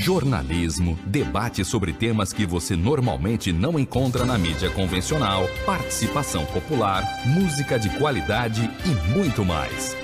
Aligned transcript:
Jornalismo, 0.00 0.98
debate 1.04 1.62
sobre 1.62 1.92
temas 1.92 2.32
que 2.32 2.46
você 2.46 2.74
normalmente 2.74 3.52
não 3.52 3.78
encontra 3.78 4.24
na 4.24 4.38
mídia 4.38 4.70
convencional, 4.70 5.46
participação 5.66 6.46
popular, 6.46 7.04
música 7.26 7.78
de 7.78 7.90
qualidade 7.98 8.62
e 8.86 9.14
muito 9.14 9.44
mais. 9.44 9.94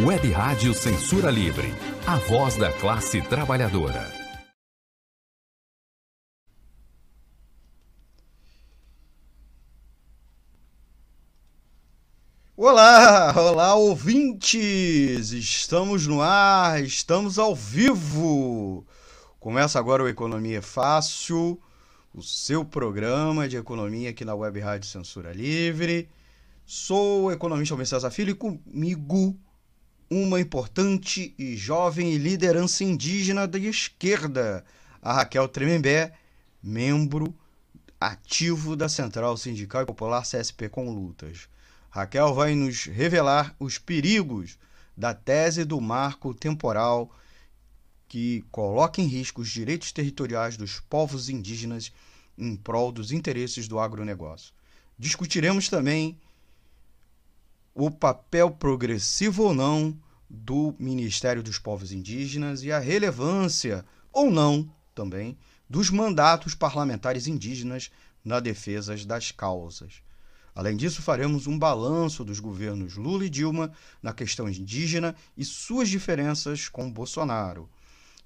Web 0.00 0.28
Rádio 0.32 0.74
Censura 0.74 1.30
Livre, 1.30 1.72
a 2.04 2.16
voz 2.16 2.56
da 2.56 2.72
classe 2.72 3.22
trabalhadora. 3.22 4.12
Olá, 12.56 13.32
olá 13.36 13.74
ouvintes! 13.76 15.30
Estamos 15.30 16.08
no 16.08 16.20
ar, 16.20 16.82
estamos 16.82 17.38
ao 17.38 17.54
vivo. 17.54 18.84
Começa 19.44 19.78
agora 19.78 20.02
o 20.02 20.08
Economia 20.08 20.62
Fácil, 20.62 21.60
o 22.14 22.22
seu 22.22 22.64
programa 22.64 23.46
de 23.46 23.58
economia 23.58 24.08
aqui 24.08 24.24
na 24.24 24.34
Web 24.34 24.58
Rádio 24.58 24.88
Censura 24.88 25.34
Livre. 25.34 26.08
Sou 26.64 27.24
o 27.24 27.30
economista 27.30 27.74
Almir 27.74 27.86
César 27.86 28.10
Filho 28.10 28.30
e 28.30 28.34
comigo 28.34 29.38
uma 30.10 30.40
importante 30.40 31.34
e 31.38 31.58
jovem 31.58 32.16
liderança 32.16 32.84
indígena 32.84 33.46
da 33.46 33.58
esquerda, 33.58 34.64
a 35.02 35.12
Raquel 35.12 35.46
Tremembé, 35.46 36.14
membro 36.62 37.34
ativo 38.00 38.74
da 38.74 38.88
Central 38.88 39.36
Sindical 39.36 39.82
e 39.82 39.86
Popular 39.86 40.22
CSP 40.22 40.70
com 40.70 40.88
Lutas. 40.88 41.50
Raquel 41.90 42.32
vai 42.32 42.54
nos 42.54 42.86
revelar 42.86 43.54
os 43.60 43.76
perigos 43.76 44.58
da 44.96 45.12
tese 45.12 45.66
do 45.66 45.82
marco 45.82 46.32
temporal 46.32 47.14
que 48.08 48.44
coloca 48.50 49.00
em 49.00 49.06
risco 49.06 49.42
os 49.42 49.48
direitos 49.48 49.92
territoriais 49.92 50.56
dos 50.56 50.80
povos 50.80 51.28
indígenas 51.28 51.92
em 52.36 52.56
prol 52.56 52.92
dos 52.92 53.12
interesses 53.12 53.68
do 53.68 53.78
agronegócio. 53.78 54.52
Discutiremos 54.98 55.68
também 55.68 56.18
o 57.74 57.90
papel 57.90 58.50
progressivo 58.50 59.44
ou 59.44 59.54
não 59.54 59.96
do 60.30 60.74
Ministério 60.78 61.42
dos 61.42 61.58
Povos 61.58 61.92
Indígenas 61.92 62.62
e 62.62 62.70
a 62.70 62.78
relevância 62.78 63.84
ou 64.12 64.30
não 64.30 64.70
também 64.94 65.36
dos 65.68 65.90
mandatos 65.90 66.54
parlamentares 66.54 67.26
indígenas 67.26 67.90
na 68.24 68.38
defesa 68.40 68.96
das 69.04 69.32
causas. 69.32 70.02
Além 70.54 70.76
disso, 70.76 71.02
faremos 71.02 71.48
um 71.48 71.58
balanço 71.58 72.24
dos 72.24 72.38
governos 72.38 72.96
Lula 72.96 73.26
e 73.26 73.30
Dilma 73.30 73.72
na 74.00 74.12
questão 74.12 74.48
indígena 74.48 75.16
e 75.36 75.44
suas 75.44 75.88
diferenças 75.88 76.68
com 76.68 76.90
Bolsonaro 76.90 77.68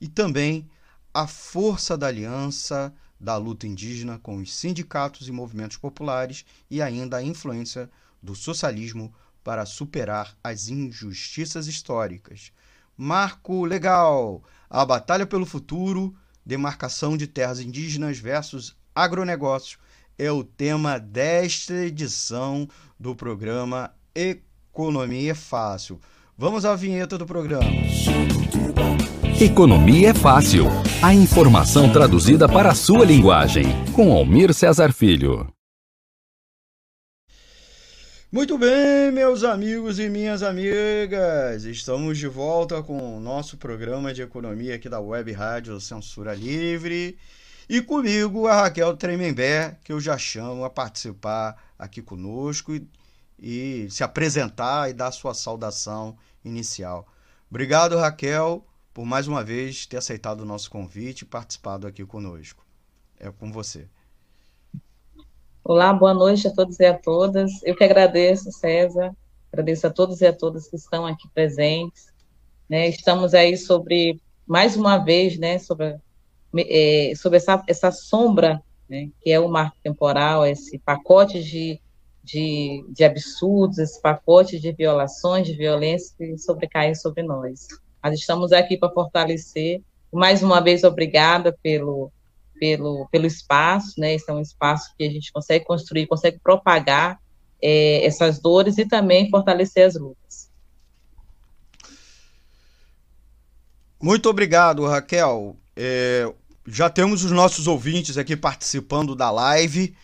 e 0.00 0.08
também 0.08 0.68
a 1.12 1.26
força 1.26 1.96
da 1.96 2.06
aliança 2.06 2.92
da 3.20 3.36
luta 3.36 3.66
indígena 3.66 4.18
com 4.18 4.36
os 4.36 4.54
sindicatos 4.54 5.26
e 5.28 5.32
movimentos 5.32 5.76
populares 5.76 6.44
e 6.70 6.80
ainda 6.80 7.16
a 7.16 7.22
influência 7.22 7.90
do 8.22 8.34
socialismo 8.34 9.12
para 9.42 9.66
superar 9.66 10.36
as 10.42 10.68
injustiças 10.68 11.66
históricas. 11.66 12.52
Marco 12.96 13.64
legal: 13.64 14.42
a 14.68 14.84
batalha 14.84 15.26
pelo 15.26 15.46
futuro, 15.46 16.14
demarcação 16.44 17.16
de 17.16 17.26
terras 17.26 17.60
indígenas 17.60 18.18
versus 18.18 18.76
agronegócio 18.94 19.78
é 20.18 20.30
o 20.30 20.42
tema 20.42 20.98
desta 20.98 21.74
edição 21.74 22.68
do 22.98 23.14
programa 23.14 23.94
Economia 24.14 25.34
Fácil. 25.34 26.00
Vamos 26.36 26.64
à 26.64 26.74
vinheta 26.74 27.16
do 27.16 27.24
programa. 27.26 27.70
Economia 29.40 30.10
é 30.10 30.14
fácil. 30.14 30.64
A 31.00 31.14
informação 31.14 31.92
traduzida 31.92 32.48
para 32.48 32.72
a 32.72 32.74
sua 32.74 33.04
linguagem. 33.04 33.66
Com 33.94 34.12
Almir 34.12 34.52
Cesar 34.52 34.92
Filho. 34.92 35.46
Muito 38.32 38.58
bem, 38.58 39.12
meus 39.12 39.44
amigos 39.44 40.00
e 40.00 40.08
minhas 40.08 40.42
amigas. 40.42 41.62
Estamos 41.62 42.18
de 42.18 42.26
volta 42.26 42.82
com 42.82 43.16
o 43.16 43.20
nosso 43.20 43.56
programa 43.56 44.12
de 44.12 44.22
economia 44.22 44.74
aqui 44.74 44.88
da 44.88 44.98
Web 44.98 45.30
Rádio 45.30 45.80
Censura 45.80 46.34
Livre. 46.34 47.16
E 47.68 47.80
comigo 47.80 48.48
a 48.48 48.62
Raquel 48.62 48.96
Tremembé, 48.96 49.78
que 49.84 49.92
eu 49.92 50.00
já 50.00 50.18
chamo 50.18 50.64
a 50.64 50.70
participar 50.70 51.56
aqui 51.78 52.02
conosco 52.02 52.74
e, 52.74 52.88
e 53.38 53.88
se 53.88 54.02
apresentar 54.02 54.90
e 54.90 54.92
dar 54.92 55.12
sua 55.12 55.32
saudação 55.32 56.16
inicial. 56.44 57.06
Obrigado, 57.48 57.96
Raquel 57.96 58.67
por 58.98 59.06
mais 59.06 59.28
uma 59.28 59.44
vez 59.44 59.86
ter 59.86 59.96
aceitado 59.96 60.40
o 60.40 60.44
nosso 60.44 60.68
convite 60.68 61.22
e 61.22 61.24
participado 61.24 61.86
aqui 61.86 62.04
conosco. 62.04 62.66
É 63.20 63.30
com 63.30 63.52
você. 63.52 63.86
Olá, 65.62 65.92
boa 65.92 66.12
noite 66.12 66.48
a 66.48 66.50
todos 66.52 66.80
e 66.80 66.84
a 66.84 66.98
todas. 66.98 67.62
Eu 67.62 67.76
que 67.76 67.84
agradeço, 67.84 68.50
César, 68.50 69.16
agradeço 69.52 69.86
a 69.86 69.90
todos 69.90 70.20
e 70.20 70.26
a 70.26 70.32
todas 70.32 70.66
que 70.66 70.74
estão 70.74 71.06
aqui 71.06 71.28
presentes. 71.32 72.08
Né, 72.68 72.88
estamos 72.88 73.34
aí 73.34 73.56
sobre, 73.56 74.20
mais 74.44 74.76
uma 74.76 74.98
vez, 74.98 75.38
né, 75.38 75.60
sobre, 75.60 75.96
é, 76.56 77.12
sobre 77.14 77.36
essa, 77.36 77.62
essa 77.68 77.92
sombra, 77.92 78.60
né, 78.88 79.10
que 79.20 79.30
é 79.30 79.38
o 79.38 79.48
marco 79.48 79.76
temporal, 79.80 80.44
esse 80.44 80.76
pacote 80.76 81.40
de, 81.40 81.80
de, 82.24 82.84
de 82.88 83.04
absurdos, 83.04 83.78
esse 83.78 84.02
pacote 84.02 84.58
de 84.58 84.72
violações, 84.72 85.46
de 85.46 85.54
violência 85.54 86.12
que 86.18 86.36
sobrecai 86.36 86.96
sobre 86.96 87.22
nós. 87.22 87.68
Estamos 88.14 88.52
aqui 88.52 88.76
para 88.76 88.92
fortalecer. 88.92 89.80
Mais 90.12 90.42
uma 90.42 90.60
vez, 90.60 90.84
obrigada 90.84 91.56
pelo, 91.62 92.10
pelo, 92.58 93.08
pelo 93.10 93.26
espaço, 93.26 93.98
né? 93.98 94.14
Esse 94.14 94.30
é 94.30 94.34
um 94.34 94.40
espaço 94.40 94.92
que 94.96 95.04
a 95.04 95.10
gente 95.10 95.32
consegue 95.32 95.64
construir, 95.64 96.06
consegue 96.06 96.38
propagar 96.38 97.18
é, 97.62 98.04
essas 98.04 98.38
dores 98.40 98.78
e 98.78 98.86
também 98.86 99.28
fortalecer 99.30 99.86
as 99.86 99.94
lutas. 99.94 100.48
Muito 104.00 104.28
obrigado, 104.28 104.86
Raquel. 104.86 105.56
É, 105.76 106.32
já 106.66 106.88
temos 106.88 107.24
os 107.24 107.32
nossos 107.32 107.66
ouvintes 107.66 108.16
aqui 108.16 108.36
participando 108.36 109.14
da 109.14 109.30
live 109.30 109.94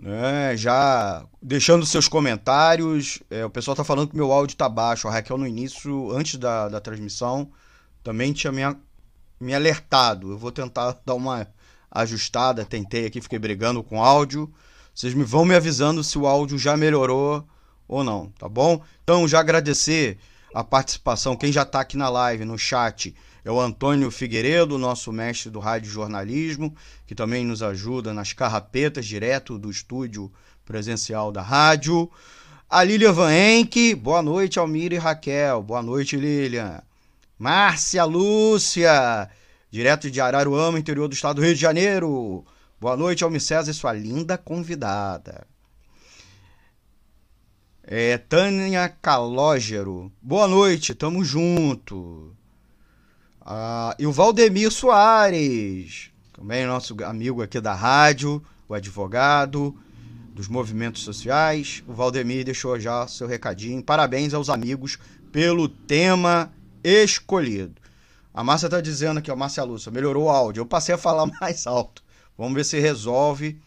né, 0.00 0.56
já 0.56 1.24
deixando 1.42 1.84
seus 1.84 2.08
comentários. 2.08 3.20
É, 3.30 3.44
o 3.44 3.50
pessoal 3.50 3.74
está 3.74 3.84
falando 3.84 4.08
que 4.08 4.16
meu 4.16 4.32
áudio 4.32 4.54
está 4.54 4.68
baixo. 4.68 5.08
A 5.08 5.10
Raquel, 5.10 5.36
no 5.36 5.46
início, 5.46 6.12
antes 6.12 6.36
da, 6.36 6.68
da 6.68 6.80
transmissão, 6.80 7.50
também 8.02 8.32
tinha 8.32 8.52
me, 8.52 8.62
me 9.40 9.54
alertado. 9.54 10.30
Eu 10.30 10.38
vou 10.38 10.52
tentar 10.52 10.96
dar 11.04 11.14
uma 11.14 11.46
ajustada. 11.90 12.64
Tentei 12.64 13.06
aqui, 13.06 13.20
fiquei 13.20 13.38
brigando 13.38 13.82
com 13.82 13.98
o 13.98 14.02
áudio. 14.02 14.52
Vocês 14.94 15.14
me 15.14 15.24
vão 15.24 15.44
me 15.44 15.54
avisando 15.54 16.02
se 16.02 16.16
o 16.18 16.26
áudio 16.26 16.58
já 16.58 16.76
melhorou 16.76 17.46
ou 17.86 18.04
não, 18.04 18.30
tá 18.38 18.48
bom? 18.48 18.82
Então, 19.02 19.26
já 19.26 19.40
agradecer 19.40 20.18
a 20.54 20.64
participação, 20.64 21.36
quem 21.36 21.52
já 21.52 21.62
está 21.62 21.80
aqui 21.80 21.96
na 21.96 22.08
live, 22.08 22.44
no 22.44 22.58
chat 22.58 23.14
é 23.44 23.50
o 23.50 23.60
Antônio 23.60 24.10
Figueiredo, 24.10 24.76
nosso 24.76 25.12
mestre 25.12 25.50
do 25.50 25.58
rádio 25.58 25.90
jornalismo, 25.90 26.74
que 27.06 27.14
também 27.14 27.44
nos 27.44 27.62
ajuda 27.62 28.12
nas 28.12 28.32
carrapetas 28.32 29.06
direto 29.06 29.58
do 29.58 29.70
estúdio 29.70 30.30
presencial 30.64 31.32
da 31.32 31.40
rádio. 31.40 32.10
A 32.68 32.84
Lilian 32.84 33.12
Van 33.12 33.32
Enck, 33.32 33.94
boa 33.94 34.20
noite, 34.20 34.58
Almir 34.58 34.92
e 34.92 34.98
Raquel. 34.98 35.62
Boa 35.62 35.82
noite, 35.82 36.16
Lilian. 36.16 36.82
Márcia 37.38 38.04
Lúcia, 38.04 39.30
direto 39.70 40.10
de 40.10 40.20
Araruama, 40.20 40.78
interior 40.78 41.08
do 41.08 41.14
estado 41.14 41.36
do 41.36 41.42
Rio 41.42 41.54
de 41.54 41.60
Janeiro. 41.60 42.44
Boa 42.78 42.96
noite, 42.96 43.24
Almir 43.24 43.40
César 43.40 43.70
e 43.70 43.74
sua 43.74 43.94
linda 43.94 44.36
convidada. 44.36 45.46
É, 47.90 48.18
Tânia 48.18 48.86
Calógero, 48.86 50.12
boa 50.20 50.46
noite, 50.46 50.94
tamo 50.94 51.24
junto. 51.24 52.36
Ah, 53.40 53.96
e 53.98 54.06
o 54.06 54.12
Valdemir 54.12 54.70
Soares, 54.70 56.10
também 56.34 56.66
nosso 56.66 56.94
amigo 57.02 57.40
aqui 57.40 57.58
da 57.62 57.72
rádio, 57.72 58.44
o 58.68 58.74
advogado 58.74 59.74
dos 60.34 60.48
movimentos 60.48 61.00
sociais. 61.02 61.82
O 61.88 61.94
Valdemir 61.94 62.44
deixou 62.44 62.78
já 62.78 63.08
seu 63.08 63.26
recadinho. 63.26 63.82
Parabéns 63.82 64.34
aos 64.34 64.50
amigos 64.50 64.98
pelo 65.32 65.66
tema 65.66 66.52
escolhido. 66.84 67.80
A 68.34 68.44
Márcia 68.44 68.66
está 68.66 68.82
dizendo 68.82 69.16
aqui, 69.16 69.30
ó, 69.30 69.34
Márcia 69.34 69.64
Lúcia, 69.64 69.90
melhorou 69.90 70.24
o 70.24 70.30
áudio. 70.30 70.60
Eu 70.60 70.66
passei 70.66 70.94
a 70.94 70.98
falar 70.98 71.24
mais 71.40 71.66
alto. 71.66 72.04
Vamos 72.36 72.52
ver 72.52 72.66
se 72.66 72.78
resolve 72.78 73.58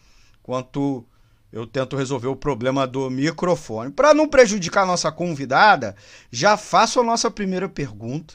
quanto 0.44 1.04
eu 1.52 1.66
tento 1.66 1.96
resolver 1.96 2.28
o 2.28 2.36
problema 2.36 2.86
do 2.86 3.10
microfone. 3.10 3.90
Para 3.90 4.14
não 4.14 4.26
prejudicar 4.26 4.84
a 4.84 4.86
nossa 4.86 5.12
convidada, 5.12 5.94
já 6.30 6.56
faço 6.56 6.98
a 7.00 7.04
nossa 7.04 7.30
primeira 7.30 7.68
pergunta. 7.68 8.34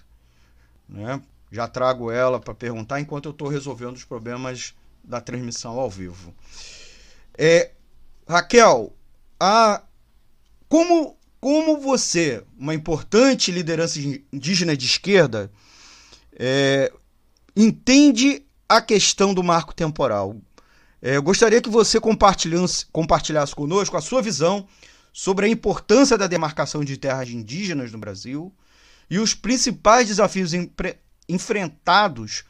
Né? 0.88 1.20
Já 1.52 1.68
trago 1.68 2.12
ela 2.12 2.40
para 2.40 2.54
perguntar 2.54 3.00
enquanto 3.00 3.26
eu 3.26 3.32
estou 3.32 3.48
resolvendo 3.48 3.96
os 3.96 4.04
problemas 4.04 4.76
da 5.04 5.20
transmissão 5.20 5.80
ao 5.80 5.90
vivo. 5.90 6.34
É, 7.36 7.72
Raquel, 8.28 8.94
a, 9.40 9.82
como, 10.70 11.18
como 11.40 11.80
você, 11.80 12.44
uma 12.58 12.76
importante 12.76 13.52
liderança 13.52 14.00
indígena 14.32 14.78
de 14.78 14.86
esquerda, 14.86 15.52
é, 16.38 16.92
entende 17.56 18.44
a 18.70 18.82
questão 18.82 19.34
do 19.34 19.44
marco 19.44 19.74
temporal. 19.74 20.36
É, 21.02 21.16
eu 21.16 21.22
gostaria 21.22 21.62
que 21.62 21.70
você 21.70 22.00
compartilhasse, 22.00 22.86
compartilhasse 22.92 23.54
conosco 23.54 23.96
a 23.96 24.02
sua 24.02 24.22
visão 24.22 24.68
sobre 25.14 25.46
a 25.46 25.50
importância 25.50 26.18
da 26.18 26.28
demarcação 26.28 26.84
de 26.84 26.98
terras 26.98 27.30
indígenas 27.30 27.92
no 27.92 27.98
Brasil 27.98 28.54
e 29.10 29.20
os 29.20 29.34
principais 29.34 30.08
desafios 30.08 30.52
enfrentados 31.30 32.44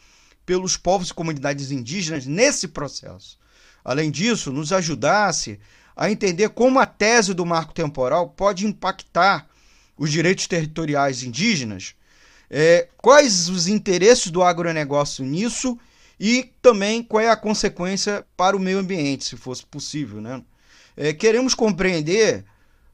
pelos 0.46 0.78
povos 0.78 1.10
e 1.10 1.14
comunidades 1.14 1.72
indígenas 1.72 2.26
nesse 2.26 2.70
processo. 2.70 3.38
Além 3.84 4.10
disso, 4.10 4.52
nos 4.52 4.72
ajudasse 4.72 5.60
a 5.96 6.10
entender 6.10 6.50
como 6.50 6.80
a 6.80 6.86
tese 6.86 7.34
do 7.34 7.46
marco 7.46 7.74
temporal 7.74 8.30
pode 8.30 8.66
impactar 8.66 9.48
os 9.98 10.12
direitos 10.12 10.48
territoriais 10.48 11.24
indígenas, 11.24 11.96
é, 12.50 12.88
quais 12.98 13.50
os 13.50 13.68
interesses 13.68 14.32
do 14.32 14.44
agronegócio 14.44 15.26
nisso 15.26 15.78
e 16.20 16.52
também 16.62 17.04
qual 17.04 17.22
é 17.22 17.30
a 17.30 17.38
consequência 17.38 18.26
para 18.36 18.56
o 18.56 18.60
meio 18.60 18.80
ambiente, 18.80 19.26
se 19.26 19.38
fosse 19.38 19.66
possível. 19.66 20.20
Né? 20.20 20.44
É, 20.96 21.14
queremos 21.14 21.54
compreender, 21.54 22.46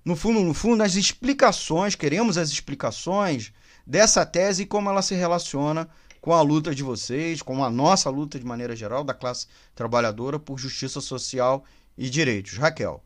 no 0.04 0.16
fundo, 0.16 0.42
no 0.42 0.54
fundo, 0.54 0.84
as 0.84 0.96
explicações, 0.96 1.96
queremos 1.96 2.38
as 2.38 2.50
explicações 2.50 3.54
dessa 3.86 4.26
tese 4.26 4.64
e 4.64 4.66
como 4.66 4.90
ela 4.90 5.02
se 5.02 5.16
relaciona 5.16 5.88
com 6.20 6.34
a 6.34 6.42
luta 6.42 6.74
de 6.74 6.84
vocês, 6.84 7.42
com 7.42 7.64
a 7.64 7.70
nossa 7.70 8.10
luta 8.10 8.40
de 8.40 8.46
maneira 8.46 8.76
geral 8.76 9.04
da 9.04 9.14
classe 9.14 9.48
trabalhadora 9.76 10.40
por 10.40 10.58
justiça 10.58 11.02
social 11.02 11.66
e 11.98 12.10
direitos. 12.10 12.58
Raquel. 12.58 13.04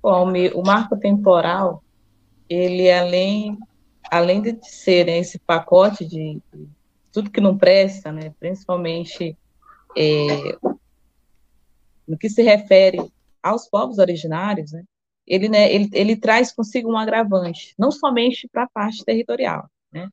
Bom, 0.00 0.32
o 0.54 0.62
marco 0.62 0.96
temporal, 0.96 1.82
ele 2.48 2.90
além 2.90 3.58
além 4.10 4.40
de 4.40 4.58
ser 4.62 5.08
esse 5.08 5.38
pacote 5.38 6.04
de, 6.04 6.40
de, 6.52 6.68
tudo 7.12 7.30
que 7.30 7.40
não 7.40 7.56
presta, 7.56 8.12
né, 8.12 8.34
principalmente 8.38 9.36
é, 9.96 10.58
no 12.06 12.18
que 12.18 12.28
se 12.28 12.42
refere 12.42 12.98
aos 13.42 13.68
povos 13.68 13.98
originários, 13.98 14.72
né, 14.72 14.84
ele, 15.26 15.48
né, 15.48 15.72
ele, 15.72 15.88
ele 15.92 16.16
traz 16.16 16.52
consigo 16.52 16.92
um 16.92 16.96
agravante, 16.96 17.74
não 17.78 17.90
somente 17.90 18.48
para 18.48 18.64
a 18.64 18.68
parte 18.68 19.04
territorial, 19.04 19.68
né, 19.92 20.08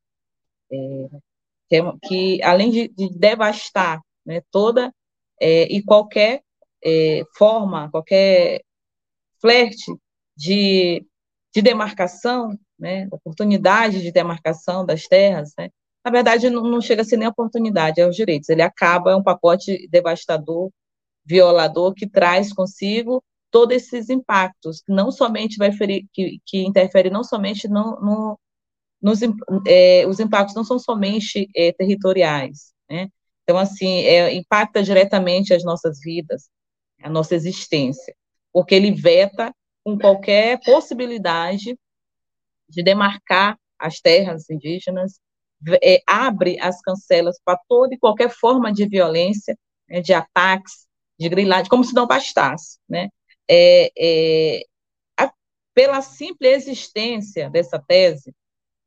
é, 0.72 1.10
que, 1.70 1.76
é, 1.76 1.82
que, 2.04 2.44
além 2.44 2.72
de, 2.72 2.88
de 2.90 3.10
devastar 3.10 4.02
né, 4.26 4.42
toda 4.52 4.94
é, 5.40 5.64
e 5.64 5.84
qualquer 5.84 6.42
é, 6.84 7.24
forma, 7.36 7.90
qualquer 7.90 8.64
flerte 9.40 9.94
de, 10.36 11.06
de 11.54 11.62
demarcação, 11.62 12.58
né, 12.78 13.08
oportunidade 13.12 14.02
de 14.02 14.12
demarcação 14.12 14.86
das 14.86 15.08
terras, 15.08 15.54
né, 15.58 15.70
na 16.04 16.12
verdade 16.12 16.50
não, 16.50 16.64
não 16.64 16.82
chega 16.82 17.02
a 17.02 17.06
ser 17.06 17.18
nem 17.18 17.28
oportunidade, 17.28 18.02
é 18.02 18.08
os 18.08 18.16
direitos, 18.16 18.50
ele 18.50 18.62
acaba, 18.62 19.12
é 19.12 19.16
um 19.16 19.24
pacote 19.24 19.88
devastador, 19.90 20.70
violador, 21.26 21.94
que 21.94 22.08
traz 22.08 22.52
consigo 22.52 23.24
todos 23.50 23.76
esses 23.76 24.10
impactos, 24.10 24.82
que 24.82 24.92
não 24.92 25.12
somente 25.12 25.58
vai 25.58 25.72
ferir, 25.72 26.08
que, 26.12 26.40
que 26.46 26.66
interfere 26.66 27.10
não 27.10 27.24
somente 27.24 27.68
no, 27.68 28.00
no 28.02 28.40
nos, 29.02 29.20
é, 29.68 30.08
os 30.08 30.20
impactos 30.20 30.56
não 30.56 30.64
são 30.64 30.80
somente 30.80 31.50
é, 31.56 31.74
territoriais, 31.74 32.74
né? 32.90 33.10
Então, 33.44 33.58
assim, 33.58 34.00
é, 34.06 34.34
impacta 34.34 34.82
diretamente 34.82 35.54
as 35.54 35.64
nossas 35.64 36.00
vidas, 36.00 36.50
a 37.02 37.10
nossa 37.10 37.36
existência, 37.36 38.16
porque 38.54 38.74
ele 38.74 38.92
veta 38.92 39.54
com 39.84 40.00
qualquer 40.00 40.60
possibilidade 40.64 41.78
de 42.74 42.84
demarcar 42.84 43.58
as 43.80 44.00
terras 44.00 44.50
indígenas, 44.50 45.20
é, 45.82 46.02
abre 46.08 46.60
as 46.60 46.82
cancelas 46.82 47.40
para 47.44 47.60
toda 47.68 47.94
e 47.94 48.00
qualquer 48.00 48.30
forma 48.30 48.72
de 48.72 48.88
violência, 48.88 49.58
né, 49.90 50.02
de 50.02 50.14
ataques, 50.14 50.88
de 51.20 51.30
grilagem, 51.30 51.70
como 51.70 51.84
se 51.84 51.94
não 51.94 52.08
bastasse, 52.08 52.80
né? 52.90 53.10
É, 53.50 53.92
é, 53.98 54.62
a, 55.20 55.32
pela 55.74 56.02
simples 56.02 56.68
existência 56.68 57.50
dessa 57.50 57.80
tese, 57.80 58.34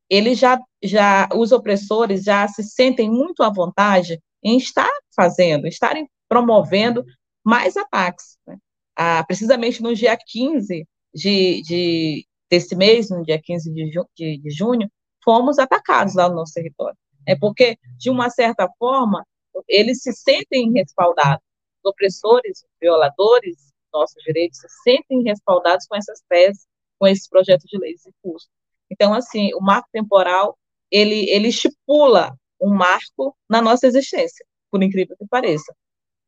eles 0.09 0.38
já, 0.38 0.61
já, 0.83 1.29
os 1.35 1.53
opressores 1.53 2.23
já 2.23 2.47
se 2.49 2.62
sentem 2.62 3.11
muito 3.11 3.43
à 3.43 3.50
vontade 3.50 4.21
em 4.43 4.56
estar 4.56 4.91
fazendo, 5.15 5.67
estarem 5.67 6.09
promovendo 6.29 7.05
mais 7.44 7.77
ataques. 7.77 8.38
Né? 8.47 8.56
Ah, 8.97 9.25
precisamente 9.25 9.83
no 9.83 9.94
dia 9.94 10.17
15 10.17 10.87
de, 11.15 11.62
de, 11.62 12.27
desse 12.50 12.75
mês, 12.76 13.10
no 13.10 13.22
dia 13.22 13.40
15 13.40 13.72
de, 13.72 13.90
ju, 13.90 14.06
de, 14.16 14.38
de 14.38 14.50
junho, 14.50 14.90
fomos 15.25 15.58
atacados 15.58 16.14
lá 16.14 16.28
no 16.28 16.37
nosso 16.37 16.54
território. 16.54 16.96
É 17.26 17.37
porque, 17.37 17.76
de 17.98 18.10
uma 18.10 18.31
certa 18.31 18.69
forma, 18.78 19.26
eles 19.69 20.02
se 20.02 20.12
sentem 20.12 20.72
respaldados. 20.72 21.44
Os 21.82 21.90
opressores, 21.90 22.58
os 22.58 22.70
violadores 22.81 23.72
nossos 23.93 24.22
direitos 24.25 24.58
se 24.58 24.69
sentem 24.84 25.22
respaldados 25.22 25.87
com 25.87 25.96
essas 25.96 26.20
teses, 26.28 26.66
com 26.98 27.06
esses 27.06 27.28
projetos 27.28 27.69
de 27.69 27.78
leis 27.78 28.06
em 28.06 28.12
curso. 28.22 28.49
Então, 28.90 29.12
assim, 29.14 29.52
o 29.54 29.60
marco 29.60 29.88
temporal, 29.92 30.56
ele, 30.90 31.28
ele 31.31 31.49
estipula 31.49 32.37
um 32.60 32.70
marco 32.70 33.37
na 33.49 33.60
nossa 33.60 33.87
existência, 33.87 34.46
por 34.70 34.82
incrível 34.82 35.16
que 35.16 35.26
pareça. 35.26 35.75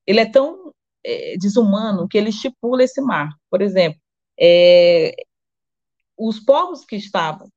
Ele 0.06 0.20
é 0.20 0.30
tão 0.30 0.72
é, 1.04 1.36
desumano 1.36 2.08
que 2.08 2.18
ele 2.18 2.30
estipula 2.30 2.82
esse 2.82 3.00
marco. 3.00 3.38
Por 3.50 3.62
exemplo, 3.62 4.00
é, 4.38 5.14
os 6.18 6.40
povos 6.40 6.84
que 6.84 6.96
estavam, 6.96 7.48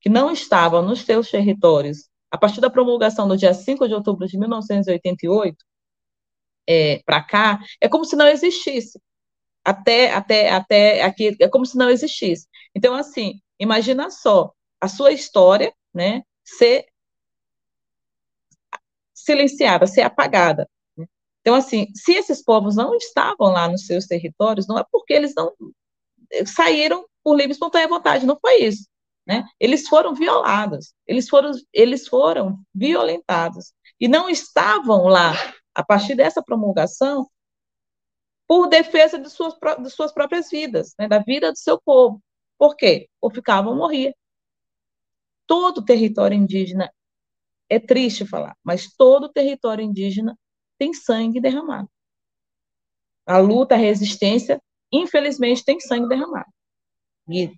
que 0.00 0.08
não 0.08 0.30
estavam 0.30 0.82
nos 0.82 1.00
seus 1.00 1.30
territórios, 1.30 2.08
a 2.30 2.38
partir 2.38 2.60
da 2.60 2.70
promulgação 2.70 3.26
do 3.26 3.36
dia 3.36 3.52
5 3.52 3.88
de 3.88 3.94
outubro 3.94 4.26
de 4.26 4.38
1988, 4.38 5.56
é, 6.66 7.02
para 7.04 7.22
cá, 7.22 7.58
é 7.80 7.88
como 7.88 8.04
se 8.04 8.16
não 8.16 8.26
existisse. 8.28 9.00
Até, 9.64 10.12
até, 10.12 10.50
até 10.50 11.02
aqui, 11.02 11.36
é 11.40 11.48
como 11.48 11.64
se 11.66 11.76
não 11.76 11.88
existisse. 11.90 12.46
Então, 12.74 12.94
assim, 12.94 13.40
imagina 13.58 14.10
só, 14.10 14.52
a 14.80 14.88
sua 14.88 15.12
história, 15.12 15.72
né, 15.92 16.22
ser 16.44 16.86
silenciada, 19.14 19.86
ser 19.86 20.02
apagada. 20.02 20.68
Então, 21.40 21.54
assim, 21.54 21.86
se 21.94 22.12
esses 22.14 22.42
povos 22.42 22.76
não 22.76 22.94
estavam 22.94 23.48
lá 23.52 23.68
nos 23.68 23.86
seus 23.86 24.06
territórios, 24.06 24.66
não 24.66 24.78
é 24.78 24.84
porque 24.90 25.12
eles 25.12 25.34
não 25.34 25.52
saíram 26.46 27.06
por 27.24 27.34
livre 27.34 27.52
e 27.52 27.52
espontânea 27.52 27.88
vontade, 27.88 28.26
não 28.26 28.38
foi 28.38 28.62
isso. 28.62 28.86
Né? 29.26 29.42
Eles 29.58 29.88
foram 29.88 30.14
violados, 30.14 30.94
eles 31.06 31.28
foram, 31.28 31.52
eles 31.72 32.06
foram 32.06 32.62
violentados 32.74 33.72
e 33.98 34.06
não 34.06 34.28
estavam 34.28 35.06
lá 35.06 35.32
a 35.74 35.82
partir 35.82 36.14
dessa 36.14 36.42
promulgação 36.42 37.26
por 38.46 38.68
defesa 38.68 39.18
de 39.18 39.30
suas, 39.30 39.54
de 39.82 39.88
suas 39.88 40.12
próprias 40.12 40.50
vidas, 40.50 40.94
né? 40.98 41.08
da 41.08 41.20
vida 41.20 41.50
do 41.50 41.58
seu 41.58 41.80
povo. 41.80 42.22
Por 42.58 42.76
quê? 42.76 43.08
Ou 43.18 43.30
ficavam 43.30 43.72
ou 43.72 43.78
morriam. 43.78 44.12
Todo 45.46 45.84
território 45.84 46.36
indígena 46.36 46.92
é 47.70 47.80
triste 47.80 48.26
falar, 48.26 48.54
mas 48.62 48.92
todo 48.94 49.32
território 49.32 49.82
indígena 49.82 50.38
tem 50.78 50.92
sangue 50.92 51.40
derramado. 51.40 51.88
A 53.26 53.38
luta, 53.38 53.74
a 53.74 53.78
resistência, 53.78 54.60
infelizmente, 54.92 55.64
tem 55.64 55.80
sangue 55.80 56.08
derramado. 56.08 56.50
E 57.28 57.52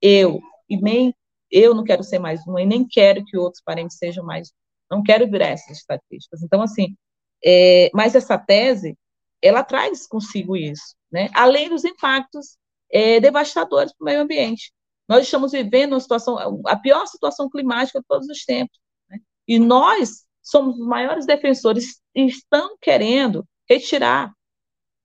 eu, 0.00 0.40
e 0.68 0.76
nem 0.76 1.14
eu 1.50 1.74
não 1.74 1.84
quero 1.84 2.04
ser 2.04 2.18
mais 2.18 2.46
uma, 2.46 2.62
e 2.62 2.66
nem 2.66 2.86
quero 2.86 3.24
que 3.24 3.36
outros 3.36 3.62
parentes 3.62 3.96
sejam 3.96 4.24
mais. 4.24 4.52
Não 4.90 5.02
quero 5.02 5.28
virar 5.30 5.48
essas 5.48 5.78
estatísticas. 5.78 6.42
Então, 6.42 6.62
assim, 6.62 6.96
é, 7.44 7.90
mas 7.94 8.14
essa 8.14 8.38
tese, 8.38 8.96
ela 9.42 9.62
traz 9.62 10.06
consigo 10.06 10.56
isso, 10.56 10.94
né? 11.10 11.28
Além 11.34 11.68
dos 11.68 11.84
impactos 11.84 12.56
é, 12.90 13.20
devastadores 13.20 13.92
para 13.92 14.02
o 14.02 14.06
meio 14.06 14.20
ambiente. 14.20 14.72
Nós 15.08 15.24
estamos 15.24 15.52
vivendo 15.52 15.92
uma 15.92 16.00
situação, 16.00 16.60
a 16.66 16.76
pior 16.76 17.06
situação 17.06 17.48
climática 17.48 18.00
de 18.00 18.06
todos 18.06 18.28
os 18.28 18.44
tempos. 18.44 18.78
Né? 19.08 19.18
E 19.46 19.58
nós 19.58 20.26
somos 20.42 20.78
os 20.78 20.86
maiores 20.86 21.26
defensores 21.26 22.00
e 22.14 22.26
estão 22.26 22.76
querendo 22.80 23.46
retirar, 23.68 24.32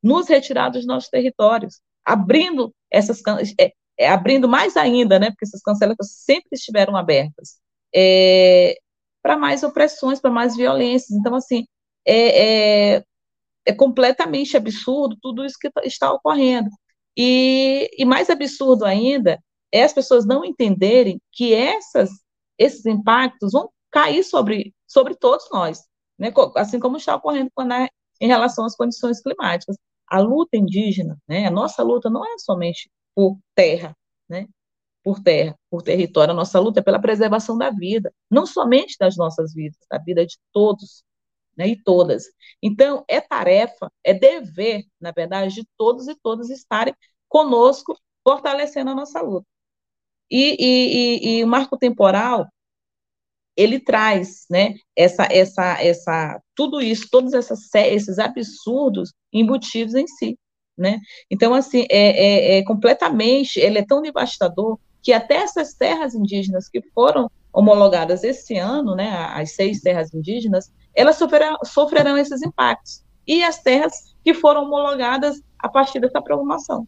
nos 0.01 0.27
retirar 0.27 0.69
dos 0.69 0.85
nossos 0.85 1.09
territórios, 1.09 1.81
abrindo 2.03 2.73
essas 2.89 3.21
é, 3.97 4.09
abrindo 4.09 4.47
mais 4.47 4.75
ainda, 4.77 5.19
né? 5.19 5.29
Porque 5.31 5.45
essas 5.45 5.61
cancelas 5.61 5.97
sempre 6.01 6.49
estiveram 6.53 6.95
abertas 6.95 7.61
é, 7.95 8.77
para 9.21 9.37
mais 9.37 9.63
opressões, 9.63 10.19
para 10.19 10.31
mais 10.31 10.55
violências. 10.55 11.11
Então, 11.11 11.35
assim, 11.35 11.65
é, 12.05 12.95
é, 12.97 13.03
é 13.65 13.73
completamente 13.73 14.57
absurdo 14.57 15.17
tudo 15.21 15.45
isso 15.45 15.57
que 15.59 15.69
tá, 15.71 15.81
está 15.85 16.11
ocorrendo. 16.11 16.69
E, 17.17 17.89
e 17.97 18.05
mais 18.05 18.29
absurdo 18.29 18.85
ainda 18.85 19.39
é 19.71 19.83
as 19.83 19.93
pessoas 19.93 20.25
não 20.25 20.43
entenderem 20.45 21.21
que 21.31 21.53
essas, 21.53 22.09
esses 22.57 22.85
impactos 22.85 23.51
vão 23.53 23.69
cair 23.91 24.23
sobre, 24.23 24.73
sobre 24.87 25.15
todos 25.15 25.47
nós, 25.51 25.83
né? 26.17 26.33
assim 26.55 26.79
como 26.79 26.97
está 26.97 27.15
ocorrendo 27.15 27.51
na, 27.59 27.87
em 28.19 28.27
relação 28.27 28.65
às 28.65 28.75
condições 28.75 29.21
climáticas. 29.21 29.77
A 30.07 30.19
luta 30.19 30.57
indígena, 30.57 31.17
né? 31.27 31.45
a 31.47 31.51
nossa 31.51 31.83
luta 31.83 32.09
não 32.09 32.25
é 32.25 32.37
somente 32.39 32.89
por 33.15 33.37
terra, 33.55 33.95
né? 34.27 34.47
por 35.03 35.21
terra, 35.21 35.55
por 35.69 35.81
território, 35.83 36.31
a 36.31 36.35
nossa 36.35 36.59
luta 36.59 36.79
é 36.79 36.83
pela 36.83 36.99
preservação 37.01 37.57
da 37.57 37.69
vida, 37.69 38.13
não 38.31 38.45
somente 38.45 38.95
das 38.97 39.17
nossas 39.17 39.53
vidas, 39.53 39.77
da 39.89 39.97
vida 39.97 40.25
de 40.25 40.37
todos 40.51 41.03
né, 41.57 41.67
e 41.67 41.75
todas. 41.83 42.23
Então, 42.61 43.03
é 43.07 43.19
tarefa, 43.19 43.91
é 44.03 44.13
dever, 44.13 44.85
na 44.99 45.11
verdade, 45.11 45.55
de 45.55 45.67
todos 45.77 46.07
e 46.07 46.15
todas 46.15 46.49
estarem 46.49 46.95
conosco, 47.27 47.97
fortalecendo 48.23 48.91
a 48.91 48.95
nossa 48.95 49.21
luta. 49.21 49.45
E, 50.31 50.55
e, 50.59 51.37
e, 51.37 51.39
e 51.39 51.43
o 51.43 51.47
marco 51.47 51.77
temporal, 51.77 52.47
ele 53.55 53.79
traz, 53.79 54.45
né, 54.49 54.75
essa, 54.95 55.27
essa, 55.29 55.83
essa, 55.83 56.41
tudo 56.55 56.81
isso, 56.81 57.07
todos 57.11 57.33
essas, 57.33 57.59
esses 57.75 58.17
absurdos 58.17 59.13
embutidos 59.31 59.93
em 59.95 60.07
si, 60.07 60.37
né? 60.77 60.99
Então, 61.29 61.53
assim, 61.53 61.85
é, 61.89 62.55
é, 62.55 62.57
é 62.57 62.63
completamente, 62.63 63.59
ele 63.59 63.79
é 63.79 63.85
tão 63.85 64.01
devastador 64.01 64.79
que 65.01 65.11
até 65.11 65.35
essas 65.35 65.73
terras 65.73 66.15
indígenas 66.15 66.69
que 66.69 66.81
foram 66.93 67.29
homologadas 67.51 68.23
esse 68.23 68.57
ano, 68.57 68.95
né, 68.95 69.09
as 69.33 69.51
seis 69.51 69.81
terras 69.81 70.13
indígenas, 70.13 70.73
elas 70.95 71.17
sofrerão, 71.17 71.57
sofrerão 71.63 72.17
esses 72.17 72.41
impactos. 72.41 73.03
E 73.27 73.43
as 73.43 73.61
terras 73.61 74.15
que 74.23 74.33
foram 74.33 74.63
homologadas 74.63 75.41
a 75.59 75.69
partir 75.69 75.99
dessa 75.99 76.21
programação. 76.21 76.87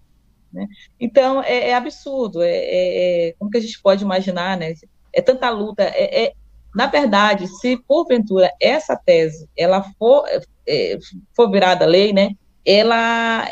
Né? 0.52 0.68
Então, 1.00 1.42
é, 1.44 1.70
é 1.70 1.76
absurdo. 1.76 2.42
É, 2.42 2.50
é, 2.50 3.28
é, 3.28 3.34
como 3.38 3.52
que 3.52 3.58
a 3.58 3.62
gente 3.62 3.82
pode 3.82 4.04
imaginar, 4.04 4.58
né? 4.58 4.74
É 5.14 5.22
tanta 5.22 5.50
luta. 5.50 5.84
É, 5.84 6.26
é 6.26 6.34
na 6.74 6.88
verdade, 6.88 7.48
se 7.48 7.78
porventura 7.78 8.52
essa 8.62 8.98
tese 8.98 9.48
ela 9.58 9.82
for, 9.98 10.26
é, 10.68 10.98
for 11.34 11.50
virada 11.50 11.86
lei, 11.86 12.12
né? 12.12 12.32
Ela 12.66 13.50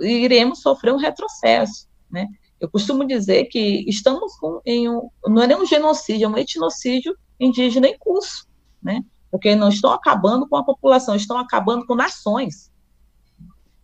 iremos 0.00 0.60
sofrer 0.60 0.92
um 0.92 0.98
retrocesso, 0.98 1.88
né? 2.10 2.26
Eu 2.58 2.70
costumo 2.70 3.06
dizer 3.06 3.44
que 3.46 3.84
estamos 3.88 4.36
com, 4.38 4.60
em 4.64 4.88
um, 4.88 5.10
não 5.26 5.42
é 5.42 5.46
nem 5.46 5.56
um 5.56 5.66
genocídio, 5.66 6.24
é 6.24 6.28
um 6.28 6.38
etnocídio 6.38 7.16
indígena 7.38 7.86
em 7.86 7.98
curso, 7.98 8.46
né? 8.82 9.04
porque 9.30 9.54
não 9.54 9.68
estão 9.68 9.92
acabando 9.92 10.48
com 10.48 10.56
a 10.56 10.64
população, 10.64 11.14
estão 11.14 11.38
acabando 11.38 11.86
com 11.86 11.94
nações. 11.94 12.72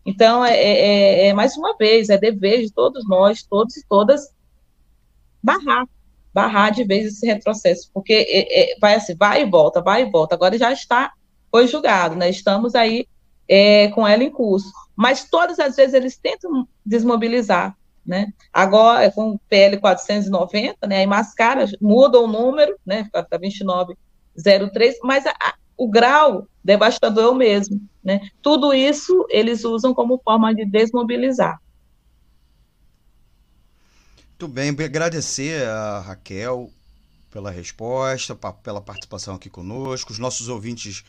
Então, 0.05 0.45
é, 0.45 0.55
é, 0.55 0.81
é, 0.81 1.27
é 1.29 1.35
mais 1.35 1.57
uma 1.57 1.77
vez, 1.77 2.09
é 2.09 2.17
dever 2.17 2.63
de 2.63 2.73
todos 2.73 3.07
nós, 3.07 3.43
todos 3.43 3.77
e 3.77 3.87
todas, 3.87 4.33
barrar, 5.43 5.87
barrar 6.33 6.71
de 6.71 6.85
vez 6.85 7.07
esse 7.07 7.27
retrocesso, 7.27 7.91
porque 7.93 8.13
é, 8.15 8.73
é, 8.73 8.79
vai 8.81 8.95
assim, 8.95 9.15
vai 9.15 9.43
e 9.43 9.51
volta, 9.51 9.83
vai 9.83 10.03
e 10.03 10.11
volta. 10.11 10.35
Agora 10.35 10.57
já 10.57 10.73
está, 10.73 11.13
foi 11.51 11.67
julgado, 11.69 12.17
né? 12.17 12.31
Estamos 12.31 12.75
aí 12.75 13.07
é, 13.55 13.89
com 13.89 14.09
ela 14.09 14.25
em 14.25 14.31
curso. 14.31 14.73
Mas 14.97 15.25
todas 15.25 15.59
as 15.59 15.77
vezes 15.77 15.93
eles 15.93 16.17
tentam 16.17 16.67
desmobilizar, 16.87 17.77
né? 18.05 18.33
Agora, 18.51 19.11
com 19.11 19.33
o 19.33 19.39
PL 19.47 19.77
490, 19.77 20.87
né? 20.87 21.01
Aí 21.01 21.07
mascara, 21.07 21.67
muda 21.79 22.19
o 22.19 22.27
número, 22.27 22.75
né? 22.87 23.05
Fica 23.05 23.39
29 23.39 23.95
0,3, 24.39 24.95
mas 25.03 25.27
a, 25.27 25.33
a, 25.33 25.55
o 25.77 25.87
grau 25.87 26.49
devastador 26.65 27.25
é 27.25 27.29
o 27.29 27.35
mesmo. 27.35 27.79
Né? 28.03 28.31
Tudo 28.41 28.73
isso 28.73 29.27
eles 29.29 29.63
usam 29.63 29.93
como 29.93 30.19
forma 30.25 30.55
de 30.55 30.65
desmobilizar. 30.65 31.61
Muito 34.31 34.49
bem, 34.49 34.71
agradecer 34.71 35.69
a 35.69 36.01
Raquel 36.01 36.71
pela 37.31 37.51
resposta, 37.51 38.35
pela 38.63 38.81
participação 38.81 39.35
aqui 39.35 39.51
conosco. 39.51 40.11
Os 40.11 40.19
nossos 40.19 40.49
ouvintes 40.49 41.05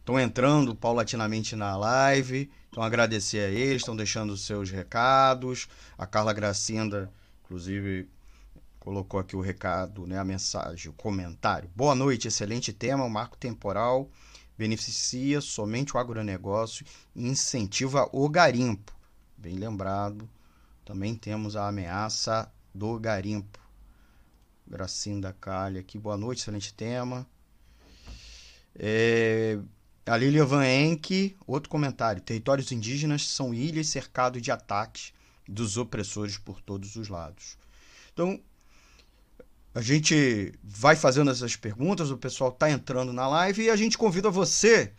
estão 0.00 0.18
entrando 0.18 0.74
paulatinamente 0.74 1.54
na 1.54 1.76
live, 1.76 2.50
então 2.68 2.82
agradecer 2.82 3.38
a 3.38 3.50
eles, 3.50 3.82
estão 3.82 3.94
deixando 3.94 4.36
seus 4.36 4.70
recados. 4.70 5.68
A 5.96 6.06
Carla 6.06 6.32
Gracinda, 6.32 7.10
inclusive, 7.44 8.08
colocou 8.78 9.20
aqui 9.20 9.36
o 9.36 9.40
recado, 9.40 10.06
né, 10.06 10.18
a 10.18 10.24
mensagem, 10.24 10.90
o 10.90 10.94
comentário. 10.94 11.70
Boa 11.76 11.94
noite, 11.94 12.28
excelente 12.28 12.72
tema, 12.72 13.04
o 13.04 13.10
marco 13.10 13.36
temporal 13.36 14.10
beneficia 14.60 15.40
somente 15.40 15.96
o 15.96 15.98
agronegócio 15.98 16.84
e 17.16 17.26
incentiva 17.26 18.06
o 18.12 18.28
garimpo. 18.28 18.92
Bem 19.36 19.56
lembrado, 19.56 20.28
também 20.84 21.14
temos 21.14 21.56
a 21.56 21.66
ameaça 21.66 22.52
do 22.74 22.98
garimpo. 22.98 23.58
Gracinda 24.66 25.34
Calha 25.40 25.80
aqui, 25.80 25.98
boa 25.98 26.16
noite, 26.16 26.40
excelente 26.40 26.74
tema. 26.74 27.26
É, 28.74 29.58
a 30.10 30.16
Lilia 30.16 30.44
Van 30.44 30.66
Enck, 30.66 31.36
outro 31.46 31.70
comentário. 31.70 32.20
Territórios 32.20 32.72
indígenas 32.72 33.28
são 33.28 33.54
ilhas 33.54 33.86
cercados 33.86 34.42
de 34.42 34.50
ataques 34.50 35.12
dos 35.48 35.76
opressores 35.76 36.36
por 36.36 36.60
todos 36.60 36.96
os 36.96 37.08
lados. 37.08 37.56
Então, 38.12 38.40
a 39.72 39.80
gente 39.80 40.52
vai 40.64 40.96
fazendo 40.96 41.30
essas 41.30 41.54
perguntas, 41.54 42.10
o 42.10 42.16
pessoal 42.18 42.50
está 42.50 42.68
entrando 42.68 43.12
na 43.12 43.28
live 43.28 43.62
e 43.62 43.70
a 43.70 43.76
gente 43.76 43.96
convida 43.96 44.28
você, 44.30 44.92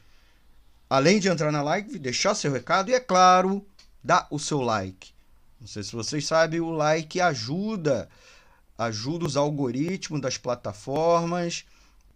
além 0.90 1.20
de 1.20 1.28
entrar 1.28 1.52
na 1.52 1.62
live, 1.62 2.00
deixar 2.00 2.34
seu 2.34 2.50
recado 2.50 2.90
e, 2.90 2.94
é 2.94 3.00
claro, 3.02 3.68
dar 4.02 4.28
o 4.32 4.40
seu 4.40 4.62
like. 4.62 5.12
Não 5.60 5.68
sei 5.68 5.84
se 5.84 5.92
vocês 5.92 6.26
sabem, 6.26 6.62
o 6.62 6.72
like 6.72 7.20
ajuda, 7.20 8.08
ajuda 8.78 9.26
os 9.26 9.36
algoritmos 9.36 10.22
das 10.22 10.38
plataformas, 10.38 11.66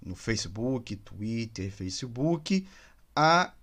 no 0.02 0.16
Facebook, 0.16 0.96
Twitter, 0.96 1.70
Facebook, 1.70 2.66
a 3.16 3.54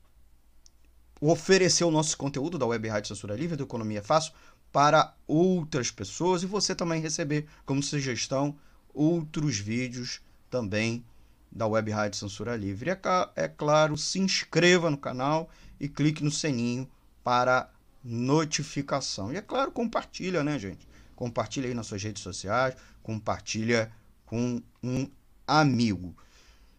oferecer 1.20 1.84
o 1.84 1.90
nosso 1.90 2.16
conteúdo 2.16 2.58
da 2.58 2.66
Web 2.66 2.88
Rádio 2.88 3.08
Censura 3.08 3.36
Livre, 3.36 3.56
do 3.56 3.64
Economia 3.64 4.02
Fácil, 4.02 4.32
para 4.72 5.14
outras 5.26 5.90
pessoas 5.90 6.42
e 6.42 6.46
você 6.46 6.74
também 6.74 7.00
receber 7.00 7.46
como 7.66 7.82
sugestão 7.82 8.56
outros 8.94 9.58
vídeos 9.58 10.20
também 10.50 11.04
da 11.50 11.66
Web 11.66 11.90
Rádio 11.90 12.18
Censura 12.18 12.56
Livre. 12.56 12.90
É, 12.90 12.98
é 13.36 13.48
claro, 13.48 13.96
se 13.96 14.18
inscreva 14.18 14.90
no 14.90 14.96
canal 14.96 15.50
e 15.78 15.88
clique 15.88 16.24
no 16.24 16.30
sininho 16.30 16.88
para 17.22 17.70
notificação. 18.02 19.32
E 19.32 19.36
é 19.36 19.42
claro, 19.42 19.70
compartilha, 19.70 20.42
né, 20.42 20.58
gente? 20.58 20.88
Compartilha 21.14 21.68
aí 21.68 21.74
nas 21.74 21.86
suas 21.86 22.02
redes 22.02 22.22
sociais, 22.22 22.74
compartilha 23.02 23.92
com 24.24 24.62
um 24.82 25.08
amigo, 25.46 26.16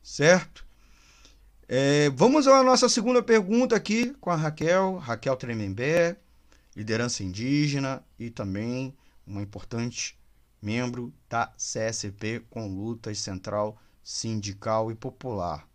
certo? 0.01 0.65
É, 1.75 2.07
vamos 2.11 2.47
à 2.47 2.61
nossa 2.61 2.87
segunda 2.87 3.23
pergunta 3.23 3.75
aqui 3.75 4.13
com 4.21 4.29
a 4.29 4.35
Raquel, 4.35 4.97
Raquel 4.97 5.35
Tremembé, 5.35 6.15
liderança 6.75 7.23
indígena 7.23 8.03
e 8.19 8.29
também 8.29 8.95
uma 9.25 9.41
importante 9.41 10.15
membro 10.61 11.11
da 11.27 11.47
CSP 11.57 12.45
com 12.47 12.67
lutas 12.67 13.17
central 13.17 13.75
sindical 14.03 14.91
e 14.91 14.95
popular. 14.95 15.67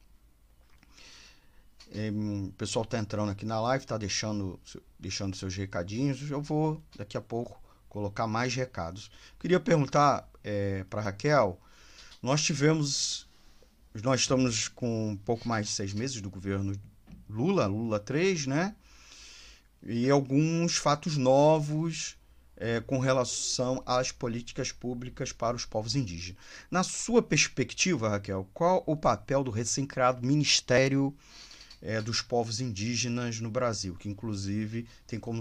E, 1.91 2.11
o 2.47 2.53
pessoal 2.53 2.85
está 2.85 2.97
entrando 2.97 3.33
aqui 3.33 3.45
na 3.45 3.61
live, 3.61 3.83
está 3.83 3.99
deixando, 3.99 4.61
deixando 5.01 5.37
seus 5.37 5.57
recadinhos. 5.57 6.31
Eu 6.31 6.41
vou 6.41 6.81
daqui 6.97 7.17
a 7.17 7.21
pouco 7.21 7.61
colocar 7.89 8.29
mais 8.29 8.55
recados. 8.55 9.11
Queria 9.41 9.59
perguntar 9.59 10.31
é, 10.45 10.85
para 10.85 11.01
Raquel. 11.01 11.61
Nós 12.23 12.41
tivemos, 12.41 13.28
nós 14.03 14.21
estamos 14.21 14.69
com 14.69 15.19
pouco 15.25 15.49
mais 15.49 15.67
de 15.67 15.73
seis 15.73 15.93
meses 15.93 16.21
do 16.21 16.31
governo 16.31 16.75
Lula, 17.29 17.67
Lula 17.67 18.01
3, 18.01 18.47
né? 18.47 18.75
E 19.83 20.11
alguns 20.11 20.77
fatos 20.77 21.17
novos 21.17 22.17
é, 22.57 22.81
com 22.81 22.99
relação 22.99 23.83
às 23.87 24.11
políticas 24.11 24.73
públicas 24.73 25.33
para 25.33 25.57
os 25.57 25.65
povos 25.65 25.95
indígenas. 25.95 26.41
Na 26.71 26.83
sua 26.83 27.23
perspectiva, 27.23 28.09
Raquel, 28.09 28.49
qual 28.53 28.83
o 28.87 28.97
papel 28.97 29.45
do 29.45 29.51
recém-criado 29.51 30.27
Ministério 30.27 31.15
é, 31.81 32.01
dos 32.01 32.21
Povos 32.21 32.61
Indígenas 32.61 33.41
no 33.41 33.51
Brasil, 33.51 33.95
que 33.95 34.09
inclusive 34.09 34.89
tem 35.07 35.21
como 35.21 35.41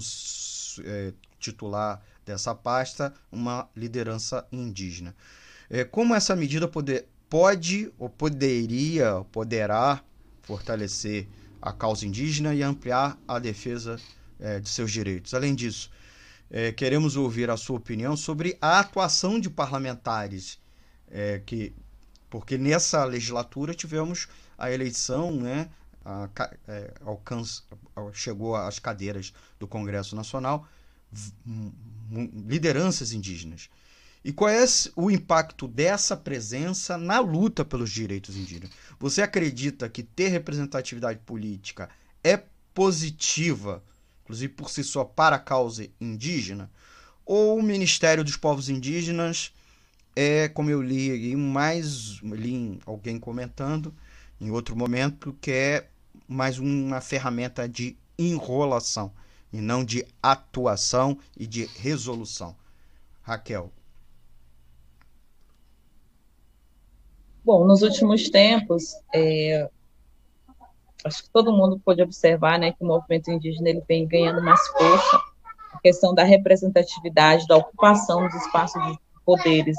é, 0.84 1.14
titular 1.40 2.02
dessa 2.24 2.54
pasta 2.54 3.14
uma 3.32 3.68
liderança 3.76 4.48
indígena? 4.52 5.16
É, 5.70 5.84
como 5.84 6.14
essa 6.14 6.36
medida 6.36 6.68
poder, 6.68 7.08
pode 7.30 7.92
ou 7.98 8.10
poderia, 8.10 9.24
poderá 9.32 10.02
fortalecer 10.42 11.28
a 11.62 11.72
causa 11.72 12.06
indígena 12.06 12.54
e 12.54 12.64
ampliar 12.64 13.18
a 13.28 13.40
defesa 13.40 14.00
é, 14.40 14.60
de 14.60 14.70
seus 14.70 14.92
direitos? 14.92 15.34
Além 15.34 15.54
disso, 15.54 15.92
é, 16.50 16.72
queremos 16.72 17.16
ouvir 17.16 17.50
a 17.50 17.58
sua 17.58 17.78
opinião 17.78 18.16
sobre 18.16 18.58
a 18.62 18.80
atuação 18.80 19.40
de 19.40 19.50
parlamentares, 19.50 20.60
é, 21.10 21.42
que, 21.46 21.74
porque 22.30 22.58
nessa 22.58 23.04
legislatura 23.04 23.74
tivemos 23.74 24.28
a 24.58 24.72
eleição, 24.72 25.32
né, 25.32 25.70
a, 26.06 26.30
é, 26.68 26.94
chegou 28.14 28.56
às 28.56 28.80
cadeiras 28.80 29.34
do 29.60 29.68
Congresso 29.68 30.16
Nacional 30.16 30.68
lideranças 32.46 33.12
indígenas. 33.12 33.70
E 34.28 34.34
qual 34.34 34.52
é 34.52 34.64
o 34.94 35.10
impacto 35.10 35.68
dessa 35.68 36.18
presença 36.18 36.98
na 36.98 37.20
luta 37.20 37.64
pelos 37.64 37.90
direitos 37.90 38.36
indígenas? 38.36 38.72
Você 39.00 39.22
acredita 39.22 39.88
que 39.88 40.04
ter 40.04 40.28
representatividade 40.28 41.20
política 41.26 41.90
é 42.22 42.44
positiva 42.74 43.82
inclusive 44.28 44.52
por 44.54 44.70
si 44.70 44.84
só 44.84 45.06
para 45.06 45.38
a 45.38 45.40
causa 45.40 45.88
indígena, 46.02 46.70
ou 47.26 47.58
o 47.58 47.64
Ministério 47.64 48.26
dos 48.26 48.36
Povos 48.36 48.68
Indígenas 48.68 49.54
é, 50.14 50.50
como 50.50 50.70
eu 50.70 50.82
li 50.82 51.10
aí, 51.10 51.36
mais 51.38 52.20
li 52.22 52.82
alguém 52.86 53.18
comentando 53.18 53.96
em 54.42 54.52
outro 54.52 54.76
momento, 54.76 55.34
que 55.40 55.52
é 55.52 55.88
mais 56.28 56.60
uma 56.60 57.00
ferramenta 57.00 57.70
de 57.70 57.96
enrolação 58.20 59.14
e 59.54 59.62
não 59.62 59.86
de 59.86 60.06
atuação 60.22 61.18
e 61.38 61.48
de 61.48 61.64
resolução. 61.78 62.54
Raquel. 63.22 63.72
Bom, 67.48 67.66
nos 67.66 67.82
últimos 67.82 68.30
tempos, 68.30 68.94
é, 69.16 69.70
acho 71.06 71.24
que 71.24 71.30
todo 71.30 71.56
mundo 71.56 71.80
pode 71.80 72.02
observar 72.02 72.60
né, 72.60 72.74
que 72.74 72.84
o 72.84 72.86
movimento 72.86 73.32
indígena 73.32 73.70
ele 73.70 73.82
vem 73.88 74.06
ganhando 74.06 74.44
mais 74.44 74.60
força, 74.68 75.18
a 75.72 75.80
questão 75.80 76.14
da 76.14 76.24
representatividade, 76.24 77.48
da 77.48 77.56
ocupação 77.56 78.28
dos 78.28 78.36
espaços 78.36 78.86
de 78.86 79.00
poderes 79.26 79.78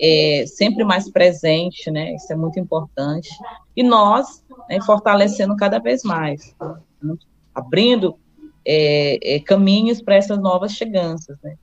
é, 0.00 0.46
sempre 0.46 0.84
mais 0.84 1.10
presente, 1.10 1.90
né? 1.90 2.14
Isso 2.14 2.32
é 2.32 2.34
muito 2.34 2.58
importante. 2.58 3.28
E 3.76 3.82
nós 3.82 4.42
né, 4.66 4.80
fortalecendo 4.80 5.54
cada 5.54 5.78
vez 5.78 6.02
mais, 6.04 6.56
né, 7.02 7.14
abrindo 7.54 8.18
é, 8.64 9.34
é, 9.34 9.38
caminhos 9.40 10.00
para 10.00 10.14
essas 10.14 10.38
novas 10.38 10.72
cheganças, 10.72 11.36
né? 11.42 11.58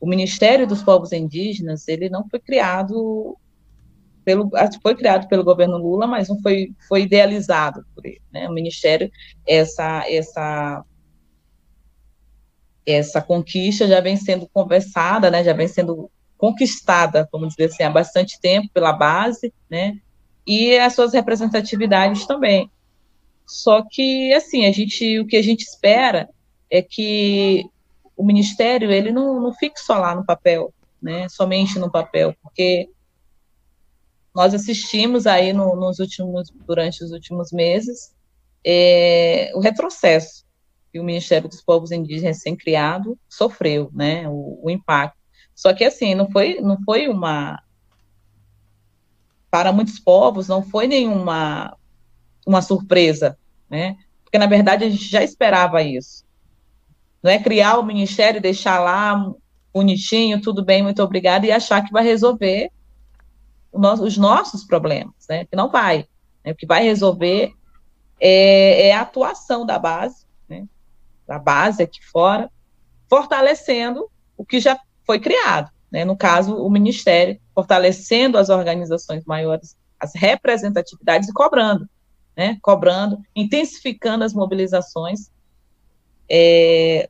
O 0.00 0.06
Ministério 0.06 0.64
dos 0.64 0.80
Povos 0.80 1.10
Indígenas, 1.10 1.88
ele 1.88 2.08
não 2.08 2.28
foi 2.28 2.38
criado 2.38 3.36
pelo, 4.24 4.50
foi 4.82 4.94
criado 4.94 5.28
pelo 5.28 5.44
governo 5.44 5.78
Lula, 5.78 6.06
mas 6.06 6.28
não 6.28 6.40
foi, 6.40 6.72
foi 6.88 7.02
idealizado 7.02 7.84
por 7.94 8.04
ele, 8.04 8.22
né? 8.32 8.48
O 8.48 8.52
Ministério, 8.52 9.10
essa, 9.46 10.04
essa 10.08 10.84
essa 12.84 13.22
conquista 13.22 13.86
já 13.86 14.00
vem 14.00 14.16
sendo 14.16 14.48
conversada, 14.48 15.30
né, 15.30 15.44
já 15.44 15.52
vem 15.52 15.68
sendo 15.68 16.10
conquistada, 16.36 17.28
vamos 17.30 17.50
dizer 17.50 17.66
assim, 17.66 17.84
há 17.84 17.90
bastante 17.90 18.40
tempo 18.40 18.68
pela 18.74 18.92
base, 18.92 19.54
né? 19.70 19.96
E 20.44 20.76
as 20.76 20.92
suas 20.92 21.12
representatividades 21.12 22.26
também. 22.26 22.68
Só 23.46 23.80
que, 23.88 24.32
assim, 24.32 24.66
a 24.66 24.72
gente, 24.72 25.20
o 25.20 25.26
que 25.26 25.36
a 25.36 25.42
gente 25.42 25.62
espera 25.62 26.28
é 26.68 26.82
que 26.82 27.64
o 28.16 28.24
ministério 28.24 28.90
ele 28.90 29.12
não, 29.12 29.40
não 29.40 29.54
fique 29.54 29.78
só 29.78 29.96
lá 29.98 30.16
no 30.16 30.26
papel, 30.26 30.74
né? 31.00 31.28
Somente 31.28 31.78
no 31.78 31.88
papel, 31.88 32.34
porque 32.42 32.88
nós 34.34 34.54
assistimos 34.54 35.26
aí 35.26 35.52
no, 35.52 35.76
nos 35.76 35.98
últimos, 35.98 36.50
durante 36.66 37.04
os 37.04 37.12
últimos 37.12 37.52
meses, 37.52 38.14
é, 38.64 39.50
o 39.54 39.60
retrocesso 39.60 40.44
que 40.92 41.00
o 41.00 41.04
Ministério 41.04 41.48
dos 41.48 41.62
Povos 41.62 41.90
Indígenas 41.90 42.36
recém-criado 42.36 43.18
sofreu, 43.28 43.90
né? 43.92 44.28
O, 44.28 44.60
o 44.62 44.70
impacto 44.70 45.22
só 45.54 45.72
que 45.72 45.84
assim, 45.84 46.14
não 46.14 46.30
foi, 46.30 46.60
não 46.60 46.76
foi 46.84 47.08
uma 47.08 47.62
para 49.50 49.72
muitos 49.72 49.98
povos 49.98 50.48
não 50.48 50.62
foi 50.62 50.86
nenhuma 50.86 51.76
uma 52.46 52.62
surpresa, 52.62 53.38
né? 53.70 53.96
Porque 54.24 54.38
na 54.38 54.46
verdade 54.46 54.84
a 54.84 54.90
gente 54.90 55.08
já 55.08 55.22
esperava 55.22 55.82
isso. 55.82 56.24
Não 57.22 57.30
é 57.30 57.38
criar 57.38 57.78
o 57.78 57.84
ministério, 57.84 58.40
deixar 58.40 58.80
lá 58.80 59.32
bonitinho, 59.72 60.40
tudo 60.40 60.64
bem, 60.64 60.82
muito 60.82 61.02
obrigado 61.02 61.44
e 61.44 61.52
achar 61.52 61.84
que 61.84 61.92
vai 61.92 62.02
resolver 62.02 62.70
os 63.72 64.18
nossos 64.18 64.64
problemas, 64.64 65.14
né? 65.28 65.44
Que 65.46 65.56
não 65.56 65.70
vai. 65.70 66.06
Né? 66.44 66.52
O 66.52 66.54
que 66.54 66.66
vai 66.66 66.82
resolver 66.84 67.52
é, 68.20 68.88
é 68.88 68.94
a 68.94 69.00
atuação 69.00 69.64
da 69.64 69.78
base, 69.78 70.26
né? 70.48 70.66
Da 71.26 71.38
base 71.38 71.82
aqui 71.82 72.04
fora, 72.04 72.50
fortalecendo 73.08 74.10
o 74.36 74.44
que 74.44 74.60
já 74.60 74.78
foi 75.06 75.18
criado, 75.18 75.70
né? 75.90 76.04
no 76.04 76.16
caso, 76.16 76.56
o 76.56 76.70
Ministério, 76.70 77.38
fortalecendo 77.54 78.38
as 78.38 78.48
organizações 78.48 79.24
maiores, 79.24 79.76
as 79.98 80.14
representatividades 80.14 81.28
e 81.28 81.32
cobrando, 81.32 81.88
né? 82.36 82.58
cobrando, 82.62 83.18
intensificando 83.34 84.24
as 84.24 84.32
mobilizações. 84.32 85.30
É, 86.28 87.08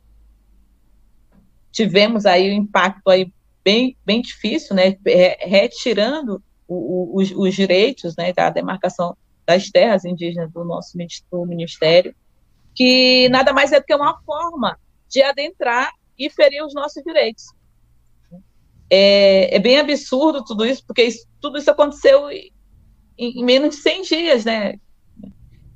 tivemos 1.70 2.26
aí 2.26 2.50
um 2.50 2.62
impacto 2.62 3.08
aí 3.08 3.32
bem, 3.64 3.96
bem 4.04 4.20
difícil, 4.20 4.74
né? 4.74 4.96
retirando 5.40 6.42
os, 6.72 7.30
os, 7.32 7.54
direitos 7.54 8.16
né, 8.16 8.32
da 8.32 8.50
demarcação 8.50 9.16
das 9.46 9.70
terras 9.70 10.04
indígenas 10.04 10.50
do 10.52 10.64
nosso 10.64 10.96
do 11.30 11.44
ministério, 11.44 12.14
que 12.74 13.28
nada 13.28 13.52
mais 13.52 13.72
é 13.72 13.80
do 13.80 13.86
que 13.86 13.94
uma 13.94 14.20
forma 14.22 14.78
de 15.08 15.22
adentrar 15.22 15.90
e 16.18 16.30
ferir 16.30 16.64
os 16.64 16.74
nossos 16.74 17.02
direitos. 17.02 17.44
É, 18.88 19.56
é 19.56 19.58
bem 19.58 19.78
absurdo 19.78 20.44
tudo 20.44 20.64
isso, 20.64 20.84
porque 20.86 21.02
isso, 21.02 21.26
tudo 21.40 21.58
isso 21.58 21.70
aconteceu 21.70 22.30
em, 22.30 22.52
em, 23.18 23.44
menos 23.44 23.76
de 23.76 23.82
100 23.82 24.02
dias, 24.02 24.44
né? 24.44 24.78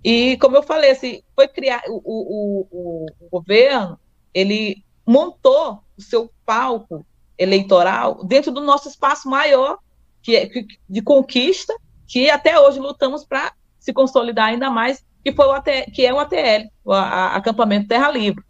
E, 0.04 0.36
como 0.38 0.56
eu 0.56 0.62
falei, 0.62 0.90
assim, 0.90 1.22
foi 1.34 1.48
criar 1.48 1.82
o, 1.88 2.00
o, 2.04 3.06
o 3.20 3.28
governo, 3.30 3.98
ele 4.32 4.84
montou 5.04 5.80
o 5.96 6.02
seu 6.02 6.30
palco 6.44 7.04
eleitoral 7.38 8.24
dentro 8.24 8.52
do 8.52 8.60
nosso 8.60 8.88
espaço 8.88 9.28
maior 9.28 9.78
que 10.26 10.34
é, 10.34 10.50
de 10.90 11.02
conquista, 11.02 11.72
que 12.04 12.28
até 12.28 12.58
hoje 12.58 12.80
lutamos 12.80 13.24
para 13.24 13.52
se 13.78 13.92
consolidar 13.92 14.46
ainda 14.46 14.68
mais, 14.68 15.06
que 15.22 15.32
foi 15.32 15.46
o 15.46 15.62
que 15.62 16.04
é 16.04 16.12
o 16.12 16.18
ATL, 16.18 16.68
o 16.84 16.92
Acampamento 16.92 17.86
Terra 17.86 18.10
Livre. 18.10 18.42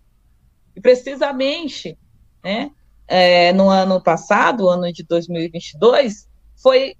E 0.74 0.80
precisamente, 0.80 1.98
né, 2.42 2.70
é, 3.06 3.52
no 3.52 3.68
ano 3.68 4.02
passado, 4.02 4.70
ano 4.70 4.90
de 4.90 5.04
2022, 5.04 6.26
foi, 6.62 6.96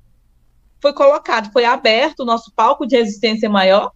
foi 0.78 0.92
colocado, 0.92 1.50
foi 1.52 1.64
aberto 1.64 2.20
o 2.20 2.26
nosso 2.26 2.52
palco 2.54 2.86
de 2.86 2.96
resistência 2.96 3.48
maior, 3.48 3.92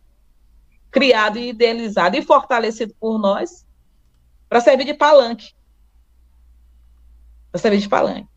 criado 0.91 1.39
e 1.39 1.51
idealizado 1.51 2.17
e 2.17 2.23
fortalecido 2.23 2.95
por 2.99 3.19
nós, 3.19 3.67
para 4.49 4.63
servir 4.63 4.87
de 4.87 4.95
palanque. 4.95 5.53
Para 7.53 7.61
servir 7.61 7.81
de 7.81 7.89
palanque. 7.89 8.31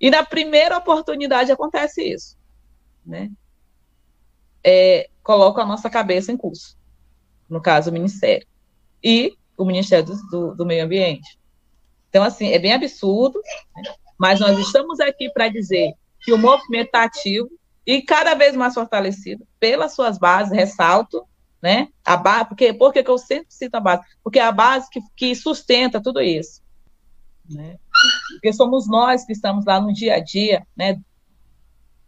E 0.00 0.10
na 0.10 0.24
primeira 0.24 0.76
oportunidade 0.76 1.50
acontece 1.50 2.02
isso. 2.02 2.36
Né? 3.04 3.30
É, 4.62 5.08
coloca 5.22 5.62
a 5.62 5.66
nossa 5.66 5.90
cabeça 5.90 6.30
em 6.30 6.36
curso. 6.36 6.76
No 7.48 7.60
caso, 7.60 7.90
o 7.90 7.92
Ministério. 7.92 8.46
E 9.02 9.36
o 9.56 9.64
Ministério 9.64 10.06
do, 10.30 10.54
do, 10.54 10.66
Meio 10.66 10.84
Ambiente. 10.84 11.38
Então, 12.08 12.22
assim, 12.22 12.48
é 12.48 12.58
bem 12.58 12.72
absurdo, 12.72 13.40
né? 13.76 13.82
mas 14.16 14.40
nós 14.40 14.58
estamos 14.58 15.00
aqui 15.00 15.30
para 15.30 15.48
dizer 15.48 15.92
que 16.20 16.32
o 16.32 16.38
movimento 16.38 16.86
está 16.86 17.04
ativo 17.04 17.50
e 17.86 18.02
cada 18.02 18.34
vez 18.34 18.54
mais 18.54 18.74
fortalecido 18.74 19.46
pelas 19.58 19.94
suas 19.94 20.18
bases, 20.18 20.52
ressalto, 20.52 21.26
né? 21.60 21.88
A 22.04 22.16
base, 22.16 22.48
porque, 22.48 22.72
porque 22.72 23.04
eu 23.04 23.18
sempre 23.18 23.46
cito 23.48 23.76
a 23.76 23.80
base? 23.80 24.02
Porque 24.22 24.38
é 24.38 24.42
a 24.42 24.52
base 24.52 24.88
que, 24.90 25.00
que 25.16 25.34
sustenta 25.34 26.00
tudo 26.00 26.20
isso. 26.20 26.62
Né? 27.48 27.78
Porque 28.32 28.52
somos 28.52 28.88
nós 28.88 29.24
que 29.24 29.32
estamos 29.32 29.64
lá 29.64 29.80
no 29.80 29.92
dia 29.92 30.14
a 30.14 30.20
dia, 30.20 30.66
né? 30.76 31.00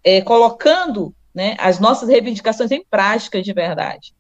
É, 0.03 0.23
colocando 0.23 1.15
né, 1.35 1.57
as 1.59 1.79
nossas 1.79 2.09
reivindicações 2.09 2.71
em 2.71 2.85
prática 2.85 3.43
de 3.43 3.53
verdade. 3.53 4.15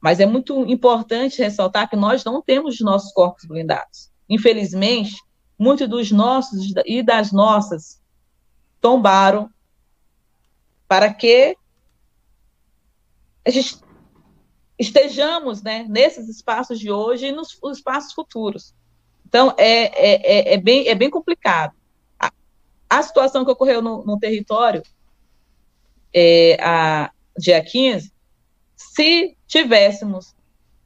Mas 0.00 0.20
é 0.20 0.26
muito 0.26 0.64
importante 0.70 1.42
ressaltar 1.42 1.88
que 1.88 1.96
nós 1.96 2.24
não 2.24 2.42
temos 2.42 2.74
os 2.74 2.80
nossos 2.80 3.12
corpos 3.12 3.44
blindados. 3.44 4.10
Infelizmente, 4.28 5.16
muitos 5.58 5.88
dos 5.88 6.10
nossos 6.10 6.72
e 6.84 7.02
das 7.02 7.32
nossas 7.32 8.00
tombaram 8.80 9.50
para 10.86 11.12
que 11.12 11.56
a 13.44 13.50
gente 13.50 13.78
estejamos 14.78 15.62
né, 15.62 15.86
nesses 15.88 16.28
espaços 16.28 16.78
de 16.78 16.90
hoje 16.90 17.26
e 17.26 17.32
nos 17.32 17.58
espaços 17.72 18.12
futuros. 18.12 18.74
Então, 19.36 19.54
é, 19.58 19.82
é, 19.84 20.52
é, 20.52 20.54
é 20.54 20.56
bem, 20.56 20.88
é 20.88 20.94
bem 20.94 21.10
complicado. 21.10 21.74
A, 22.18 22.32
a 22.88 23.02
situação 23.02 23.44
que 23.44 23.50
ocorreu 23.50 23.82
no, 23.82 24.02
no 24.02 24.18
território, 24.18 24.82
é, 26.10 26.56
a, 26.58 27.10
dia 27.36 27.62
15, 27.62 28.10
se 28.74 29.36
tivéssemos 29.46 30.34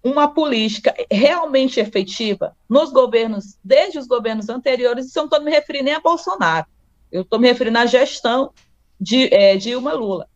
uma 0.03 0.35
política 0.35 0.93
realmente 1.09 1.79
efetiva 1.79 2.57
nos 2.69 2.91
governos, 2.91 3.57
desde 3.63 4.01
os 4.01 4.09
governos 4.09 4.49
anteriores, 4.49 5.15
eu 5.15 5.21
não 5.21 5.27
estou 5.27 5.45
me 5.45 5.51
referindo 5.53 5.85
nem 5.85 5.95
a 5.95 6.01
Bolsonaro, 6.01 6.67
eu 7.13 7.23
estou 7.23 7.39
me 7.39 7.47
referindo 7.47 7.79
à 7.79 7.87
gestão 7.87 8.53
de 9.01 9.33
é, 9.33 9.57
Dilma 9.57 9.93
Lula. 9.93 10.29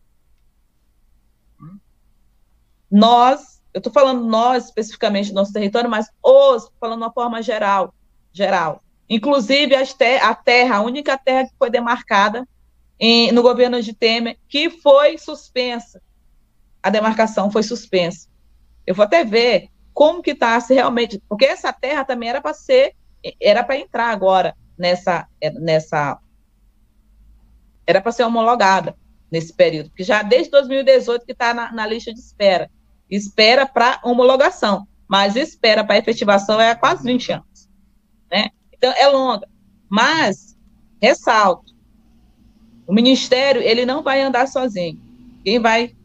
Nós, 2.89 3.61
eu 3.73 3.79
estou 3.79 3.91
falando 3.91 4.25
nós 4.25 4.67
especificamente 4.67 5.31
do 5.31 5.35
nosso 5.35 5.51
território, 5.51 5.89
mas 5.89 6.09
os, 6.23 6.71
falando 6.79 6.99
de 6.99 7.05
uma 7.07 7.11
forma 7.11 7.41
geral, 7.41 7.93
geral. 8.35 8.83
Inclusive 9.09 9.75
a 9.75 10.35
terra, 10.35 10.77
a 10.77 10.81
única 10.81 11.17
terra 11.17 11.45
que 11.45 11.53
foi 11.57 11.69
demarcada 11.69 12.47
em, 12.99 13.31
no 13.31 13.41
governo 13.41 13.81
de 13.81 13.93
Temer, 13.93 14.37
que 14.47 14.69
foi 14.69 15.17
suspensa. 15.17 16.01
A 16.81 16.89
demarcação 16.89 17.49
foi 17.49 17.63
suspensa 17.63 18.27
eu 18.85 18.93
vou 18.93 19.05
até 19.05 19.23
ver 19.23 19.69
como 19.93 20.21
que 20.21 20.31
está 20.31 20.59
se 20.59 20.73
realmente, 20.73 21.21
porque 21.27 21.45
essa 21.45 21.73
terra 21.73 22.03
também 22.03 22.29
era 22.29 22.41
para 22.41 22.53
ser, 22.53 22.93
era 23.41 23.63
para 23.63 23.77
entrar 23.77 24.09
agora 24.09 24.55
nessa, 24.77 25.27
nessa 25.59 26.19
era 27.87 28.01
para 28.01 28.11
ser 28.11 28.23
homologada 28.23 28.95
nesse 29.31 29.53
período, 29.53 29.89
porque 29.89 30.03
já 30.03 30.21
desde 30.21 30.51
2018 30.51 31.25
que 31.25 31.31
está 31.31 31.53
na, 31.53 31.71
na, 31.71 31.85
lista 31.85 32.13
de 32.13 32.19
espera. 32.19 32.69
Espera 33.09 33.67
para 33.67 33.99
homologação, 34.03 34.87
mas 35.07 35.35
espera 35.35 35.83
para 35.83 35.97
efetivação 35.97 36.59
é 36.59 36.73
quase 36.73 37.03
20 37.03 37.33
anos. 37.33 37.54
Né? 38.31 38.49
Então, 38.73 38.91
é 38.91 39.07
longa. 39.07 39.47
Mas, 39.89 40.57
ressalto, 41.01 41.73
o 42.87 42.93
Ministério 42.93 43.61
ele 43.61 43.85
não 43.85 44.03
vai 44.03 44.21
andar 44.21 44.47
sozinho. 44.47 45.01
Quem 45.43 45.59
vai, 45.59 45.95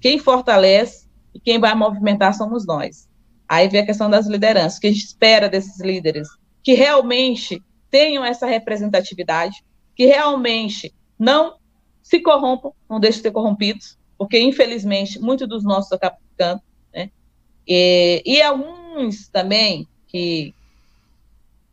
quem 0.00 0.18
fortalece 0.18 1.08
e 1.34 1.40
quem 1.40 1.58
vai 1.58 1.74
movimentar 1.74 2.34
somos 2.34 2.66
nós. 2.66 3.08
Aí 3.48 3.68
vem 3.68 3.80
a 3.80 3.86
questão 3.86 4.08
das 4.08 4.26
lideranças, 4.26 4.78
que 4.78 4.86
a 4.86 4.92
gente 4.92 5.04
espera 5.04 5.48
desses 5.48 5.80
líderes 5.80 6.28
que 6.62 6.74
realmente 6.74 7.62
tenham 7.90 8.24
essa 8.24 8.46
representatividade, 8.46 9.64
que 9.96 10.06
realmente 10.06 10.94
não 11.18 11.56
se 12.02 12.20
corrompam, 12.20 12.72
não 12.88 13.00
deixem 13.00 13.18
de 13.18 13.28
ser 13.28 13.32
corrompidos, 13.32 13.98
porque 14.16 14.38
infelizmente 14.38 15.18
muitos 15.18 15.48
dos 15.48 15.64
nossos 15.64 15.92
acabam 15.92 16.20
né? 16.92 17.10
E, 17.66 18.22
e 18.24 18.42
alguns 18.42 19.28
também 19.28 19.86
que 20.06 20.54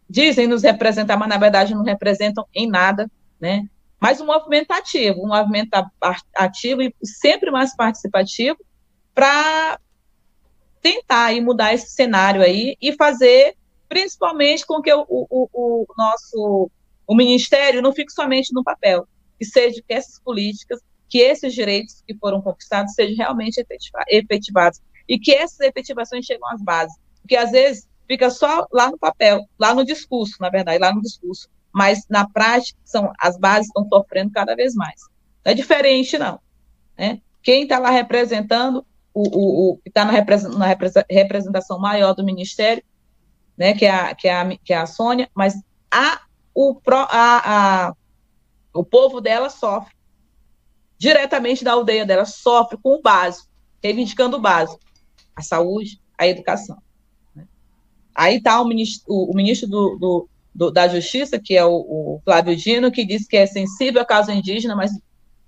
dizem 0.09 0.47
nos 0.47 0.63
representar, 0.63 1.17
mas 1.17 1.29
na 1.29 1.37
verdade 1.37 1.75
não 1.75 1.83
representam 1.83 2.45
em 2.53 2.67
nada, 2.67 3.09
né? 3.39 3.67
Mas 3.99 4.21
um 4.21 4.25
movimento 4.25 4.71
ativo, 4.71 5.23
um 5.23 5.27
movimento 5.27 5.71
ativo 6.35 6.81
e 6.81 6.93
sempre 7.03 7.49
mais 7.49 7.75
participativo 7.75 8.57
para 9.13 9.79
tentar 10.81 11.25
aí 11.25 11.41
mudar 11.41 11.73
esse 11.73 11.89
cenário 11.89 12.41
aí 12.41 12.77
e 12.79 12.93
fazer, 12.93 13.55
principalmente 13.89 14.65
com 14.65 14.81
que 14.81 14.93
o, 14.93 15.05
o, 15.09 15.49
o 15.51 15.85
nosso 15.97 16.69
o 17.07 17.15
ministério 17.15 17.81
não 17.81 17.93
fique 17.93 18.11
somente 18.11 18.53
no 18.53 18.63
papel, 18.63 19.07
que 19.39 19.45
seja 19.45 19.81
que 19.81 19.93
essas 19.93 20.19
políticas, 20.19 20.79
que 21.09 21.19
esses 21.19 21.53
direitos 21.53 22.03
que 22.05 22.13
foram 22.15 22.41
conquistados 22.41 22.93
sejam 22.93 23.15
realmente 23.15 23.63
efetivados 24.07 24.81
e 25.07 25.17
que 25.17 25.33
essas 25.33 25.61
efetivações 25.61 26.25
cheguem 26.25 26.43
às 26.51 26.61
bases, 26.61 26.95
porque 27.21 27.37
às 27.37 27.51
vezes 27.51 27.87
fica 28.07 28.29
só 28.29 28.65
lá 28.71 28.89
no 28.89 28.97
papel, 28.97 29.47
lá 29.59 29.73
no 29.73 29.85
discurso, 29.85 30.35
na 30.39 30.49
verdade, 30.49 30.79
lá 30.79 30.93
no 30.93 31.01
discurso, 31.01 31.49
mas 31.73 32.05
na 32.09 32.27
prática 32.27 32.79
são 32.83 33.11
as 33.19 33.37
bases 33.37 33.67
estão 33.67 33.87
sofrendo 33.87 34.31
cada 34.31 34.55
vez 34.55 34.73
mais. 34.73 35.01
Não 35.45 35.51
é 35.51 35.53
diferente 35.53 36.17
não, 36.17 36.39
né? 36.97 37.21
Quem 37.43 37.63
está 37.63 37.79
lá 37.79 37.89
representando 37.89 38.85
o, 39.13 39.71
o, 39.71 39.77
que 39.77 39.89
está 39.89 40.05
na, 40.05 40.11
representação 41.09 41.79
maior 41.79 42.13
do 42.13 42.23
Ministério, 42.23 42.83
né, 43.57 43.73
que 43.73 43.85
é 43.85 43.89
a, 43.89 44.13
que 44.13 44.27
é 44.27 44.33
a, 44.33 44.57
que 44.57 44.73
é 44.73 44.77
a 44.77 44.85
Sônia, 44.85 45.29
mas 45.33 45.55
a, 45.89 46.21
o, 46.53 46.79
a, 46.85 47.87
a, 47.87 47.93
o 48.73 48.83
povo 48.83 49.19
dela 49.19 49.49
sofre. 49.49 49.95
Diretamente 50.99 51.63
da 51.63 51.73
aldeia 51.73 52.05
dela, 52.05 52.25
sofre 52.25 52.77
com 52.77 52.95
o 52.95 53.01
básico, 53.01 53.49
reivindicando 53.83 54.37
o 54.37 54.41
básico, 54.41 54.79
a 55.35 55.41
saúde, 55.41 56.01
a 56.17 56.27
educação. 56.27 56.77
Aí 58.17 58.37
está 58.37 58.59
o 58.59 58.67
ministro, 58.67 59.03
o, 59.07 59.31
o 59.31 59.35
ministro 59.35 59.69
do, 59.69 59.95
do, 59.99 60.29
do, 60.53 60.71
da 60.71 60.87
Justiça, 60.87 61.37
que 61.37 61.55
é 61.55 61.63
o, 61.63 61.71
o, 61.71 62.21
Flávio 62.25 62.55
Dino, 62.55 62.91
que 62.91 63.05
diz 63.05 63.27
que 63.27 63.37
é 63.37 63.45
sensível 63.45 64.01
à 64.01 64.05
causa 64.05 64.33
indígena, 64.33 64.75
mas, 64.75 64.91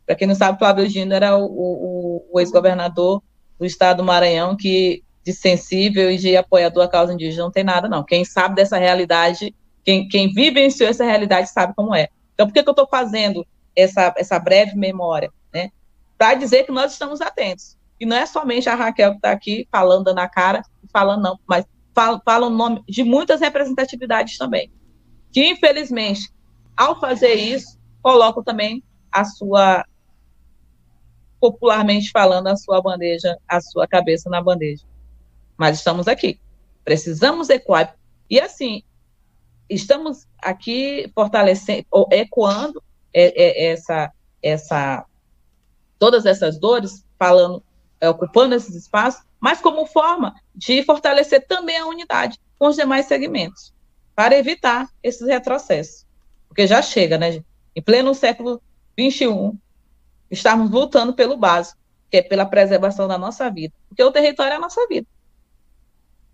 para 0.05 0.15
quem 0.15 0.27
não 0.27 0.35
sabe, 0.35 0.59
Flávio 0.59 0.87
Dino 0.87 1.11
era 1.11 1.35
o, 1.35 1.45
o, 1.45 2.25
o 2.31 2.39
ex-governador 2.39 3.23
do 3.57 3.65
estado 3.65 3.97
do 3.97 4.03
Maranhão 4.03 4.55
que 4.55 5.03
de 5.25 5.33
sensível 5.33 6.11
e 6.11 6.17
de 6.17 6.37
apoiador 6.37 6.83
à 6.83 6.87
causa 6.87 7.11
indígena 7.11 7.43
não 7.43 7.51
tem 7.51 7.63
nada, 7.63 7.89
não. 7.89 8.03
Quem 8.03 8.23
sabe 8.23 8.55
dessa 8.55 8.77
realidade, 8.77 9.53
quem, 9.83 10.07
quem 10.07 10.31
vivenciou 10.31 10.87
essa 10.87 11.03
realidade 11.03 11.49
sabe 11.49 11.73
como 11.75 11.95
é. 11.95 12.07
Então, 12.35 12.45
por 12.45 12.53
que, 12.53 12.61
que 12.61 12.69
eu 12.69 12.71
estou 12.71 12.87
fazendo 12.87 13.45
essa, 13.75 14.13
essa 14.15 14.37
breve 14.37 14.75
memória? 14.75 15.31
Né? 15.51 15.71
Para 16.17 16.35
dizer 16.35 16.65
que 16.65 16.71
nós 16.71 16.93
estamos 16.93 17.19
atentos. 17.19 17.75
E 17.99 18.05
não 18.05 18.15
é 18.15 18.27
somente 18.27 18.69
a 18.69 18.75
Raquel 18.75 19.11
que 19.11 19.17
está 19.17 19.31
aqui 19.31 19.67
falando 19.71 20.13
na 20.13 20.29
cara, 20.29 20.61
falando 20.93 21.21
não, 21.21 21.39
mas 21.47 21.65
fala, 21.93 22.21
fala 22.23 22.47
o 22.47 22.49
nome 22.49 22.83
de 22.87 23.03
muitas 23.03 23.41
representatividades 23.41 24.37
também. 24.37 24.71
Que, 25.31 25.45
infelizmente, 25.47 26.31
ao 26.75 26.99
fazer 26.99 27.33
isso, 27.33 27.77
colocam 28.01 28.43
também 28.43 28.83
a 29.11 29.25
sua 29.25 29.85
popularmente 31.39 32.11
falando, 32.11 32.47
a 32.47 32.57
sua 32.57 32.81
bandeja, 32.81 33.37
a 33.47 33.61
sua 33.61 33.87
cabeça 33.87 34.29
na 34.29 34.41
bandeja. 34.41 34.85
Mas 35.57 35.77
estamos 35.77 36.07
aqui. 36.07 36.39
Precisamos 36.83 37.49
ecoar. 37.49 37.95
E 38.29 38.39
assim, 38.39 38.83
estamos 39.69 40.27
aqui 40.41 41.09
fortalecendo, 41.15 41.85
ou 41.91 42.07
ecoando 42.11 42.83
é, 43.13 43.41
é, 43.41 43.71
essa, 43.71 44.11
essa, 44.41 45.05
todas 45.97 46.25
essas 46.25 46.59
dores, 46.59 47.05
falando, 47.17 47.63
é, 47.99 48.09
ocupando 48.09 48.55
esses 48.55 48.75
espaços, 48.75 49.23
mas 49.39 49.61
como 49.61 49.85
forma 49.85 50.35
de 50.55 50.83
fortalecer 50.83 51.45
também 51.47 51.77
a 51.77 51.85
unidade 51.85 52.39
com 52.57 52.67
os 52.67 52.75
demais 52.75 53.05
segmentos, 53.05 53.73
para 54.15 54.37
evitar 54.37 54.89
esses 55.01 55.25
retrocessos. 55.27 56.05
Porque 56.47 56.67
já 56.67 56.81
chega, 56.81 57.17
né? 57.17 57.43
Em 57.75 57.81
pleno 57.81 58.13
século 58.13 58.61
XXI, 58.99 59.53
estarmos 60.29 60.69
lutando 60.69 61.13
pelo 61.13 61.37
básico, 61.37 61.79
que 62.11 62.17
é 62.17 62.21
pela 62.21 62.45
preservação 62.45 63.07
da 63.07 63.17
nossa 63.17 63.49
vida. 63.49 63.73
Porque 63.87 64.03
o 64.03 64.11
território 64.11 64.53
é 64.53 64.55
a 64.57 64.59
nossa 64.59 64.85
vida. 64.87 65.07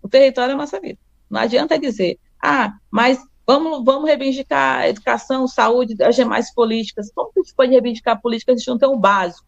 O 0.02 0.08
território 0.08 0.52
é 0.52 0.54
a 0.54 0.58
nossa 0.58 0.80
vida. 0.80 0.98
Não 1.30 1.40
adianta 1.40 1.78
dizer, 1.78 2.18
ah, 2.42 2.72
mas 2.90 3.20
vamos, 3.46 3.84
vamos 3.84 4.08
reivindicar 4.08 4.80
a 4.80 4.88
educação, 4.88 5.46
saúde, 5.46 6.02
as 6.02 6.16
demais 6.16 6.52
políticas. 6.52 7.10
Como 7.14 7.32
que 7.32 7.40
a 7.40 7.42
gente 7.42 7.54
pode 7.54 7.72
reivindicar 7.72 8.20
políticas? 8.20 8.54
A 8.54 8.58
gente 8.58 8.68
não 8.68 8.78
tem 8.78 8.88
o 8.88 8.96
básico. 8.96 9.46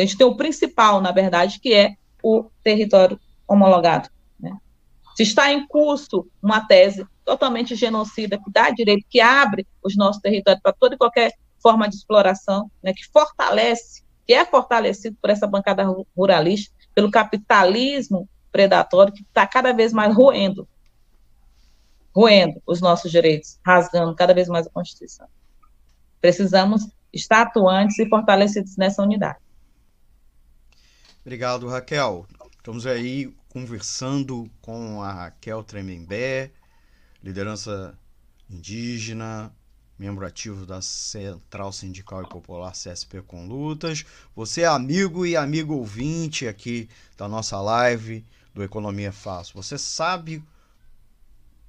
A 0.00 0.04
gente 0.04 0.16
tem 0.16 0.26
o 0.26 0.36
principal, 0.36 1.00
na 1.00 1.12
verdade, 1.12 1.60
que 1.60 1.74
é 1.74 1.96
o 2.22 2.44
território 2.62 3.20
homologado. 3.46 4.08
Né? 4.38 4.56
Se 5.14 5.22
está 5.22 5.52
em 5.52 5.66
curso 5.66 6.26
uma 6.42 6.66
tese 6.66 7.06
totalmente 7.24 7.74
genocida, 7.74 8.38
que 8.38 8.50
dá 8.50 8.70
direito, 8.70 9.06
que 9.08 9.20
abre 9.20 9.66
os 9.82 9.96
nossos 9.96 10.20
territórios 10.22 10.62
para 10.62 10.72
toda 10.72 10.94
e 10.94 10.98
qualquer 10.98 11.32
forma 11.62 11.88
de 11.88 11.96
exploração, 11.96 12.70
né, 12.82 12.94
que 12.94 13.06
fortalece, 13.12 14.02
que 14.26 14.32
é 14.32 14.44
fortalecido 14.44 15.16
por 15.20 15.30
essa 15.30 15.46
bancada 15.46 15.84
ruralista, 16.16 16.74
pelo 16.94 17.10
capitalismo 17.10 18.28
predatório 18.50 19.12
que 19.12 19.22
está 19.22 19.46
cada 19.46 19.72
vez 19.72 19.92
mais 19.92 20.14
roendo, 20.14 20.66
roendo 22.14 22.60
os 22.66 22.80
nossos 22.80 23.10
direitos, 23.10 23.58
rasgando 23.64 24.14
cada 24.14 24.32
vez 24.32 24.48
mais 24.48 24.66
a 24.66 24.70
Constituição. 24.70 25.28
Precisamos 26.20 26.88
estar 27.12 27.42
atuantes 27.42 27.98
e 27.98 28.08
fortalecidos 28.08 28.76
nessa 28.76 29.02
unidade. 29.02 29.38
Obrigado, 31.30 31.68
Raquel. 31.68 32.26
Estamos 32.58 32.86
aí 32.86 33.32
conversando 33.50 34.50
com 34.60 35.00
a 35.00 35.12
Raquel 35.12 35.62
Tremembé, 35.62 36.50
liderança 37.22 37.96
indígena, 38.50 39.54
membro 39.96 40.26
ativo 40.26 40.66
da 40.66 40.82
Central 40.82 41.72
Sindical 41.72 42.24
e 42.24 42.28
Popular 42.28 42.72
CSP 42.72 43.22
com 43.22 43.46
Lutas. 43.46 44.04
Você 44.34 44.62
é 44.62 44.66
amigo 44.66 45.24
e 45.24 45.36
amigo 45.36 45.74
ouvinte 45.74 46.48
aqui 46.48 46.90
da 47.16 47.28
nossa 47.28 47.60
live 47.60 48.26
do 48.52 48.64
Economia 48.64 49.12
Fácil. 49.12 49.54
Você 49.54 49.78
sabe 49.78 50.42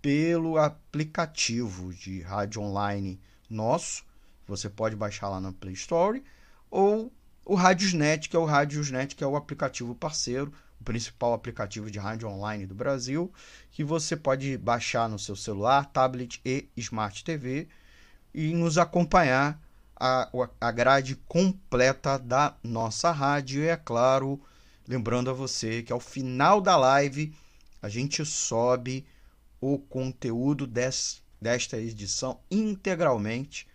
pelo 0.06 0.56
aplicativo 0.56 1.92
de 1.92 2.20
rádio 2.20 2.62
online 2.62 3.18
nosso. 3.50 4.04
Você 4.46 4.70
pode 4.70 4.94
baixar 4.94 5.28
lá 5.28 5.40
na 5.40 5.52
Play 5.52 5.74
Store 5.74 6.22
ou 6.70 7.12
o 7.44 7.56
Radiosnet, 7.56 8.28
que 8.28 8.36
é 8.36 8.38
o 8.38 8.44
Radiosnet, 8.44 9.16
que 9.16 9.24
é 9.24 9.26
o 9.26 9.34
aplicativo 9.34 9.96
parceiro 9.96 10.52
o 10.80 10.84
principal 10.84 11.32
aplicativo 11.32 11.90
de 11.90 11.98
rádio 11.98 12.28
online 12.28 12.66
do 12.66 12.74
Brasil, 12.74 13.32
que 13.72 13.82
você 13.82 14.16
pode 14.16 14.56
baixar 14.56 15.08
no 15.08 15.18
seu 15.18 15.34
celular, 15.34 15.86
tablet 15.86 16.40
e 16.44 16.68
Smart 16.76 17.24
TV 17.24 17.66
e 18.32 18.54
nos 18.54 18.78
acompanhar 18.78 19.60
a, 19.98 20.30
a 20.60 20.70
grade 20.70 21.16
completa 21.26 22.16
da 22.16 22.54
nossa 22.62 23.10
rádio 23.10 23.60
e, 23.60 23.66
é 23.66 23.76
claro, 23.76 24.40
Lembrando 24.86 25.30
a 25.30 25.32
você 25.32 25.82
que 25.82 25.92
ao 25.92 25.98
final 25.98 26.60
da 26.60 26.76
live 26.76 27.34
a 27.82 27.88
gente 27.88 28.24
sobe 28.24 29.04
o 29.60 29.78
conteúdo 29.78 30.66
des, 30.66 31.22
desta 31.40 31.78
edição 31.78 32.40
integralmente 32.50 33.66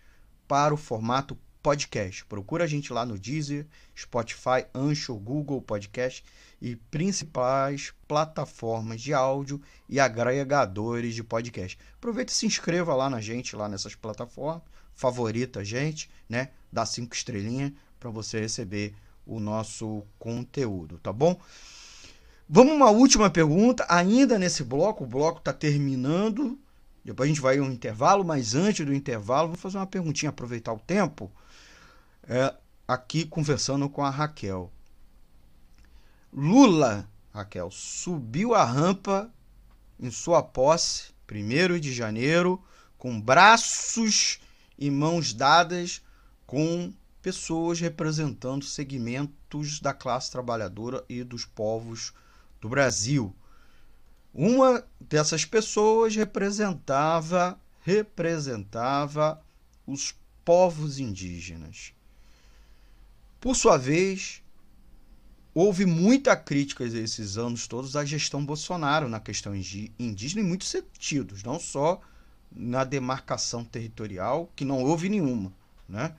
para 0.46 0.74
o 0.74 0.76
formato 0.76 1.36
podcast. 1.62 2.24
Procura 2.26 2.64
a 2.64 2.66
gente 2.66 2.92
lá 2.92 3.06
no 3.06 3.18
Deezer, 3.18 3.66
Spotify, 3.96 4.66
Anchor, 4.74 5.16
Google 5.18 5.62
Podcast 5.62 6.24
e 6.60 6.76
principais 6.76 7.92
plataformas 8.08 9.00
de 9.00 9.14
áudio 9.14 9.60
e 9.88 10.00
agregadores 10.00 11.14
de 11.14 11.22
podcast. 11.22 11.78
Aproveita 11.94 12.32
e 12.32 12.36
se 12.36 12.46
inscreva 12.46 12.94
lá 12.94 13.08
na 13.08 13.20
gente, 13.20 13.54
lá 13.54 13.68
nessas 13.68 13.94
plataformas, 13.94 14.62
favorita 14.94 15.60
a 15.60 15.64
gente, 15.64 16.10
né? 16.28 16.50
Dá 16.70 16.84
cinco 16.84 17.14
estrelinhas 17.14 17.72
para 17.98 18.10
você 18.10 18.40
receber 18.40 18.94
o 19.24 19.38
nosso 19.38 20.04
conteúdo, 20.18 20.98
tá 20.98 21.12
bom? 21.12 21.40
Vamos 22.54 22.74
uma 22.74 22.90
última 22.90 23.30
pergunta, 23.30 23.86
ainda 23.88 24.38
nesse 24.38 24.62
bloco, 24.62 25.04
o 25.04 25.06
bloco 25.06 25.38
está 25.38 25.54
terminando, 25.54 26.60
depois 27.02 27.26
a 27.26 27.32
gente 27.32 27.40
vai 27.40 27.56
a 27.56 27.62
um 27.62 27.72
intervalo, 27.72 28.22
mas 28.22 28.54
antes 28.54 28.84
do 28.84 28.92
intervalo, 28.92 29.48
vou 29.48 29.56
fazer 29.56 29.78
uma 29.78 29.86
perguntinha, 29.86 30.28
aproveitar 30.28 30.74
o 30.74 30.78
tempo, 30.78 31.32
é, 32.24 32.54
aqui 32.86 33.24
conversando 33.24 33.88
com 33.88 34.04
a 34.04 34.10
Raquel. 34.10 34.70
Lula, 36.30 37.08
Raquel, 37.32 37.70
subiu 37.70 38.54
a 38.54 38.66
rampa 38.66 39.32
em 39.98 40.10
sua 40.10 40.42
posse, 40.42 41.04
1 41.26 41.80
de 41.80 41.90
janeiro, 41.90 42.62
com 42.98 43.18
braços 43.18 44.40
e 44.78 44.90
mãos 44.90 45.32
dadas 45.32 46.02
com 46.46 46.92
pessoas 47.22 47.80
representando 47.80 48.62
segmentos 48.62 49.80
da 49.80 49.94
classe 49.94 50.30
trabalhadora 50.30 51.02
e 51.08 51.24
dos 51.24 51.46
povos 51.46 52.12
do 52.62 52.68
Brasil. 52.68 53.34
Uma 54.32 54.82
dessas 54.98 55.44
pessoas 55.44 56.16
representava 56.16 57.60
representava 57.84 59.44
os 59.84 60.14
povos 60.44 61.00
indígenas. 61.00 61.92
Por 63.40 63.56
sua 63.56 63.76
vez, 63.76 64.40
houve 65.52 65.84
muita 65.84 66.36
crítica 66.36 66.84
esses 66.84 67.36
anos 67.36 67.66
todos 67.66 67.96
à 67.96 68.04
gestão 68.04 68.46
Bolsonaro 68.46 69.08
na 69.08 69.18
questão 69.18 69.52
indígena 69.54 70.40
em 70.40 70.44
muitos 70.44 70.68
sentidos, 70.68 71.42
não 71.42 71.58
só 71.58 72.00
na 72.54 72.84
demarcação 72.84 73.64
territorial, 73.64 74.50
que 74.54 74.64
não 74.64 74.80
houve 74.84 75.08
nenhuma, 75.08 75.52
né? 75.88 76.14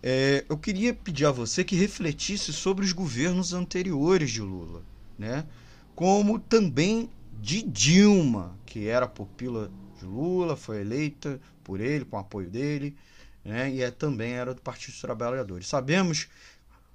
É, 0.00 0.44
eu 0.48 0.56
queria 0.56 0.94
pedir 0.94 1.26
a 1.26 1.32
você 1.32 1.64
que 1.64 1.74
refletisse 1.74 2.52
sobre 2.52 2.84
os 2.84 2.92
governos 2.92 3.52
anteriores 3.52 4.30
de 4.30 4.40
Lula, 4.40 4.84
né? 5.18 5.46
Como 5.94 6.38
também 6.38 7.10
de 7.40 7.62
Dilma, 7.62 8.56
que 8.64 8.86
era 8.86 9.06
pupila 9.06 9.70
de 9.98 10.04
Lula, 10.04 10.56
foi 10.56 10.80
eleita 10.80 11.40
por 11.64 11.80
ele, 11.80 12.04
com 12.04 12.16
apoio 12.16 12.48
dele, 12.48 12.96
né? 13.44 13.70
E 13.70 13.82
é, 13.82 13.90
também 13.90 14.32
era 14.32 14.54
do 14.54 14.62
Partido 14.62 14.92
dos 14.92 15.00
Trabalhadores. 15.00 15.66
Sabemos 15.66 16.28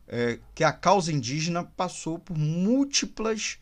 é, 0.07 0.39
que 0.55 0.63
a 0.63 0.71
causa 0.71 1.11
indígena 1.11 1.63
passou 1.63 2.17
por 2.17 2.37
múltiplas 2.37 3.59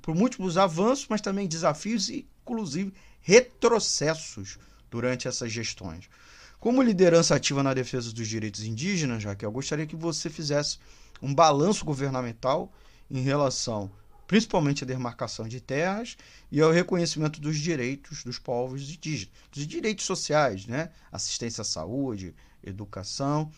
por 0.00 0.14
múltiplos 0.14 0.56
avanços, 0.56 1.06
mas 1.08 1.20
também 1.20 1.48
desafios 1.48 2.08
e, 2.08 2.28
inclusive, 2.42 2.92
retrocessos 3.20 4.58
durante 4.88 5.26
essas 5.26 5.50
gestões. 5.50 6.08
Como 6.60 6.80
liderança 6.80 7.34
ativa 7.34 7.62
na 7.62 7.74
defesa 7.74 8.12
dos 8.12 8.28
direitos 8.28 8.62
indígenas, 8.62 9.24
Raquel, 9.24 9.50
gostaria 9.50 9.86
que 9.86 9.96
você 9.96 10.30
fizesse 10.30 10.78
um 11.20 11.34
balanço 11.34 11.84
governamental 11.84 12.72
em 13.14 13.22
relação 13.22 13.90
principalmente 14.26 14.84
à 14.84 14.86
demarcação 14.86 15.46
de 15.46 15.60
terras 15.60 16.16
e 16.50 16.60
ao 16.60 16.72
reconhecimento 16.72 17.40
dos 17.40 17.58
direitos 17.58 18.24
dos 18.24 18.38
povos 18.38 18.82
indígenas, 18.90 19.32
dos 19.52 19.66
direitos 19.66 20.04
sociais, 20.04 20.66
né? 20.66 20.90
assistência 21.12 21.62
à 21.62 21.64
saúde, 21.64 22.34
educação. 22.62 23.50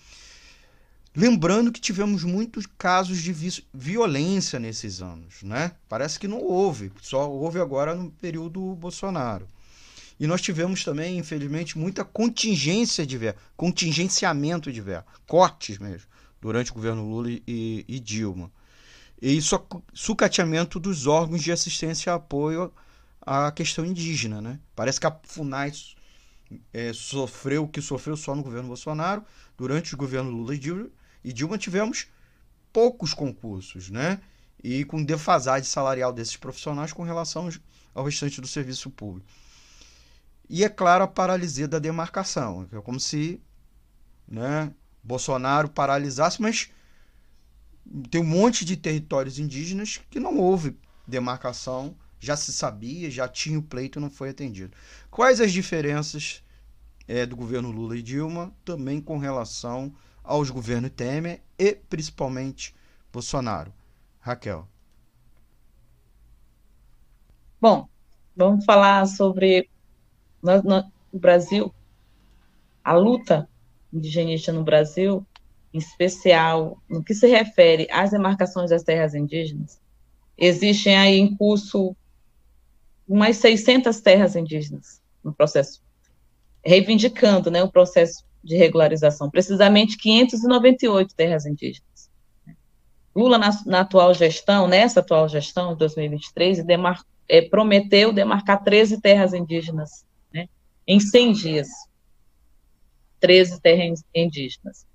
Lembrando 1.14 1.73
que 1.73 1.81
tivemos 1.81 2.25
muitos 2.25 2.66
casos 2.66 3.23
de 3.23 3.62
violência 3.73 4.59
nesses 4.59 5.01
anos, 5.01 5.42
né? 5.42 5.73
Parece 5.88 6.19
que 6.19 6.29
não 6.29 6.42
houve, 6.42 6.92
só 7.01 7.31
houve 7.31 7.59
agora 7.59 7.95
no 7.95 8.11
período 8.11 8.75
Bolsonaro. 8.75 9.49
E 10.21 10.27
nós 10.27 10.42
tivemos 10.42 10.85
também, 10.85 11.16
infelizmente, 11.16 11.79
muita 11.79 12.05
contingência 12.05 13.07
de 13.07 13.16
verba, 13.16 13.38
contingenciamento 13.57 14.71
de 14.71 14.81
verba, 14.83 15.07
cortes 15.27 15.79
mesmo, 15.79 16.07
durante 16.38 16.71
o 16.71 16.75
governo 16.75 17.09
Lula 17.09 17.31
e, 17.31 17.85
e 17.88 17.99
Dilma. 17.99 18.51
E 19.20 19.38
sucateamento 19.94 20.79
dos 20.79 21.07
órgãos 21.07 21.42
de 21.42 21.50
assistência 21.50 22.11
e 22.11 22.12
apoio 22.12 22.72
à 23.20 23.50
questão 23.50 23.85
indígena. 23.85 24.40
Né? 24.40 24.61
Parece 24.74 25.00
que 25.00 25.07
a 25.07 25.20
FUNAI 25.24 25.72
é, 26.72 26.92
sofreu 26.92 27.64
o 27.64 27.68
que 27.68 27.81
sofreu 27.81 28.16
só 28.16 28.35
no 28.35 28.42
governo 28.42 28.68
Bolsonaro. 28.68 29.24
Durante 29.57 29.94
o 29.94 29.96
governo 29.96 30.31
Lula 30.31 30.55
e 30.55 30.59
Dilma, 30.59 30.90
e 31.24 31.33
Dilma 31.33 31.57
tivemos 31.57 32.09
poucos 32.72 33.14
concursos, 33.14 33.88
né? 33.88 34.20
E 34.62 34.85
com 34.85 35.02
defasagem 35.02 35.64
salarial 35.64 36.12
desses 36.12 36.37
profissionais 36.37 36.92
com 36.92 37.02
relação 37.02 37.48
ao 37.94 38.05
restante 38.05 38.40
do 38.40 38.46
serviço 38.46 38.90
público. 38.90 39.26
E, 40.48 40.62
é 40.62 40.68
claro, 40.68 41.05
a 41.05 41.09
paralisia 41.09 41.66
da 41.66 41.79
demarcação. 41.79 42.68
É 42.70 42.81
como 42.81 43.00
se 43.00 43.40
né, 44.29 44.72
Bolsonaro 45.02 45.68
paralisasse, 45.68 46.40
mas 46.40 46.70
tem 48.11 48.20
um 48.20 48.25
monte 48.25 48.64
de 48.64 48.77
territórios 48.77 49.38
indígenas 49.38 50.01
que 50.11 50.20
não 50.20 50.38
houve 50.38 50.77
demarcação, 51.07 51.94
já 52.18 52.37
se 52.37 52.53
sabia, 52.53 53.11
já 53.11 53.29
tinha 53.29 53.59
o 53.59 53.62
pleito, 53.62 54.01
não 54.01 54.11
foi 54.11 54.31
atendido. 54.31 54.77
Quais 55.11 55.40
as 55.40 55.53
diferenças 55.53 56.42
é, 57.07 57.25
do 57.25 57.37
governo 57.37 57.70
Lula 57.70 57.96
e 57.96 58.03
Dilma 58.03 58.53
também 58.64 59.01
com 59.01 59.18
relação 59.18 59.94
aos 60.25 60.51
governos 60.51 60.90
Temer 60.90 61.42
e 61.59 61.75
principalmente 61.75 62.75
Bolsonaro? 63.12 63.72
Raquel. 64.18 64.68
Bom, 67.61 67.88
vamos 68.37 68.64
falar 68.64 69.07
sobre 69.07 69.70
no, 70.42 70.62
no, 70.62 70.92
no 71.12 71.18
Brasil, 71.18 71.72
a 72.83 72.92
luta 72.94 73.49
indigenista 73.92 74.53
no 74.53 74.62
Brasil, 74.64 75.25
em 75.77 75.79
especial 75.79 76.83
no 76.89 77.05
que 77.05 77.15
se 77.15 77.27
refere 77.27 77.87
às 77.91 78.11
demarcações 78.11 78.71
das 78.71 78.83
terras 78.83 79.15
indígenas, 79.15 79.79
existem 80.39 80.97
aí 80.97 81.19
em 81.19 81.37
curso 81.37 81.95
umas 83.07 83.37
600 83.37 84.01
terras 84.01 84.35
indígenas 84.35 85.03
no 85.23 85.35
processo, 85.35 85.83
reivindicando 86.65 87.51
né, 87.51 87.62
o 87.62 87.71
processo 87.71 88.25
de 88.43 88.57
regularização, 88.57 89.31
precisamente 89.31 89.99
598 89.99 91.15
terras 91.15 91.45
indígenas. 91.45 92.11
Lula, 93.15 93.37
na, 93.37 93.51
na 93.67 93.81
atual 93.81 94.15
gestão, 94.15 94.67
nessa 94.67 95.01
atual 95.01 95.29
gestão, 95.29 95.73
de 95.73 95.79
2023, 95.81 96.65
demar, 96.65 97.05
é, 97.29 97.43
prometeu 97.43 98.12
demarcar 98.12 98.62
13 98.65 99.01
terras 99.01 99.35
indígenas 99.35 100.07
em 100.87 101.01
100 101.01 101.33
dias, 101.33 101.69
13 103.21 103.61
terras 103.61 104.05
indígenas. 104.15 104.87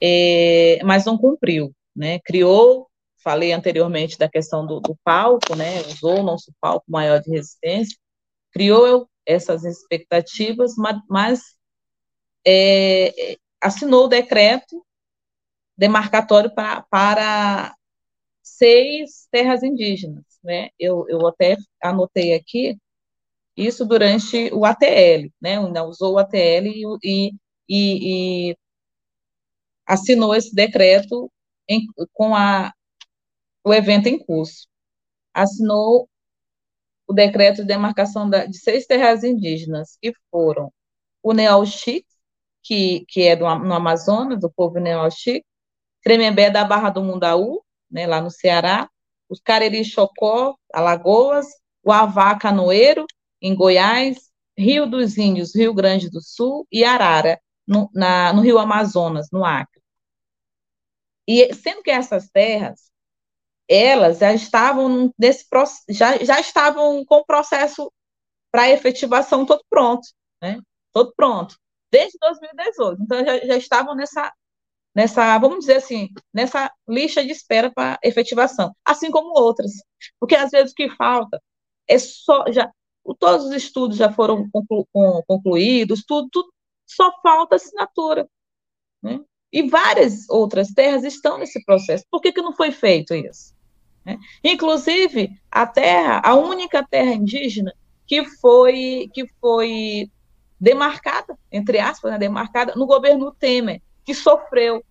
É, 0.00 0.78
mas 0.84 1.04
não 1.04 1.18
cumpriu, 1.18 1.72
né? 1.94 2.18
Criou, 2.20 2.88
falei 3.22 3.52
anteriormente 3.52 4.18
da 4.18 4.28
questão 4.28 4.66
do, 4.66 4.80
do 4.80 4.96
palco, 5.04 5.56
né? 5.56 5.80
Usou 5.82 6.20
o 6.20 6.22
nosso 6.22 6.52
palco 6.60 6.84
maior 6.88 7.20
de 7.20 7.30
resistência, 7.30 7.96
criou 8.52 9.08
essas 9.26 9.64
expectativas, 9.64 10.74
mas, 10.76 10.96
mas 11.08 11.40
é, 12.46 13.36
assinou 13.60 14.04
o 14.06 14.08
decreto 14.08 14.84
demarcatório 15.76 16.52
pra, 16.54 16.82
para 16.90 17.74
seis 18.42 19.28
terras 19.30 19.62
indígenas, 19.62 20.24
né? 20.42 20.70
Eu, 20.78 21.06
eu 21.08 21.26
até 21.26 21.56
anotei 21.82 22.34
aqui 22.34 22.76
isso 23.56 23.84
durante 23.86 24.50
o 24.52 24.64
ATL, 24.64 25.30
né? 25.40 25.58
Ainda 25.58 25.84
usou 25.84 26.14
o 26.14 26.18
ATL 26.18 26.66
e, 27.02 27.32
e, 27.68 28.50
e 28.50 28.56
assinou 29.88 30.34
esse 30.34 30.54
decreto 30.54 31.32
em, 31.66 31.86
com 32.12 32.36
a, 32.36 32.72
o 33.64 33.72
evento 33.72 34.06
em 34.06 34.18
curso. 34.18 34.68
Assinou 35.32 36.08
o 37.06 37.12
decreto 37.14 37.62
de 37.62 37.68
demarcação 37.68 38.28
da, 38.28 38.44
de 38.44 38.58
seis 38.58 38.86
terras 38.86 39.24
indígenas, 39.24 39.96
que 40.00 40.12
foram 40.30 40.70
o 41.22 41.32
Neoxi, 41.32 42.04
que, 42.62 43.06
que 43.08 43.22
é 43.22 43.34
do, 43.34 43.44
no 43.60 43.74
Amazonas, 43.74 44.40
do 44.40 44.50
povo 44.50 44.78
Neoxi, 44.78 45.42
Tremembé 46.02 46.50
da 46.50 46.64
Barra 46.64 46.90
do 46.90 47.02
Mundaú, 47.02 47.62
né, 47.90 48.06
lá 48.06 48.20
no 48.20 48.30
Ceará, 48.30 48.88
os 49.28 49.40
Cariri 49.40 49.84
Chocó, 49.84 50.54
Alagoas, 50.72 51.46
o 51.82 51.90
Avá 51.90 52.38
Canoeiro 52.38 53.06
em 53.40 53.54
Goiás, 53.54 54.30
Rio 54.56 54.86
dos 54.86 55.16
Índios, 55.16 55.54
Rio 55.54 55.72
Grande 55.72 56.10
do 56.10 56.20
Sul 56.20 56.66
e 56.70 56.84
Arara, 56.84 57.40
no, 57.66 57.90
na, 57.94 58.32
no 58.32 58.42
Rio 58.42 58.58
Amazonas, 58.58 59.28
no 59.32 59.44
Acre. 59.44 59.77
E 61.28 61.54
sendo 61.54 61.82
que 61.82 61.90
essas 61.90 62.30
terras 62.30 62.90
elas 63.68 64.18
já 64.18 64.32
estavam 64.32 65.12
nesse 65.18 65.46
já, 65.90 66.16
já 66.24 66.40
estavam 66.40 67.04
com 67.04 67.16
o 67.16 67.26
processo 67.26 67.92
para 68.50 68.70
efetivação 68.70 69.44
todo 69.44 69.62
pronto, 69.68 70.08
né? 70.42 70.58
Todo 70.92 71.12
pronto, 71.14 71.54
desde 71.92 72.18
2018. 72.18 73.02
Então 73.02 73.24
já, 73.24 73.38
já 73.46 73.56
estavam 73.58 73.94
nessa 73.94 74.32
nessa, 74.94 75.38
vamos 75.38 75.60
dizer 75.60 75.76
assim, 75.76 76.08
nessa 76.34 76.72
lista 76.88 77.24
de 77.24 77.30
espera 77.30 77.70
para 77.70 77.98
efetivação, 78.02 78.74
assim 78.84 79.10
como 79.10 79.38
outras. 79.38 79.72
Porque 80.18 80.34
às 80.34 80.50
vezes 80.50 80.72
o 80.72 80.74
que 80.74 80.88
falta 80.96 81.40
é 81.86 81.98
só 81.98 82.50
já 82.50 82.70
todos 83.18 83.46
os 83.46 83.52
estudos 83.52 83.96
já 83.96 84.10
foram 84.12 84.48
conclu, 84.50 84.86
concluídos, 85.26 86.04
tudo, 86.04 86.28
tudo 86.30 86.52
só 86.86 87.12
falta 87.22 87.56
assinatura. 87.56 88.28
Né? 89.02 89.20
E 89.52 89.68
várias 89.68 90.28
outras 90.28 90.68
terras 90.68 91.04
estão 91.04 91.38
nesse 91.38 91.64
processo. 91.64 92.04
Por 92.10 92.20
que, 92.20 92.32
que 92.32 92.42
não 92.42 92.52
foi 92.52 92.70
feito 92.70 93.14
isso? 93.14 93.54
Né? 94.04 94.18
Inclusive, 94.44 95.30
a 95.50 95.66
terra, 95.66 96.20
a 96.24 96.34
única 96.34 96.86
terra 96.86 97.12
indígena 97.12 97.72
que 98.06 98.24
foi, 98.24 99.10
que 99.12 99.26
foi 99.40 100.10
demarcada, 100.60 101.38
entre 101.52 101.78
aspas, 101.78 102.12
né, 102.12 102.18
demarcada 102.18 102.74
no 102.74 102.86
governo 102.86 103.32
Temer, 103.32 103.80
que 104.04 104.14
sofreu, 104.14 104.82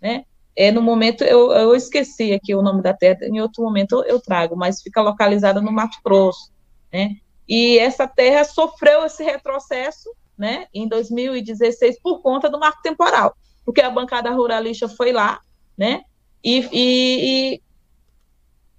né? 0.00 0.24
É, 0.54 0.70
no 0.70 0.82
momento, 0.82 1.24
eu, 1.24 1.50
eu 1.52 1.74
esqueci 1.74 2.32
aqui 2.32 2.54
o 2.54 2.60
nome 2.60 2.82
da 2.82 2.92
terra, 2.92 3.20
em 3.22 3.40
outro 3.40 3.62
momento 3.62 3.96
eu, 3.96 4.04
eu 4.04 4.20
trago, 4.20 4.54
mas 4.56 4.82
fica 4.82 5.00
localizada 5.00 5.60
no 5.62 5.72
Mato 5.72 5.98
Grosso, 6.04 6.50
né? 6.92 7.16
E 7.48 7.78
essa 7.78 8.06
terra 8.06 8.44
sofreu 8.44 9.04
esse 9.04 9.22
retrocesso, 9.22 10.10
né, 10.36 10.66
em 10.72 10.88
2016 10.88 12.00
por 12.00 12.20
conta 12.20 12.48
do 12.48 12.58
marco 12.58 12.82
temporal, 12.82 13.36
porque 13.64 13.80
a 13.80 13.90
bancada 13.90 14.30
ruralista 14.30 14.88
foi 14.88 15.12
lá, 15.12 15.40
né, 15.76 16.02
e, 16.44 16.68
e, 16.72 17.54
e 17.54 17.62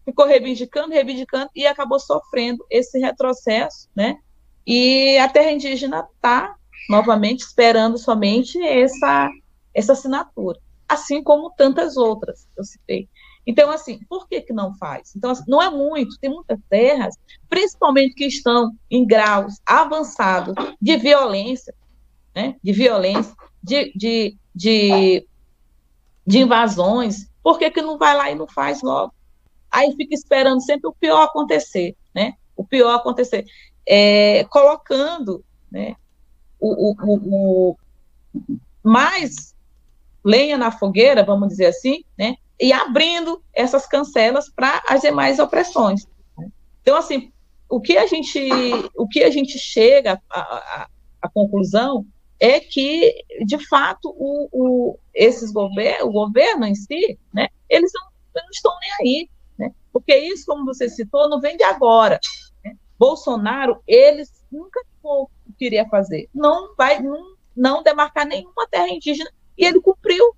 ficou 0.06 0.26
reivindicando, 0.26 0.94
reivindicando 0.94 1.50
e 1.56 1.66
acabou 1.66 2.00
sofrendo 2.00 2.66
esse 2.70 3.00
retrocesso, 3.00 3.90
né? 3.96 4.18
E 4.66 5.18
a 5.18 5.30
terra 5.30 5.52
indígena 5.52 6.08
está 6.16 6.56
novamente 6.90 7.42
esperando 7.42 7.98
somente 7.98 8.62
essa 8.62 9.30
essa 9.74 9.94
assinatura, 9.94 10.60
assim 10.88 11.24
como 11.24 11.52
tantas 11.58 11.98
outras 11.98 12.48
que 12.54 12.60
eu 12.60 12.64
citei. 12.64 13.10
Então, 13.46 13.72
assim, 13.72 14.00
por 14.08 14.28
que, 14.28 14.42
que 14.42 14.54
não 14.54 14.74
faz? 14.76 15.16
Então, 15.16 15.32
assim, 15.32 15.44
não 15.48 15.62
é 15.62 15.70
muito, 15.70 16.18
tem 16.20 16.30
muitas 16.30 16.60
terras, 16.70 17.16
principalmente 17.50 18.14
que 18.14 18.26
estão 18.26 18.72
em 18.90 19.06
graus 19.06 19.56
avançados 19.66 20.54
de 20.80 20.96
violência, 20.98 21.74
né? 22.36 22.56
De 22.64 22.72
violência, 22.72 23.36
de, 23.62 23.92
de, 23.96 24.38
de, 24.54 25.26
de 26.26 26.40
invasões, 26.40 27.30
por 27.42 27.58
que, 27.58 27.70
que 27.72 27.82
não 27.82 27.98
vai 27.98 28.16
lá 28.16 28.32
e 28.32 28.36
não 28.36 28.48
faz 28.48 28.82
logo? 28.82 29.14
Aí 29.72 29.94
fica 29.96 30.14
esperando 30.14 30.62
sempre 30.62 30.88
o 30.88 30.94
pior 30.94 31.24
acontecer, 31.24 31.96
né? 32.14 32.34
O 32.56 32.64
pior 32.64 32.96
acontecer. 32.96 33.46
É, 33.86 34.44
colocando 34.46 35.44
né, 35.72 35.96
o, 36.60 36.92
o, 36.92 36.96
o, 37.02 37.72
o 37.72 37.78
mais 38.84 39.54
lenha 40.24 40.58
na 40.58 40.72
fogueira, 40.72 41.24
vamos 41.24 41.50
dizer 41.50 41.66
assim, 41.66 42.04
né? 42.18 42.38
e 42.60 42.72
abrindo 42.72 43.44
essas 43.54 43.86
cancelas 43.86 44.50
para 44.50 44.82
as 44.88 45.02
demais 45.02 45.40
opressões. 45.40 46.08
Então, 46.82 46.96
assim, 46.96 47.32
o 47.68 47.82
que 47.82 47.98
a 47.98 48.08
gente, 48.08 48.40
o 48.96 49.08
que 49.08 49.24
a 49.24 49.30
gente 49.30 49.58
chega 49.58 50.22
à, 50.30 50.88
conclusão 51.34 52.06
é 52.44 52.60
que, 52.60 53.24
de 53.46 53.58
fato, 53.68 54.10
o, 54.10 54.50
o, 54.52 55.00
esses 55.14 55.50
governos, 55.52 56.10
o 56.10 56.12
governo 56.12 56.66
em 56.66 56.76
si, 56.76 57.18
né, 57.34 57.48
eles 57.70 57.90
não, 57.94 58.08
não 58.36 58.50
estão 58.52 58.74
nem 58.82 58.92
aí, 59.00 59.30
né, 59.58 59.74
porque 59.94 60.14
isso, 60.18 60.46
como 60.46 60.66
você 60.66 60.90
citou, 60.90 61.30
não 61.30 61.40
vem 61.40 61.56
de 61.56 61.64
agora. 61.64 62.20
Né? 62.66 62.76
Bolsonaro, 63.00 63.82
eles 63.88 64.30
nunca 64.52 64.82
queria 65.58 65.88
fazer, 65.88 66.30
não 66.36 66.76
vai, 66.76 67.02
não, 67.02 67.36
não 67.56 67.82
demarcar 67.82 68.26
nenhuma 68.26 68.68
terra 68.70 68.90
indígena, 68.90 69.32
e 69.58 69.66
ele 69.66 69.80
cumpriu, 69.80 70.36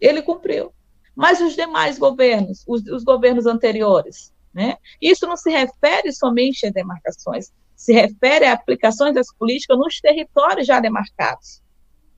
ele 0.00 0.22
cumpriu 0.22 0.72
mas 1.14 1.40
os 1.40 1.56
demais 1.56 1.98
governos, 1.98 2.62
os, 2.64 2.80
os 2.86 3.02
governos 3.02 3.44
anteriores. 3.44 4.32
Né? 4.54 4.76
Isso 5.02 5.26
não 5.26 5.36
se 5.36 5.50
refere 5.50 6.12
somente 6.12 6.64
a 6.64 6.70
demarcações, 6.70 7.52
se 7.78 7.92
refere 7.92 8.44
a 8.44 8.54
aplicações 8.54 9.14
das 9.14 9.32
políticas 9.32 9.78
nos 9.78 10.00
territórios 10.00 10.66
já 10.66 10.80
demarcados. 10.80 11.62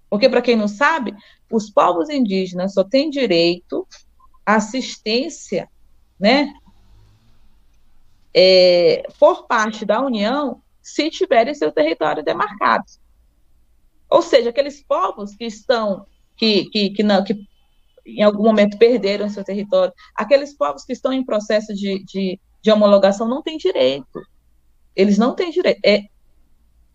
Porque, 0.08 0.26
para 0.26 0.40
quem 0.40 0.56
não 0.56 0.66
sabe, 0.66 1.14
os 1.52 1.68
povos 1.68 2.08
indígenas 2.08 2.72
só 2.72 2.82
têm 2.82 3.10
direito 3.10 3.86
à 4.44 4.54
assistência 4.54 5.68
né, 6.18 6.50
é, 8.34 9.06
por 9.18 9.46
parte 9.46 9.84
da 9.84 10.00
União 10.00 10.62
se 10.82 11.10
tiverem 11.10 11.54
seu 11.54 11.70
território 11.70 12.24
demarcado. 12.24 12.84
Ou 14.08 14.22
seja, 14.22 14.48
aqueles 14.48 14.82
povos 14.82 15.34
que 15.36 15.44
estão, 15.44 16.06
que, 16.38 16.70
que, 16.70 16.90
que, 16.90 17.02
não, 17.02 17.22
que 17.22 17.38
em 18.06 18.22
algum 18.22 18.44
momento 18.44 18.78
perderam 18.78 19.28
seu 19.28 19.44
território. 19.44 19.92
Aqueles 20.14 20.56
povos 20.56 20.84
que 20.84 20.94
estão 20.94 21.12
em 21.12 21.22
processo 21.22 21.74
de, 21.74 22.02
de, 22.04 22.40
de 22.62 22.72
homologação 22.72 23.28
não 23.28 23.42
têm 23.42 23.58
direito. 23.58 24.20
Eles 24.94 25.18
não 25.18 25.34
têm 25.34 25.50
direito. 25.50 25.80
É, 25.84 26.04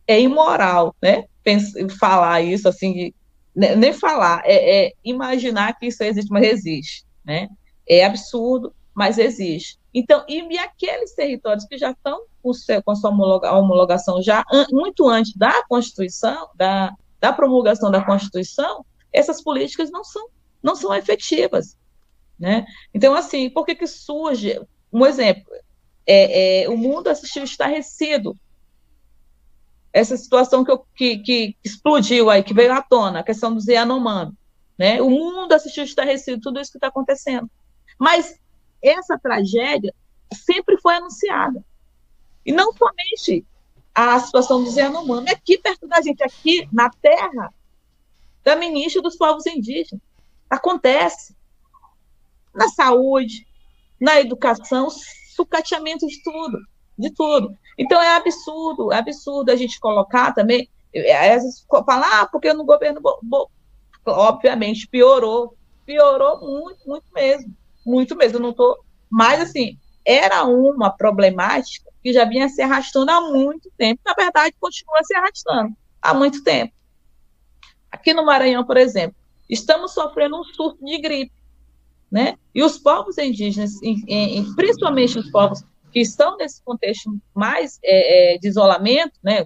é 0.07 0.19
imoral, 0.19 0.95
né? 1.01 1.25
Pensar, 1.43 1.89
falar 1.99 2.41
isso 2.41 2.67
assim, 2.67 2.93
de, 2.93 3.15
né, 3.55 3.75
nem 3.75 3.93
falar, 3.93 4.41
é, 4.45 4.87
é, 4.87 4.93
imaginar 5.03 5.77
que 5.77 5.87
isso 5.87 6.03
existe, 6.03 6.31
mas 6.31 6.43
existe, 6.43 7.05
né? 7.23 7.47
É 7.87 8.05
absurdo, 8.05 8.73
mas 8.93 9.17
existe. 9.17 9.79
Então, 9.93 10.25
e, 10.27 10.41
e 10.41 10.57
aqueles 10.57 11.13
territórios 11.13 11.65
que 11.65 11.77
já 11.77 11.91
estão 11.91 12.25
com, 12.41 12.53
seu, 12.53 12.83
com 12.83 12.95
sua 12.95 13.11
homologação 13.11 14.21
já 14.21 14.43
an, 14.51 14.65
muito 14.71 15.07
antes 15.07 15.33
da 15.35 15.63
Constituição, 15.67 16.49
da, 16.55 16.93
da 17.19 17.31
promulgação 17.31 17.89
da 17.89 18.03
Constituição, 18.03 18.85
essas 19.13 19.41
políticas 19.41 19.89
não 19.91 20.03
são 20.03 20.27
não 20.61 20.75
são 20.75 20.93
efetivas. 20.95 21.77
Né? 22.39 22.65
Então, 22.91 23.13
assim, 23.13 23.49
por 23.51 23.65
que, 23.65 23.75
que 23.75 23.85
surge? 23.85 24.59
Um 24.91 25.05
exemplo, 25.05 25.45
é, 26.05 26.63
é, 26.63 26.69
o 26.69 26.77
mundo 26.77 27.07
assistiu 27.07 27.43
estarrecido. 27.43 28.37
Essa 29.91 30.17
situação 30.17 30.63
que, 30.63 30.77
que, 30.95 31.17
que, 31.19 31.57
explodiu 31.63 32.29
aí, 32.29 32.43
que 32.43 32.53
veio 32.53 32.73
à 32.73 32.81
tona, 32.81 33.19
a 33.19 33.23
questão 33.23 33.55
do 33.55 33.71
Yanomami. 33.71 34.33
Né? 34.77 35.01
O 35.01 35.09
mundo 35.09 35.53
assistiu 35.53 35.83
estarrecido, 35.83 36.41
tudo 36.41 36.59
isso 36.59 36.71
que 36.71 36.77
está 36.77 36.87
acontecendo. 36.87 37.49
Mas 37.97 38.37
essa 38.83 39.17
tragédia 39.17 39.93
sempre 40.33 40.77
foi 40.77 40.95
anunciada. 40.95 41.63
E 42.45 42.51
não 42.51 42.73
somente 42.73 43.45
a 43.93 44.19
situação 44.19 44.63
do 44.63 44.69
Yanomami, 44.69 45.31
aqui 45.31 45.57
perto 45.57 45.87
da 45.87 46.01
gente, 46.01 46.21
aqui 46.21 46.67
na 46.71 46.89
terra 46.89 47.53
da 48.43 48.55
ministra 48.55 49.01
dos 49.01 49.15
povos 49.15 49.45
indígenas. 49.45 50.03
Acontece. 50.49 51.35
Na 52.53 52.69
saúde, 52.69 53.47
na 53.99 54.19
educação, 54.19 54.89
sucateamento 55.35 56.07
de 56.07 56.21
tudo, 56.23 56.59
de 56.97 57.11
tudo. 57.11 57.55
Então 57.77 58.01
é 58.01 58.15
absurdo, 58.15 58.91
é 58.91 58.97
absurdo 58.97 59.51
a 59.51 59.55
gente 59.55 59.79
colocar 59.79 60.33
também, 60.33 60.69
é, 60.93 61.33
às 61.33 61.43
vezes 61.43 61.65
falar, 61.85 62.21
ah, 62.21 62.25
porque 62.25 62.53
no 62.53 62.63
governo, 62.63 63.01
obviamente, 64.05 64.87
piorou, 64.87 65.55
piorou 65.85 66.39
muito, 66.39 66.87
muito 66.87 67.05
mesmo, 67.13 67.53
muito 67.85 68.15
mesmo, 68.15 68.39
não 68.39 68.53
tô, 68.53 68.79
mas 69.09 69.41
assim, 69.41 69.77
era 70.05 70.43
uma 70.45 70.89
problemática 70.89 71.91
que 72.01 72.13
já 72.13 72.23
vinha 72.23 72.47
se 72.47 72.61
arrastando 72.61 73.11
há 73.11 73.21
muito 73.21 73.69
tempo, 73.77 74.01
na 74.05 74.13
verdade, 74.13 74.55
continua 74.59 75.03
se 75.03 75.15
arrastando 75.15 75.75
há 76.01 76.13
muito 76.13 76.43
tempo. 76.43 76.73
Aqui 77.91 78.13
no 78.13 78.25
Maranhão, 78.25 78.63
por 78.63 78.77
exemplo, 78.77 79.15
estamos 79.49 79.93
sofrendo 79.93 80.39
um 80.39 80.43
surto 80.43 80.83
de 80.83 80.97
gripe, 80.99 81.33
né? 82.15 82.37
E 82.53 82.63
os 82.63 82.77
povos 82.77 83.17
indígenas, 83.17 83.73
em, 83.83 84.01
em, 84.07 84.55
principalmente 84.55 85.19
os 85.19 85.29
povos 85.31 85.65
que 85.91 85.99
estão 85.99 86.37
nesse 86.37 86.63
contexto 86.63 87.13
mais 87.33 87.77
é, 87.83 88.35
é, 88.35 88.37
de 88.37 88.47
isolamento, 88.47 89.19
né? 89.21 89.45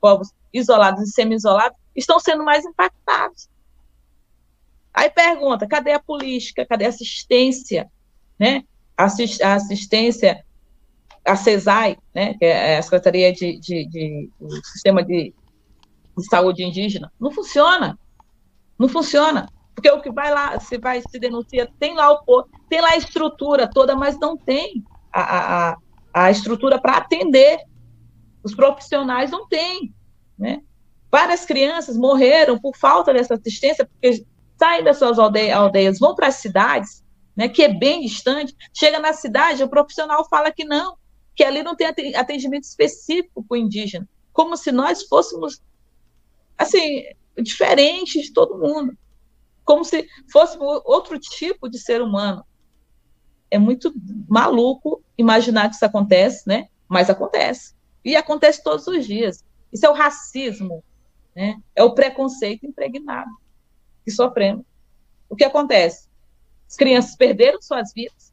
Povos 0.00 0.32
isolados 0.54 1.02
e 1.02 1.12
semi-isolados, 1.12 1.76
estão 1.94 2.18
sendo 2.18 2.42
mais 2.42 2.64
impactados. 2.64 3.46
Aí 4.94 5.10
pergunta, 5.10 5.68
cadê 5.68 5.92
a 5.92 6.00
política, 6.00 6.64
cadê 6.64 6.86
a 6.86 6.88
assistência, 6.88 7.90
né? 8.38 8.64
Assist, 8.96 9.42
a 9.42 9.52
assistência, 9.52 10.42
a 11.26 11.36
CESAI, 11.36 11.98
né? 12.14 12.32
Que 12.38 12.46
é 12.46 12.78
a 12.78 12.82
Secretaria 12.82 13.34
de, 13.34 13.60
de, 13.60 13.86
de 13.86 14.30
Sistema 14.72 15.04
de, 15.04 15.34
de 16.16 16.24
Saúde 16.24 16.64
Indígena, 16.64 17.12
não 17.20 17.30
funciona. 17.30 17.98
Não 18.78 18.88
funciona. 18.88 19.46
Porque 19.80 19.90
o 19.90 20.02
que 20.02 20.12
vai 20.12 20.30
lá, 20.30 20.60
se 20.60 20.76
vai 20.76 21.00
se 21.00 21.18
denuncia, 21.18 21.66
tem 21.78 21.94
lá 21.94 22.12
o 22.12 22.44
tem 22.68 22.82
lá 22.82 22.90
a 22.90 22.96
estrutura 22.98 23.66
toda, 23.66 23.96
mas 23.96 24.18
não 24.20 24.36
tem 24.36 24.84
a, 25.10 25.70
a, 25.70 25.76
a 26.12 26.30
estrutura 26.30 26.78
para 26.78 26.98
atender. 26.98 27.58
Os 28.44 28.54
profissionais 28.54 29.30
não 29.30 29.48
têm. 29.48 29.94
Né? 30.38 30.60
Várias 31.10 31.46
crianças 31.46 31.96
morreram 31.96 32.58
por 32.58 32.76
falta 32.76 33.10
dessa 33.10 33.34
assistência, 33.34 33.86
porque 33.86 34.22
saem 34.58 34.84
das 34.84 34.98
suas 34.98 35.18
aldeias 35.18 35.98
vão 35.98 36.14
para 36.14 36.26
as 36.26 36.34
cidades, 36.34 37.02
né, 37.34 37.48
que 37.48 37.62
é 37.62 37.72
bem 37.72 38.02
distante, 38.02 38.54
chega 38.74 38.98
na 38.98 39.14
cidade, 39.14 39.62
o 39.62 39.68
profissional 39.68 40.28
fala 40.28 40.52
que 40.52 40.66
não, 40.66 40.98
que 41.34 41.42
ali 41.42 41.62
não 41.62 41.74
tem 41.74 41.86
atendimento 42.14 42.64
específico 42.64 43.42
para 43.42 43.54
o 43.54 43.58
indígena, 43.58 44.06
como 44.30 44.58
se 44.58 44.70
nós 44.70 45.04
fôssemos, 45.04 45.62
assim, 46.58 47.04
diferentes 47.42 48.24
de 48.24 48.32
todo 48.34 48.58
mundo, 48.58 48.94
como 49.64 49.84
se 49.84 50.06
fôssemos 50.32 50.80
outro 50.84 51.18
tipo 51.18 51.68
de 51.68 51.78
ser 51.78 52.02
humano. 52.02 52.44
É 53.50 53.58
muito 53.58 53.92
maluco 54.28 55.02
imaginar 55.18 55.68
que 55.68 55.74
isso 55.74 55.84
acontece, 55.84 56.48
né? 56.48 56.68
Mas 56.88 57.10
acontece. 57.10 57.74
E 58.04 58.16
acontece 58.16 58.62
todos 58.62 58.86
os 58.86 59.06
dias. 59.06 59.44
Isso 59.72 59.86
é 59.86 59.90
o 59.90 59.94
racismo, 59.94 60.82
né? 61.34 61.60
É 61.74 61.82
o 61.82 61.94
preconceito 61.94 62.66
impregnado 62.66 63.30
que 64.04 64.10
sofremos. 64.10 64.64
O 65.28 65.36
que 65.36 65.44
acontece? 65.44 66.08
As 66.68 66.76
crianças 66.76 67.16
perderam 67.16 67.60
suas 67.60 67.92
vidas, 67.92 68.32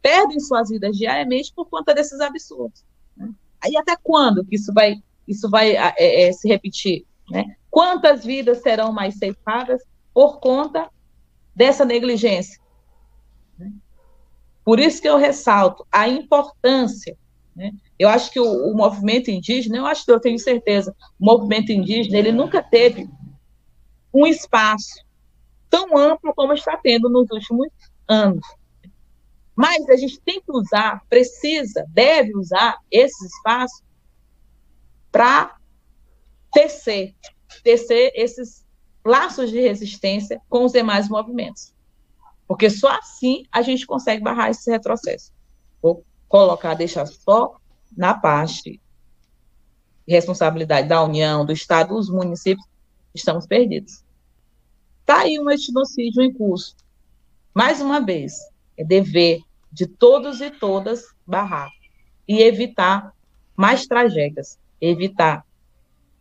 perdem 0.00 0.38
suas 0.38 0.68
vidas 0.68 0.96
diariamente 0.96 1.52
por 1.54 1.68
conta 1.68 1.94
desses 1.94 2.20
absurdos. 2.20 2.84
Né? 3.16 3.32
Aí 3.60 3.76
até 3.76 3.96
quando 3.96 4.44
que 4.44 4.56
isso 4.56 4.72
vai, 4.72 5.02
isso 5.26 5.48
vai 5.48 5.76
é, 5.76 6.28
é, 6.28 6.32
se 6.32 6.48
repetir? 6.48 7.06
Né? 7.30 7.56
Quantas 7.74 8.24
vidas 8.24 8.62
serão 8.62 8.92
mais 8.92 9.16
ceifadas 9.16 9.82
por 10.14 10.38
conta 10.38 10.88
dessa 11.56 11.84
negligência? 11.84 12.62
Por 14.64 14.78
isso 14.78 15.02
que 15.02 15.08
eu 15.08 15.16
ressalto 15.16 15.84
a 15.90 16.08
importância. 16.08 17.18
Né? 17.52 17.72
Eu 17.98 18.08
acho 18.08 18.30
que 18.30 18.38
o, 18.38 18.70
o, 18.70 18.76
movimento 18.76 19.28
indígena, 19.28 19.78
eu 19.78 19.86
acho 19.86 20.04
que 20.04 20.12
eu 20.12 20.20
tenho 20.20 20.38
certeza, 20.38 20.94
o 21.18 21.24
movimento 21.24 21.72
indígena 21.72 22.16
ele 22.16 22.30
nunca 22.30 22.62
teve 22.62 23.10
um 24.14 24.24
espaço 24.24 25.04
tão 25.68 25.98
amplo 25.98 26.32
como 26.32 26.52
está 26.52 26.76
tendo 26.76 27.08
nos 27.08 27.28
últimos 27.28 27.66
anos. 28.06 28.46
Mas 29.56 29.88
a 29.88 29.96
gente 29.96 30.20
tem 30.20 30.40
que 30.40 30.52
usar, 30.52 31.02
precisa, 31.08 31.84
deve 31.88 32.36
usar 32.36 32.78
esse 32.88 33.26
espaço 33.26 33.82
para 35.10 35.56
tecer, 36.52 37.16
tecer 37.62 38.12
esses 38.14 38.64
laços 39.04 39.50
de 39.50 39.60
resistência 39.60 40.40
com 40.48 40.64
os 40.64 40.72
demais 40.72 41.08
movimentos. 41.08 41.72
Porque 42.46 42.70
só 42.70 42.90
assim 42.90 43.44
a 43.52 43.62
gente 43.62 43.86
consegue 43.86 44.22
barrar 44.22 44.50
esse 44.50 44.70
retrocesso. 44.70 45.32
Vou 45.82 46.04
colocar, 46.28 46.74
deixar 46.74 47.06
só 47.06 47.56
na 47.96 48.14
parte 48.14 48.80
de 50.06 50.14
responsabilidade 50.14 50.88
da 50.88 51.02
União, 51.02 51.44
do 51.44 51.52
Estado, 51.52 51.94
dos 51.94 52.10
municípios, 52.10 52.66
estamos 53.14 53.46
perdidos. 53.46 54.04
Está 55.00 55.20
aí 55.20 55.38
um 55.38 55.50
etnocídio 55.50 56.22
em 56.22 56.32
curso. 56.32 56.76
Mais 57.54 57.80
uma 57.80 58.00
vez, 58.00 58.38
é 58.76 58.84
dever 58.84 59.42
de 59.70 59.86
todos 59.86 60.40
e 60.40 60.50
todas 60.50 61.14
barrar 61.26 61.70
e 62.26 62.42
evitar 62.42 63.14
mais 63.56 63.86
tragédias, 63.86 64.58
evitar 64.80 65.44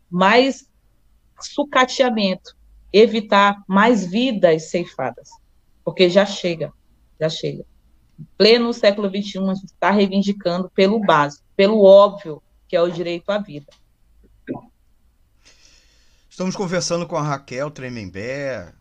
mais 0.10 0.70
sucateamento, 1.46 2.56
evitar 2.92 3.64
mais 3.68 4.06
vidas 4.06 4.70
ceifadas, 4.70 5.30
porque 5.84 6.10
já 6.10 6.26
chega, 6.26 6.72
já 7.20 7.30
chega. 7.30 7.66
Em 8.20 8.28
pleno 8.38 8.74
século 8.74 9.10
XXI, 9.10 9.40
a 9.40 9.54
gente 9.56 9.66
está 9.66 9.92
reivindicando 9.92 10.70
pelo 10.70 11.00
básico, 11.00 11.44
pelo 11.56 11.84
óbvio, 11.84 12.42
que 12.68 12.76
é 12.76 12.82
o 12.82 12.92
direito 12.92 13.30
à 13.32 13.40
vida. 13.40 13.68
Estamos 16.30 16.56
conversando 16.56 17.06
com 17.06 17.16
a 17.16 17.22
Raquel 17.22 17.70
Tremembé, 17.70 18.74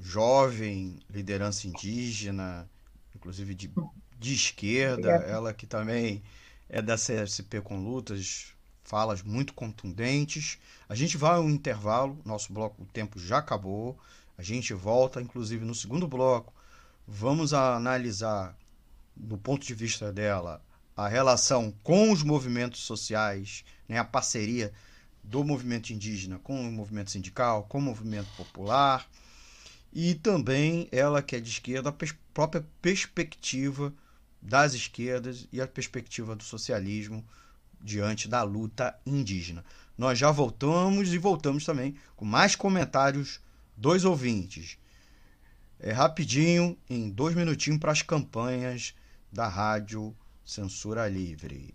jovem, 0.00 0.98
liderança 1.10 1.66
indígena, 1.66 2.68
inclusive 3.14 3.54
de, 3.54 3.70
de 4.18 4.34
esquerda, 4.34 5.10
ela 5.10 5.52
que 5.52 5.66
também 5.66 6.22
é 6.68 6.80
da 6.80 6.94
CSP 6.94 7.60
com 7.62 7.82
lutas, 7.82 8.54
falas 8.90 9.22
muito 9.22 9.54
contundentes. 9.54 10.58
A 10.88 10.96
gente 10.96 11.16
vai 11.16 11.36
a 11.36 11.40
um 11.40 11.48
intervalo, 11.48 12.18
nosso 12.24 12.52
bloco, 12.52 12.82
o 12.82 12.86
tempo 12.86 13.20
já 13.20 13.38
acabou. 13.38 13.96
A 14.36 14.42
gente 14.42 14.74
volta, 14.74 15.22
inclusive 15.22 15.64
no 15.64 15.76
segundo 15.76 16.08
bloco, 16.08 16.52
vamos 17.06 17.54
analisar, 17.54 18.56
do 19.14 19.38
ponto 19.38 19.64
de 19.64 19.74
vista 19.74 20.12
dela, 20.12 20.60
a 20.96 21.06
relação 21.06 21.72
com 21.84 22.10
os 22.10 22.24
movimentos 22.24 22.80
sociais, 22.80 23.64
né, 23.88 23.96
a 23.96 24.04
parceria 24.04 24.72
do 25.22 25.44
movimento 25.44 25.92
indígena 25.92 26.40
com 26.40 26.60
o 26.60 26.72
movimento 26.72 27.12
sindical, 27.12 27.62
com 27.68 27.78
o 27.78 27.82
movimento 27.82 28.28
popular, 28.36 29.08
e 29.92 30.16
também 30.16 30.88
ela 30.90 31.22
que 31.22 31.36
é 31.36 31.40
de 31.40 31.50
esquerda, 31.50 31.90
a 31.90 31.92
pers 31.92 32.14
própria 32.34 32.66
perspectiva 32.82 33.94
das 34.42 34.74
esquerdas 34.74 35.46
e 35.52 35.60
a 35.60 35.68
perspectiva 35.68 36.34
do 36.34 36.42
socialismo 36.42 37.24
diante 37.80 38.28
da 38.28 38.42
luta 38.42 38.98
indígena. 39.06 39.64
Nós 39.96 40.18
já 40.18 40.30
voltamos 40.30 41.12
e 41.12 41.18
voltamos 41.18 41.64
também 41.64 41.94
com 42.16 42.24
mais 42.24 42.54
comentários 42.54 43.40
dos 43.76 44.04
ouvintes. 44.04 44.78
É 45.78 45.92
rapidinho, 45.92 46.76
em 46.88 47.08
dois 47.08 47.34
minutinhos, 47.34 47.80
para 47.80 47.92
as 47.92 48.02
campanhas 48.02 48.94
da 49.32 49.48
Rádio 49.48 50.14
Censura 50.44 51.08
Livre. 51.08 51.74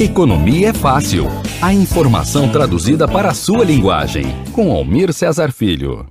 Economia 0.00 0.70
é 0.70 0.72
fácil. 0.72 1.26
A 1.60 1.74
informação 1.74 2.50
traduzida 2.50 3.06
para 3.06 3.30
a 3.30 3.34
sua 3.34 3.64
linguagem. 3.64 4.24
Com 4.52 4.72
Almir 4.72 5.12
Cesar 5.12 5.52
Filho. 5.52 6.10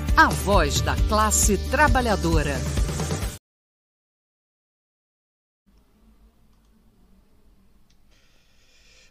a 0.15 0.27
voz 0.27 0.81
da 0.81 0.95
classe 1.07 1.57
trabalhadora. 1.69 2.55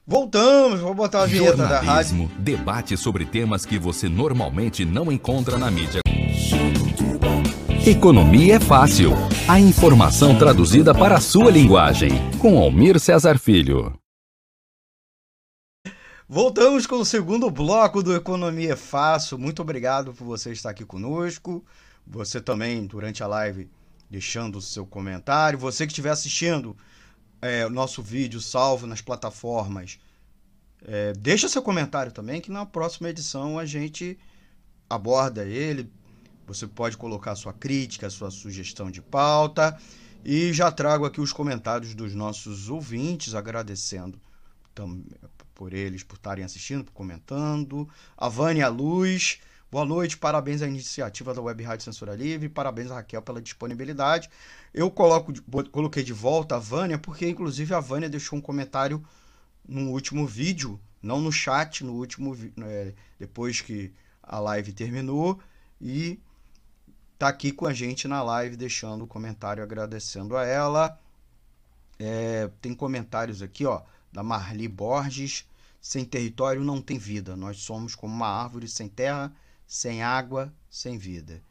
Voltamos, 0.06 0.80
vou 0.80 0.92
botar 0.92 1.22
a 1.22 1.26
vinheta 1.26 1.68
da 1.68 1.80
rádio. 1.80 2.28
Debate 2.36 2.96
sobre 2.96 3.24
temas 3.24 3.64
que 3.64 3.78
você 3.78 4.08
normalmente 4.08 4.84
não 4.84 5.10
encontra 5.12 5.56
na 5.56 5.70
mídia. 5.70 6.00
Economia 7.86 8.56
é 8.56 8.60
fácil. 8.60 9.12
A 9.48 9.60
informação 9.60 10.36
traduzida 10.36 10.92
para 10.92 11.16
a 11.16 11.20
sua 11.20 11.50
linguagem. 11.50 12.10
Com 12.38 12.58
Almir 12.58 12.98
Cesar 12.98 13.38
Filho. 13.38 13.92
Voltamos 16.32 16.86
com 16.86 16.94
o 16.94 17.04
segundo 17.04 17.50
bloco 17.50 18.04
do 18.04 18.14
Economia 18.14 18.74
é 18.74 18.76
Fácil. 18.76 19.36
Muito 19.36 19.62
obrigado 19.62 20.14
por 20.14 20.24
você 20.24 20.52
estar 20.52 20.70
aqui 20.70 20.84
conosco. 20.84 21.64
Você 22.06 22.40
também, 22.40 22.86
durante 22.86 23.20
a 23.20 23.26
live, 23.26 23.68
deixando 24.08 24.58
o 24.58 24.62
seu 24.62 24.86
comentário. 24.86 25.58
Você 25.58 25.84
que 25.84 25.90
estiver 25.90 26.10
assistindo 26.10 26.76
é, 27.42 27.66
o 27.66 27.70
nosso 27.70 28.00
vídeo 28.00 28.40
salvo 28.40 28.86
nas 28.86 29.00
plataformas, 29.00 29.98
é, 30.84 31.12
deixa 31.14 31.48
seu 31.48 31.62
comentário 31.62 32.12
também, 32.12 32.40
que 32.40 32.52
na 32.52 32.64
próxima 32.64 33.10
edição 33.10 33.58
a 33.58 33.66
gente 33.66 34.16
aborda 34.88 35.44
ele, 35.44 35.90
você 36.46 36.64
pode 36.64 36.96
colocar 36.96 37.34
sua 37.34 37.52
crítica, 37.52 38.08
sua 38.08 38.30
sugestão 38.30 38.88
de 38.88 39.02
pauta. 39.02 39.76
E 40.24 40.52
já 40.52 40.70
trago 40.70 41.04
aqui 41.04 41.20
os 41.20 41.32
comentários 41.32 41.92
dos 41.92 42.14
nossos 42.14 42.68
ouvintes, 42.68 43.34
agradecendo 43.34 44.16
por 45.60 45.74
eles 45.74 46.02
por 46.02 46.14
estarem 46.16 46.42
assistindo, 46.42 46.84
por 46.84 46.92
comentando. 46.92 47.86
A 48.16 48.30
Vânia 48.30 48.66
Luz, 48.68 49.40
boa 49.70 49.84
noite, 49.84 50.16
parabéns 50.16 50.62
à 50.62 50.66
iniciativa 50.66 51.34
da 51.34 51.42
Web 51.42 51.62
Rádio 51.62 51.84
Censura 51.84 52.16
Livre, 52.16 52.48
parabéns 52.48 52.90
a 52.90 52.94
Raquel 52.94 53.20
pela 53.20 53.42
disponibilidade. 53.42 54.30
Eu 54.72 54.90
coloco, 54.90 55.34
coloquei 55.70 56.02
de 56.02 56.14
volta 56.14 56.56
a 56.56 56.58
Vânia, 56.58 56.96
porque 56.96 57.28
inclusive 57.28 57.74
a 57.74 57.78
Vânia 57.78 58.08
deixou 58.08 58.38
um 58.38 58.40
comentário 58.40 59.04
no 59.68 59.90
último 59.90 60.26
vídeo, 60.26 60.80
não 61.02 61.20
no 61.20 61.30
chat, 61.30 61.84
no 61.84 61.92
último 61.92 62.34
é, 62.62 62.94
depois 63.18 63.60
que 63.60 63.92
a 64.22 64.38
live 64.38 64.72
terminou, 64.72 65.38
e 65.78 66.18
tá 67.18 67.28
aqui 67.28 67.52
com 67.52 67.66
a 67.66 67.74
gente 67.74 68.08
na 68.08 68.22
live, 68.22 68.56
deixando 68.56 69.04
o 69.04 69.06
comentário 69.06 69.62
agradecendo 69.62 70.38
a 70.38 70.46
ela. 70.46 70.98
É, 71.98 72.48
tem 72.62 72.74
comentários 72.74 73.42
aqui, 73.42 73.66
ó, 73.66 73.82
da 74.10 74.22
Marli 74.22 74.66
Borges. 74.66 75.49
Sem 75.80 76.04
território 76.04 76.62
não 76.62 76.82
tem 76.82 76.98
vida. 76.98 77.36
Nós 77.36 77.58
somos 77.58 77.94
como 77.94 78.14
uma 78.14 78.28
árvore 78.28 78.68
sem 78.68 78.88
terra, 78.88 79.34
sem 79.66 80.02
água, 80.02 80.52
sem 80.68 80.98
vida. 80.98 81.42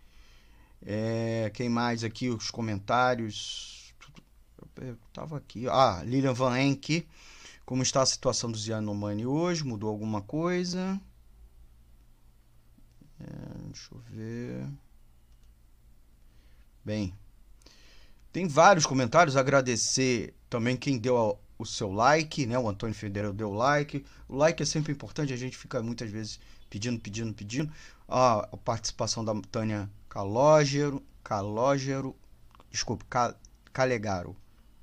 É, 0.85 1.51
quem 1.53 1.67
mais 1.69 2.03
aqui? 2.03 2.29
Os 2.29 2.51
comentários. 2.51 3.93
Eu 4.75 4.97
tava 5.11 5.37
aqui. 5.37 5.67
Ah, 5.67 6.01
Lilian 6.05 6.33
Van 6.33 6.57
Enck. 6.59 7.07
Como 7.65 7.83
está 7.83 8.01
a 8.01 8.05
situação 8.05 8.51
do 8.51 8.57
Yanomami 8.57 9.25
hoje? 9.25 9.63
Mudou 9.63 9.89
alguma 9.89 10.21
coisa? 10.21 10.99
É, 13.19 13.57
deixa 13.67 13.93
eu 13.93 13.99
ver. 14.09 14.67
Bem, 16.83 17.13
tem 18.31 18.47
vários 18.47 18.85
comentários. 18.85 19.35
Agradecer 19.35 20.33
também 20.49 20.77
quem 20.77 20.97
deu 20.97 21.39
o 21.59 21.65
seu 21.65 21.91
like, 21.91 22.45
né? 22.45 22.57
O 22.57 22.69
Antônio 22.69 22.95
Federer 22.95 23.33
deu 23.33 23.51
like. 23.51 24.05
O 24.29 24.35
like 24.37 24.63
é 24.63 24.65
sempre 24.65 24.93
importante, 24.93 25.33
a 25.33 25.37
gente 25.37 25.57
fica 25.57 25.83
muitas 25.83 26.09
vezes 26.09 26.39
pedindo, 26.69 26.97
pedindo, 26.99 27.33
pedindo. 27.33 27.71
A 28.07 28.47
participação 28.63 29.23
da 29.23 29.35
Tânia 29.51 29.89
Calógero, 30.07 31.03
Calógero, 31.21 32.15
desculpe, 32.71 33.03
Calegaro. 33.73 34.35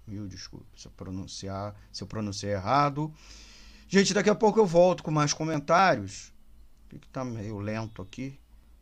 Mil 0.07 0.29
desculpe 0.29 0.67
se 0.77 0.87
eu 0.87 0.93
pronunciar, 0.93 1.75
se 1.91 2.05
eu 2.05 2.07
pronunciei 2.07 2.53
errado. 2.53 3.13
Gente, 3.89 4.15
daqui 4.15 4.31
a 4.31 4.35
pouco 4.35 4.61
eu 4.61 4.67
volto 4.67 5.03
com 5.03 5.11
mais 5.11 5.33
comentários. 5.33 6.33
O 6.93 6.99
que 6.99 7.09
tá 7.09 7.25
meio 7.25 7.59
lento 7.59 8.03
aqui? 8.03 8.39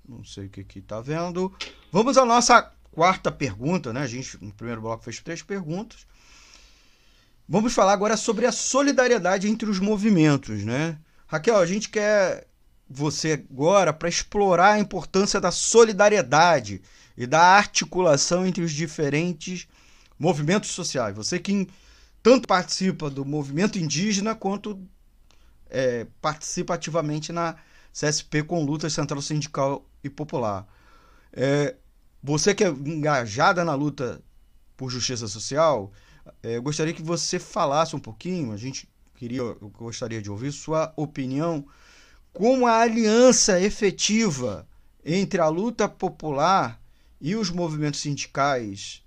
Não 0.07 0.23
sei 0.25 0.47
o 0.47 0.51
que 0.51 0.65
que 0.65 0.83
tá 0.83 1.01
vendo. 1.01 1.55
Vamos 1.91 2.19
à 2.19 2.25
nossa 2.27 2.61
quarta 2.93 3.33
pergunta, 3.33 3.93
né? 3.93 4.03
A 4.03 4.07
gente 4.07 4.43
no 4.45 4.53
primeiro 4.53 4.83
bloco 4.83 5.05
fez 5.05 5.21
três 5.21 5.43
perguntas. 5.43 6.07
Vamos 7.49 7.75
falar 7.75 7.93
agora 7.93 8.17
sobre 8.17 8.47
a 8.47 8.53
solidariedade 8.53 9.49
entre 9.49 9.69
os 9.69 9.79
movimentos, 9.79 10.65
né? 10.65 10.99
Raquel, 11.27 11.57
a 11.57 11.67
gente 11.67 11.91
quer 11.91 12.47
você 12.89 13.45
agora 13.51 13.93
para 13.93 14.09
explorar 14.09 14.73
a 14.73 14.79
importância 14.79 15.41
da 15.41 15.51
solidariedade 15.51 16.81
e 17.17 17.27
da 17.27 17.41
articulação 17.41 18.47
entre 18.47 18.63
os 18.63 18.73
diferentes 18.73 19.69
movimentos 20.19 20.71
sociais. 20.71 21.15
Você 21.15 21.39
que 21.39 21.69
tanto 22.23 22.49
participa 22.49 23.11
do 23.11 23.25
movimento 23.25 23.79
indígena 23.79 24.35
quanto 24.35 24.81
é, 25.69 26.07
participa 26.23 26.75
ativamente 26.75 27.31
na 27.31 27.57
CSP 27.93 28.43
com 28.45 28.65
luta 28.65 28.89
central 28.89 29.21
sindical 29.21 29.87
e 30.03 30.09
popular. 30.09 30.67
É, 31.33 31.77
você 32.23 32.55
que 32.55 32.65
é 32.65 32.69
engajada 32.69 33.65
na 33.65 33.75
luta 33.75 34.23
por 34.77 34.91
justiça 34.91 35.29
social, 35.29 35.93
eu 36.43 36.63
gostaria 36.63 36.93
que 36.93 37.03
você 37.03 37.39
falasse 37.39 37.95
um 37.95 38.01
pouquinho, 38.01 38.53
a 38.53 38.57
gente 38.57 38.89
queria, 39.15 39.41
eu 39.41 39.73
gostaria 39.77 40.21
de 40.21 40.31
ouvir 40.31 40.53
sua 40.53 40.93
opinião, 40.97 41.67
como 42.33 42.67
a 42.67 42.81
aliança 42.81 43.61
efetiva 43.61 44.69
entre 45.05 45.41
a 45.41 45.49
luta 45.49 45.89
popular 45.89 46.81
e 47.21 47.37
os 47.37 47.51
movimentos 47.51 48.01
sindicais 48.01 49.03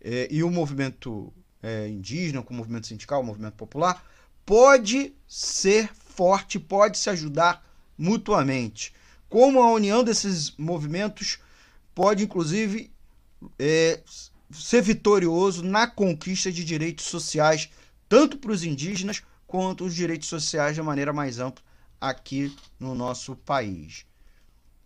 é, 0.00 0.28
e 0.30 0.42
o 0.42 0.50
movimento 0.50 1.32
é, 1.62 1.88
indígena, 1.88 2.42
com 2.42 2.52
o 2.52 2.56
movimento 2.56 2.86
sindical, 2.86 3.20
o 3.20 3.24
movimento 3.24 3.54
popular, 3.54 4.04
pode 4.44 5.14
ser 5.26 5.90
forte, 5.94 6.58
pode 6.58 6.98
se 6.98 7.10
ajudar 7.10 7.64
mutuamente. 7.98 8.92
Como 9.28 9.60
a 9.60 9.72
união 9.72 10.04
desses 10.04 10.56
movimentos 10.56 11.38
pode, 11.94 12.22
inclusive, 12.24 12.92
é, 13.58 14.00
ser 14.50 14.82
vitorioso 14.82 15.62
na 15.62 15.86
conquista 15.86 16.50
de 16.52 16.64
direitos 16.64 17.06
sociais, 17.06 17.70
tanto 18.08 18.38
para 18.38 18.52
os 18.52 18.64
indígenas 18.64 19.22
quanto 19.46 19.84
os 19.84 19.94
direitos 19.94 20.28
sociais 20.28 20.74
de 20.74 20.82
maneira 20.82 21.12
mais 21.12 21.38
ampla 21.38 21.64
aqui 22.00 22.54
no 22.78 22.94
nosso 22.94 23.36
país. 23.36 24.06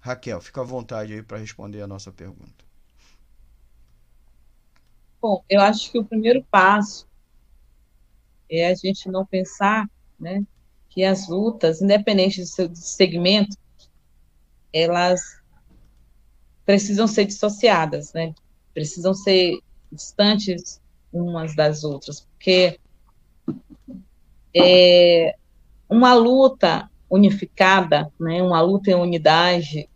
Raquel, 0.00 0.40
fica 0.40 0.60
à 0.60 0.64
vontade 0.64 1.12
aí 1.12 1.22
para 1.22 1.38
responder 1.38 1.82
a 1.82 1.86
nossa 1.86 2.10
pergunta. 2.10 2.64
Bom, 5.20 5.44
eu 5.50 5.60
acho 5.60 5.92
que 5.92 5.98
o 5.98 6.04
primeiro 6.04 6.42
passo 6.50 7.06
é 8.48 8.68
a 8.68 8.74
gente 8.74 9.08
não 9.08 9.26
pensar, 9.26 9.88
né, 10.18 10.42
que 10.88 11.04
as 11.04 11.28
lutas, 11.28 11.82
independente 11.82 12.40
do 12.40 12.46
seu 12.46 12.74
segmento, 12.74 13.56
elas 14.72 15.40
precisam 16.64 17.06
ser 17.06 17.26
dissociadas, 17.26 18.12
né? 18.12 18.34
Precisam 18.72 19.14
ser 19.14 19.58
distantes 19.90 20.80
umas 21.12 21.54
das 21.54 21.82
outras, 21.84 22.20
porque 22.20 22.78
é, 24.54 25.34
uma 25.88 26.14
luta 26.14 26.88
unificada, 27.08 28.10
né, 28.18 28.42
uma 28.42 28.60
luta 28.60 28.90
em 28.90 28.94
unidade, 28.94 29.88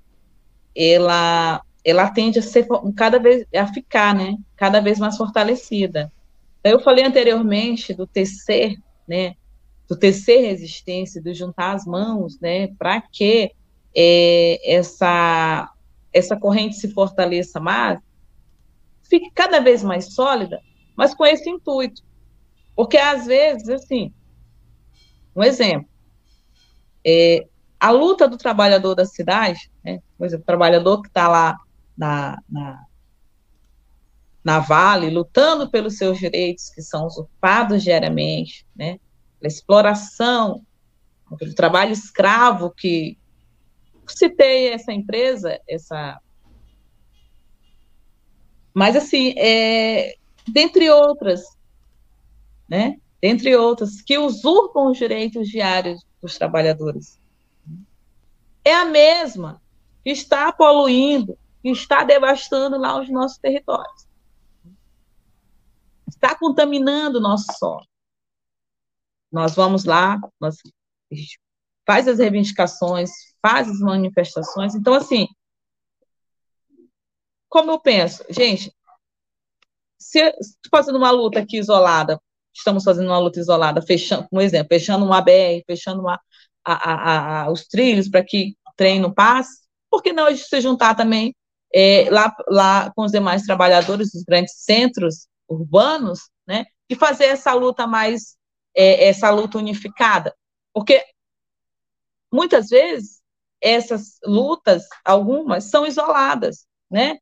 ela, 0.74 1.62
ela 1.84 2.10
tende 2.10 2.40
a 2.40 2.42
ser 2.42 2.66
cada 2.96 3.18
vez 3.18 3.46
a 3.54 3.66
ficar, 3.66 4.14
né, 4.14 4.36
cada 4.56 4.80
vez 4.80 4.98
mais 4.98 5.16
fortalecida. 5.16 6.12
Eu 6.64 6.80
falei 6.80 7.04
anteriormente 7.04 7.94
do 7.94 8.06
tecer, 8.06 8.76
né, 9.06 9.36
do 9.88 9.96
tecer 9.96 10.40
resistência, 10.40 11.22
do 11.22 11.32
juntar 11.32 11.74
as 11.74 11.84
mãos, 11.84 12.40
né, 12.40 12.68
para 12.76 13.00
que 13.00 13.52
é, 13.96 14.74
essa 14.76 15.70
essa 16.12 16.36
corrente 16.36 16.76
se 16.76 16.92
fortaleça 16.92 17.58
mais, 17.58 17.98
fique 19.08 19.30
cada 19.34 19.60
vez 19.60 19.82
mais 19.82 20.14
sólida, 20.14 20.60
mas 20.96 21.14
com 21.14 21.24
esse 21.24 21.48
intuito. 21.48 22.02
Porque, 22.74 22.96
às 22.96 23.26
vezes, 23.26 23.68
assim, 23.68 24.12
um 25.34 25.42
exemplo, 25.42 25.88
é, 27.06 27.46
a 27.78 27.90
luta 27.90 28.26
do 28.26 28.36
trabalhador 28.36 28.94
da 28.94 29.04
cidade, 29.04 29.70
né, 29.84 30.00
por 30.16 30.26
exemplo, 30.26 30.42
o 30.42 30.46
trabalhador 30.46 31.02
que 31.02 31.08
está 31.08 31.28
lá 31.28 31.56
na, 31.96 32.38
na, 32.48 32.84
na 34.42 34.58
Vale, 34.58 35.10
lutando 35.10 35.70
pelos 35.70 35.96
seus 35.96 36.18
direitos 36.18 36.70
que 36.70 36.82
são 36.82 37.06
usurpados 37.06 37.82
diariamente, 37.82 38.66
né, 38.74 38.98
pela 39.38 39.52
exploração, 39.52 40.64
pelo 41.38 41.54
trabalho 41.54 41.92
escravo 41.92 42.70
que 42.70 43.18
citei 44.06 44.68
essa 44.72 44.92
empresa, 44.92 45.60
essa. 45.68 46.18
Mas, 48.74 48.96
assim, 48.96 49.32
é, 49.38 50.16
dentre 50.48 50.90
outras, 50.90 51.42
né? 52.68 52.98
Dentre 53.22 53.56
outras, 53.56 54.02
que 54.02 54.18
usurpam 54.18 54.90
os 54.90 54.98
direitos 54.98 55.48
diários 55.48 56.04
dos 56.20 56.36
trabalhadores. 56.36 57.18
É 58.64 58.74
a 58.74 58.84
mesma 58.84 59.62
que 60.02 60.10
está 60.10 60.52
poluindo, 60.52 61.38
que 61.62 61.70
está 61.70 62.02
devastando 62.02 62.76
lá 62.76 63.00
os 63.00 63.08
nossos 63.08 63.38
territórios. 63.38 64.06
Está 66.08 66.34
contaminando 66.34 67.18
o 67.18 67.22
nosso 67.22 67.46
solo. 67.58 67.86
Nós 69.32 69.54
vamos 69.54 69.84
lá, 69.84 70.20
nós 70.40 70.58
faz 71.86 72.08
as 72.08 72.18
reivindicações, 72.18 73.10
faz 73.40 73.68
as 73.68 73.78
manifestações. 73.78 74.74
Então, 74.74 74.94
assim, 74.94 75.26
como 77.54 77.70
eu 77.70 77.78
penso, 77.78 78.24
gente, 78.28 78.74
se 79.96 80.34
fazendo 80.68 80.98
uma 80.98 81.12
luta 81.12 81.38
aqui 81.38 81.56
isolada, 81.56 82.20
estamos 82.52 82.82
fazendo 82.82 83.06
uma 83.06 83.18
luta 83.20 83.38
isolada, 83.38 83.80
fechando, 83.80 84.26
um 84.32 84.40
exemplo, 84.40 84.66
fechando 84.70 85.04
uma 85.04 85.20
BR, 85.20 85.62
fechando 85.64 86.00
uma, 86.00 86.20
a, 86.64 86.72
a, 86.72 87.42
a, 87.42 87.52
os 87.52 87.64
trilhos 87.68 88.08
para 88.08 88.24
que 88.24 88.56
o 88.66 88.72
trem 88.76 88.98
não 88.98 89.14
passe, 89.14 89.60
por 89.88 90.02
que 90.02 90.12
não 90.12 90.26
a 90.26 90.32
gente 90.32 90.48
se 90.48 90.60
juntar 90.60 90.96
também 90.96 91.32
é, 91.72 92.10
lá, 92.10 92.34
lá 92.48 92.92
com 92.92 93.04
os 93.04 93.12
demais 93.12 93.42
trabalhadores 93.42 94.10
dos 94.10 94.24
grandes 94.24 94.56
centros 94.56 95.28
urbanos, 95.48 96.22
né, 96.44 96.64
e 96.90 96.96
fazer 96.96 97.26
essa 97.26 97.54
luta 97.54 97.86
mais, 97.86 98.36
é, 98.74 99.06
essa 99.06 99.30
luta 99.30 99.58
unificada? 99.58 100.34
Porque 100.72 101.04
muitas 102.32 102.70
vezes 102.70 103.22
essas 103.60 104.18
lutas, 104.24 104.88
algumas, 105.04 105.64
são 105.70 105.86
isoladas, 105.86 106.66
né? 106.90 107.16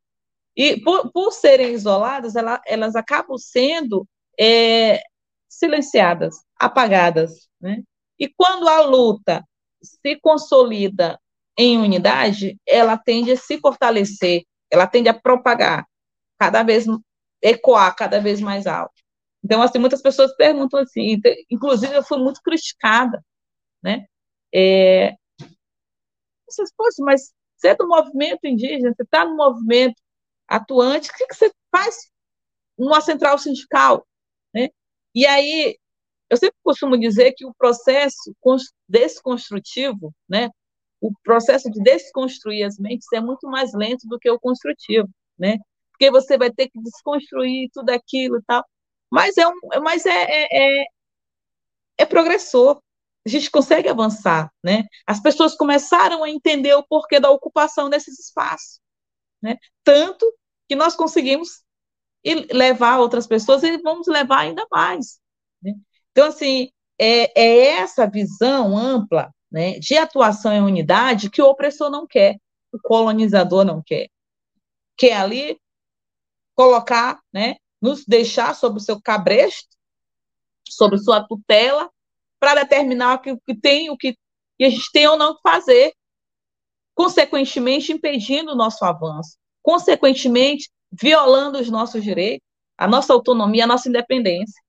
E 0.57 0.81
por, 0.81 1.11
por 1.13 1.33
serem 1.33 1.73
isoladas, 1.73 2.37
ela, 2.37 2.61
elas 2.67 2.95
acabam 2.95 3.39
sendo 3.39 4.07
é, 4.39 5.01
silenciadas, 5.49 6.37
apagadas, 6.59 7.49
né? 7.61 7.83
E 8.19 8.29
quando 8.29 8.69
a 8.69 8.81
luta 8.83 9.45
se 9.83 10.19
consolida 10.21 11.19
em 11.57 11.79
unidade, 11.79 12.59
ela 12.67 12.97
tende 12.97 13.33
a 13.33 13.37
se 13.37 13.59
fortalecer, 13.59 14.45
ela 14.71 14.87
tende 14.87 15.09
a 15.09 15.15
propagar 15.15 15.87
cada 16.39 16.63
vez, 16.63 16.87
ecoar 17.43 17.95
cada 17.97 18.21
vez 18.21 18.41
mais 18.41 18.67
alto. 18.67 18.95
Então, 19.45 19.61
assim, 19.63 19.79
muitas 19.79 20.01
pessoas 20.01 20.35
perguntam 20.37 20.81
assim, 20.81 21.21
inclusive 21.51 21.95
eu 21.95 22.03
fui 22.05 22.19
muito 22.19 22.41
criticada, 22.43 23.25
né? 23.83 24.07
É, 24.55 25.15
vocês, 26.49 26.71
poxa, 26.77 27.03
mas 27.03 27.33
você 27.57 27.69
é 27.69 27.77
do 27.77 27.89
movimento 27.89 28.45
indígena, 28.45 28.93
você 28.95 29.03
está 29.03 29.25
no 29.25 29.37
movimento 29.37 30.02
atuante, 30.57 31.11
o 31.11 31.15
que, 31.15 31.27
que 31.27 31.35
você 31.35 31.51
faz 31.71 32.11
numa 32.79 33.01
central 33.01 33.39
sindical? 33.39 34.07
Né? 34.55 34.69
E 35.15 35.27
aí, 35.27 35.79
eu 36.29 36.37
sempre 36.37 36.57
costumo 36.63 36.99
dizer 36.99 37.33
que 37.33 37.45
o 37.45 37.55
processo 37.55 38.35
desconstrutivo, 38.89 40.15
né, 40.29 40.49
o 41.01 41.13
processo 41.25 41.71
de 41.71 41.83
desconstruir 41.83 42.65
as 42.65 42.79
mentes 42.79 43.07
é 43.13 43.21
muito 43.21 43.49
mais 43.49 43.73
lento 43.75 44.07
do 44.07 44.19
que 44.19 44.31
o 44.31 44.39
construtivo, 44.39 45.09
né? 45.37 45.59
Porque 45.91 46.11
você 46.13 46.39
vai 46.39 46.51
ter 46.51 46.69
que 46.69 46.81
desconstruir 46.81 47.69
tudo 47.73 47.91
aquilo 47.91 48.39
e 48.39 48.43
tal. 48.47 48.65
Mas 49.11 49.37
é, 49.37 49.47
um, 49.47 49.53
mas 49.83 50.07
é, 50.07 50.11
é, 50.11 50.83
é, 50.83 50.87
é 51.99 52.07
progressor, 52.07 52.81
a 53.27 53.29
gente 53.29 53.51
consegue 53.51 53.89
avançar, 53.89 54.51
né? 54.63 54.85
As 55.05 55.21
pessoas 55.21 55.57
começaram 55.57 56.23
a 56.23 56.31
entender 56.31 56.75
o 56.75 56.87
porquê 56.87 57.19
da 57.19 57.31
ocupação 57.31 57.91
desses 57.91 58.19
espaços, 58.21 58.81
né? 59.43 59.59
Tanto 59.83 60.33
que 60.69 60.77
nós 60.77 60.95
conseguimos 60.95 61.63
levar 62.53 62.99
outras 62.99 63.27
pessoas 63.27 63.63
e 63.63 63.79
vamos 63.79 64.07
levar 64.07 64.41
ainda 64.41 64.67
mais. 64.71 65.21
Né? 65.63 65.75
Então, 66.11 66.29
assim, 66.29 66.71
é, 66.99 67.41
é, 67.41 67.67
essa 67.79 68.09
visão 68.09 68.77
ampla 68.77 69.35
né, 69.51 69.79
de 69.79 69.97
atuação 69.97 70.53
em 70.53 70.63
unidade 70.63 71.31
que 71.31 71.43
o 71.43 71.47
opressor 71.47 71.91
não 71.91 72.07
quer, 72.07 72.39
o 72.73 72.79
colonizador 72.81 73.65
não 73.65 73.83
quer. 73.83 74.09
Quer 74.97 75.15
ali 75.15 75.61
colocar, 76.55 77.21
né, 77.33 77.57
nos 77.81 78.05
deixar 78.05 78.55
sob 78.55 78.77
o 78.77 78.81
seu 78.81 79.01
cabresto, 79.01 79.77
sob 80.69 80.97
sua 80.99 81.27
tutela, 81.27 81.91
para 82.39 82.55
determinar 82.55 83.15
o 83.15 83.21
que, 83.21 83.37
que 83.37 83.55
tem, 83.55 83.91
o 83.91 83.97
que, 83.97 84.17
que 84.59 84.65
a 84.65 84.71
gente 84.71 84.91
tem 84.93 85.07
ou 85.07 85.17
não 85.17 85.35
que 85.35 85.41
fazer, 85.43 85.93
consequentemente 86.95 87.93
impedindo 87.93 88.53
o 88.53 88.57
nosso 88.57 88.85
avanço, 88.85 89.37
consequentemente 89.63 90.71
violando 90.91 91.59
os 91.59 91.71
nossos 91.71 92.03
direitos, 92.03 92.47
a 92.77 92.87
nossa 92.89 93.13
autonomia, 93.13 93.65
a 93.65 93.67
nossa 93.67 93.89
independência. 93.89 94.61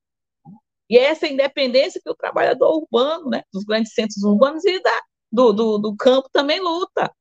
E 0.89 0.97
é 0.97 1.05
essa 1.05 1.27
independência 1.27 2.01
que 2.03 2.09
o 2.09 2.15
trabalhador 2.15 2.77
urbano, 2.77 3.29
né, 3.29 3.43
dos 3.51 3.63
grandes 3.63 3.93
centros 3.93 4.23
urbanos 4.23 4.63
e 4.65 4.79
da, 4.81 5.01
do, 5.31 5.51
do, 5.51 5.77
do 5.77 5.95
campo 5.95 6.29
também 6.31 6.59
luta. 6.59 7.11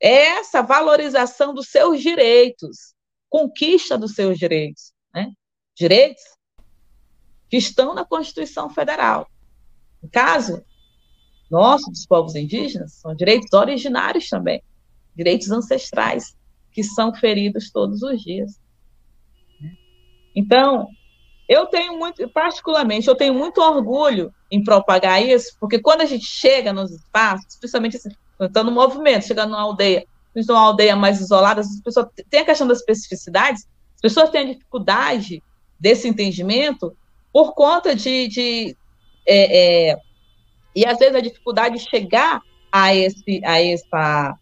É 0.00 0.26
essa 0.38 0.62
valorização 0.62 1.54
dos 1.54 1.68
seus 1.68 2.02
direitos, 2.02 2.94
conquista 3.30 3.96
dos 3.96 4.14
seus 4.14 4.38
direitos. 4.38 4.92
Né? 5.14 5.32
Direitos 5.74 6.22
que 7.48 7.56
estão 7.56 7.94
na 7.94 8.04
Constituição 8.04 8.68
Federal. 8.68 9.26
No 10.02 10.10
caso 10.10 10.64
nosso, 11.50 11.90
dos 11.90 12.06
povos 12.06 12.34
indígenas, 12.34 12.94
são 12.94 13.14
direitos 13.14 13.52
originários 13.52 14.26
também, 14.28 14.62
direitos 15.14 15.50
ancestrais, 15.50 16.36
que 16.72 16.82
são 16.82 17.14
feridos 17.14 17.70
todos 17.70 18.02
os 18.02 18.20
dias. 18.22 18.60
Então, 20.34 20.88
eu 21.48 21.66
tenho 21.66 21.98
muito, 21.98 22.26
particularmente, 22.28 23.08
eu 23.08 23.14
tenho 23.14 23.34
muito 23.34 23.60
orgulho 23.60 24.32
em 24.50 24.62
propagar 24.62 25.22
isso, 25.22 25.56
porque 25.60 25.78
quando 25.78 26.00
a 26.00 26.06
gente 26.06 26.24
chega 26.24 26.72
nos 26.72 26.90
espaços, 26.90 27.56
principalmente 27.56 27.96
assim, 27.96 28.10
então 28.40 28.64
no 28.64 28.72
movimento, 28.72 29.26
chegando 29.26 29.50
numa 29.50 29.60
aldeia, 29.60 30.06
numa 30.34 30.60
aldeia 30.60 30.96
mais 30.96 31.20
isolada, 31.20 31.60
as 31.60 31.80
pessoas 31.80 32.06
têm 32.30 32.40
a 32.40 32.44
questão 32.44 32.66
das 32.66 32.78
especificidades, 32.78 33.66
as 33.96 34.00
pessoas 34.00 34.30
têm 34.30 34.42
a 34.42 34.52
dificuldade 34.52 35.42
desse 35.78 36.08
entendimento 36.08 36.96
por 37.32 37.54
conta 37.54 37.94
de, 37.94 38.28
de 38.28 38.76
é, 39.26 39.90
é, 39.90 39.96
e 40.74 40.86
às 40.86 40.98
vezes 40.98 41.14
a 41.14 41.20
dificuldade 41.20 41.78
de 41.78 41.88
chegar 41.88 42.40
a 42.70 42.94
esse 42.94 43.42
a 43.44 43.60
essa 43.62 44.38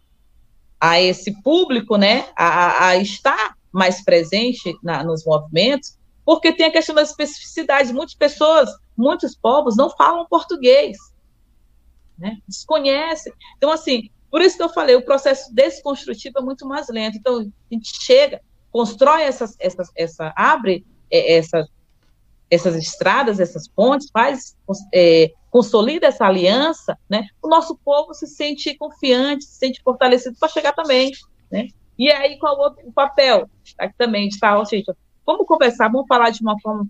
a 0.80 1.00
esse 1.00 1.40
público, 1.42 1.96
né, 1.96 2.28
a, 2.34 2.86
a 2.86 2.96
estar 2.96 3.54
mais 3.70 4.02
presente 4.02 4.74
na, 4.82 5.04
nos 5.04 5.24
movimentos, 5.24 5.98
porque 6.24 6.52
tem 6.52 6.66
a 6.66 6.72
questão 6.72 6.94
das 6.94 7.10
especificidades. 7.10 7.92
Muitas 7.92 8.14
pessoas, 8.14 8.70
muitos 8.96 9.36
povos 9.36 9.76
não 9.76 9.90
falam 9.90 10.26
português, 10.26 10.96
né, 12.18 12.38
desconhecem. 12.48 13.32
Então, 13.56 13.70
assim, 13.70 14.08
por 14.30 14.40
isso 14.40 14.56
que 14.56 14.62
eu 14.62 14.68
falei, 14.70 14.96
o 14.96 15.04
processo 15.04 15.54
desconstrutivo 15.54 16.38
é 16.38 16.42
muito 16.42 16.66
mais 16.66 16.88
lento. 16.88 17.18
Então, 17.18 17.38
a 17.40 17.74
gente 17.74 18.02
chega, 18.02 18.40
constrói 18.70 19.22
essas, 19.22 19.56
essas, 19.58 19.90
essa, 19.96 20.32
abre 20.36 20.86
é, 21.10 21.36
essas 21.36 21.68
essas 22.50 22.74
estradas, 22.74 23.38
essas 23.38 23.68
pontes, 23.68 24.10
faz, 24.12 24.56
é, 24.92 25.32
consolida 25.50 26.06
essa 26.06 26.26
aliança, 26.26 26.96
né, 27.08 27.26
o 27.42 27.48
nosso 27.48 27.76
povo 27.84 28.14
se 28.14 28.26
sente 28.26 28.74
confiante, 28.76 29.44
se 29.44 29.58
sente 29.58 29.82
fortalecido 29.82 30.36
para 30.38 30.48
chegar 30.48 30.72
também, 30.72 31.10
né? 31.50 31.68
E 31.98 32.10
aí, 32.10 32.38
qual 32.38 32.56
o, 32.56 32.60
outro, 32.60 32.92
papel 32.92 33.50
aqui 33.78 33.94
também 33.98 34.28
de 34.28 34.38
falar, 34.38 34.64
gente, 34.64 34.90
vamos 35.26 35.46
conversar, 35.46 35.90
vamos 35.90 36.06
falar 36.06 36.30
de 36.30 36.40
uma 36.40 36.58
forma 36.60 36.86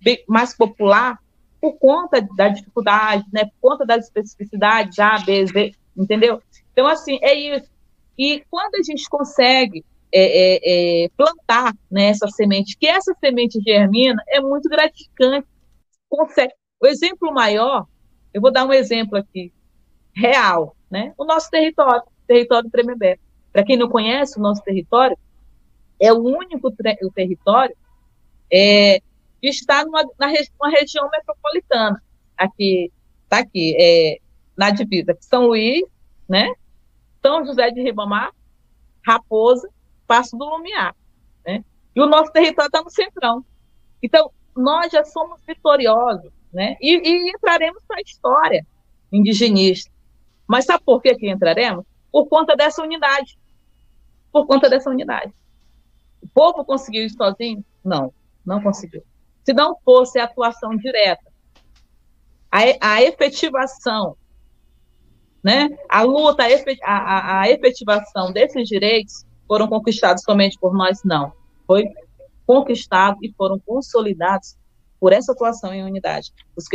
bem, 0.00 0.24
mais 0.26 0.56
popular, 0.56 1.18
por 1.60 1.76
conta 1.78 2.26
da 2.36 2.48
dificuldade, 2.48 3.24
né, 3.32 3.44
por 3.44 3.70
conta 3.70 3.84
das 3.84 4.04
especificidades, 4.04 4.98
A, 4.98 5.18
B, 5.18 5.44
Z, 5.46 5.72
entendeu? 5.96 6.40
Então, 6.72 6.86
assim, 6.86 7.18
é 7.20 7.34
isso. 7.34 7.68
E 8.16 8.42
quando 8.48 8.76
a 8.76 8.82
gente 8.82 9.08
consegue 9.08 9.84
é, 10.10 10.22
é, 10.22 11.04
é, 11.04 11.08
plantar 11.16 11.74
né, 11.90 12.06
essa 12.08 12.26
semente, 12.28 12.76
que 12.78 12.86
essa 12.86 13.14
semente 13.20 13.60
germina, 13.60 14.22
é 14.28 14.40
muito 14.40 14.68
gratificante. 14.68 15.46
Consegue. 16.08 16.54
O 16.80 16.86
exemplo 16.86 17.32
maior, 17.32 17.86
eu 18.32 18.40
vou 18.40 18.52
dar 18.52 18.64
um 18.64 18.72
exemplo 18.72 19.18
aqui, 19.18 19.52
real, 20.14 20.76
né? 20.90 21.12
O 21.18 21.24
nosso 21.24 21.50
território, 21.50 22.02
território 22.26 22.68
do 22.68 22.72
Tremembé. 22.72 23.18
Para 23.52 23.64
quem 23.64 23.76
não 23.76 23.88
conhece 23.88 24.38
o 24.38 24.42
nosso 24.42 24.62
território, 24.62 25.18
é 25.98 26.12
o 26.12 26.18
único 26.18 26.68
o 26.68 27.10
território 27.10 27.76
é, 28.52 29.00
que 29.40 29.48
está 29.48 29.84
numa, 29.84 30.02
regi 30.26 30.50
região 30.76 31.08
metropolitana. 31.10 32.02
Aqui, 32.36 32.92
está 33.24 33.38
aqui, 33.38 33.76
é, 33.78 34.18
na 34.56 34.70
divisa, 34.70 35.16
São 35.20 35.46
Luís, 35.46 35.82
né? 36.28 36.52
São 37.20 37.44
José 37.44 37.70
de 37.70 37.82
Ribamar, 37.82 38.32
Raposa 39.04 39.68
Passo 40.06 40.36
do 40.36 40.44
Lumiar. 40.44 40.96
Né? 41.46 41.62
E 41.94 42.00
o 42.00 42.06
nosso 42.06 42.32
território 42.32 42.68
está 42.68 42.82
no 42.82 42.90
centrão. 42.90 43.44
Então, 44.02 44.30
nós 44.56 44.90
já 44.90 45.04
somos 45.04 45.40
vitoriosos, 45.46 46.32
né? 46.52 46.76
E, 46.80 46.96
e 46.96 47.30
entraremos 47.30 47.82
para 47.86 47.98
a 47.98 48.02
história 48.02 48.66
indigenista. 49.12 49.90
Mas 50.46 50.64
sabe 50.64 50.82
por 50.84 51.02
que, 51.02 51.14
que 51.14 51.30
entraremos? 51.30 51.84
Por 52.10 52.26
conta 52.26 52.56
dessa 52.56 52.82
unidade. 52.82 53.38
Por 54.32 54.46
conta 54.46 54.68
dessa 54.68 54.90
unidade. 54.90 55.32
O 56.22 56.28
povo 56.28 56.64
conseguiu 56.64 57.04
isso 57.04 57.16
sozinho? 57.16 57.64
Não, 57.84 58.12
não 58.44 58.62
conseguiu. 58.62 59.02
se 59.44 59.52
não 59.52 59.76
fosse 59.84 60.18
a 60.18 60.24
atuação 60.24 60.76
direta, 60.76 61.24
a, 62.50 62.94
a 62.94 63.02
efetivação, 63.02 64.16
né, 65.42 65.68
a 65.88 66.02
luta, 66.02 66.44
a, 66.82 67.40
a, 67.40 67.50
efetivação 67.50 68.32
desses 68.32 68.68
direitos 68.68 69.24
foram 69.46 69.68
conquistados 69.68 70.22
somente 70.22 70.58
por 70.58 70.74
nós, 70.74 71.02
não. 71.04 71.32
Foi 71.66 71.86
conquistado 72.46 73.18
e 73.22 73.32
foram 73.32 73.58
consolidados 73.58 74.57
por 75.00 75.12
essa 75.12 75.32
atuação 75.32 75.72
em 75.72 75.84
unidade. 75.84 76.32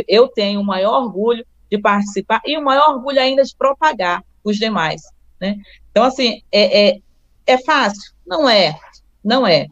Eu 0.08 0.28
tenho 0.28 0.60
o 0.60 0.64
maior 0.64 1.02
orgulho 1.02 1.46
de 1.70 1.78
participar 1.78 2.40
e 2.44 2.56
o 2.56 2.62
maior 2.62 2.94
orgulho 2.94 3.20
ainda 3.20 3.42
de 3.42 3.54
propagar 3.56 4.24
os 4.42 4.56
demais. 4.56 5.02
Né? 5.40 5.56
Então, 5.90 6.04
assim, 6.04 6.42
é, 6.50 6.88
é, 6.88 7.00
é 7.46 7.58
fácil? 7.58 8.14
Não 8.26 8.48
é, 8.48 8.78
não 9.22 9.46
é. 9.46 9.68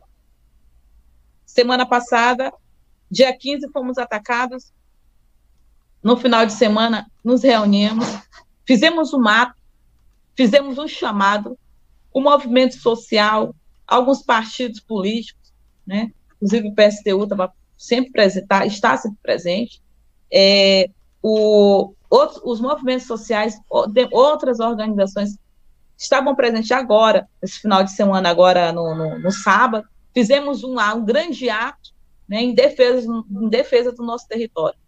Semana 1.47 1.87
passada, 1.87 2.53
dia 3.11 3.37
15, 3.37 3.71
fomos 3.71 3.99
atacados. 3.99 4.73
No 6.03 6.17
final 6.17 6.45
de 6.45 6.53
semana, 6.53 7.11
nos 7.23 7.43
reunimos, 7.43 8.07
fizemos 8.67 9.15
um 9.15 9.21
mapa, 9.21 9.55
fizemos 10.35 10.79
um 10.79 10.89
chamado, 10.89 11.57
o 12.13 12.21
movimento 12.21 12.77
social, 12.77 13.55
alguns 13.87 14.23
partidos 14.23 14.81
políticos, 14.81 15.53
né? 15.87 16.11
inclusive 16.37 16.69
o 16.69 16.75
PSTU 16.75 17.23
estava 17.23 17.55
sempre 17.83 18.13
presente, 18.13 18.47
tá, 18.47 18.65
está 18.65 18.97
sempre 18.97 19.19
presente, 19.21 19.83
é, 20.33 20.89
o, 21.21 21.93
outros, 22.09 22.41
os 22.45 22.61
movimentos 22.61 23.09
sociais, 23.09 23.59
outras 24.13 24.61
organizações 24.61 25.37
estavam 25.99 26.37
presentes 26.37 26.71
agora, 26.71 27.29
esse 27.43 27.59
final 27.59 27.83
de 27.83 27.91
semana, 27.91 28.29
agora 28.31 28.73
no, 28.73 28.95
no, 28.95 29.19
no 29.19 29.31
sábado, 29.33 29.85
fizemos 30.15 30.63
um, 30.63 30.79
um 30.79 31.05
grande 31.05 31.51
ato 31.51 31.91
né, 32.29 32.41
em, 32.41 32.55
defesa, 32.55 33.05
em 33.31 33.49
defesa 33.49 33.91
do 33.91 34.05
nosso 34.05 34.29
território. 34.29 34.79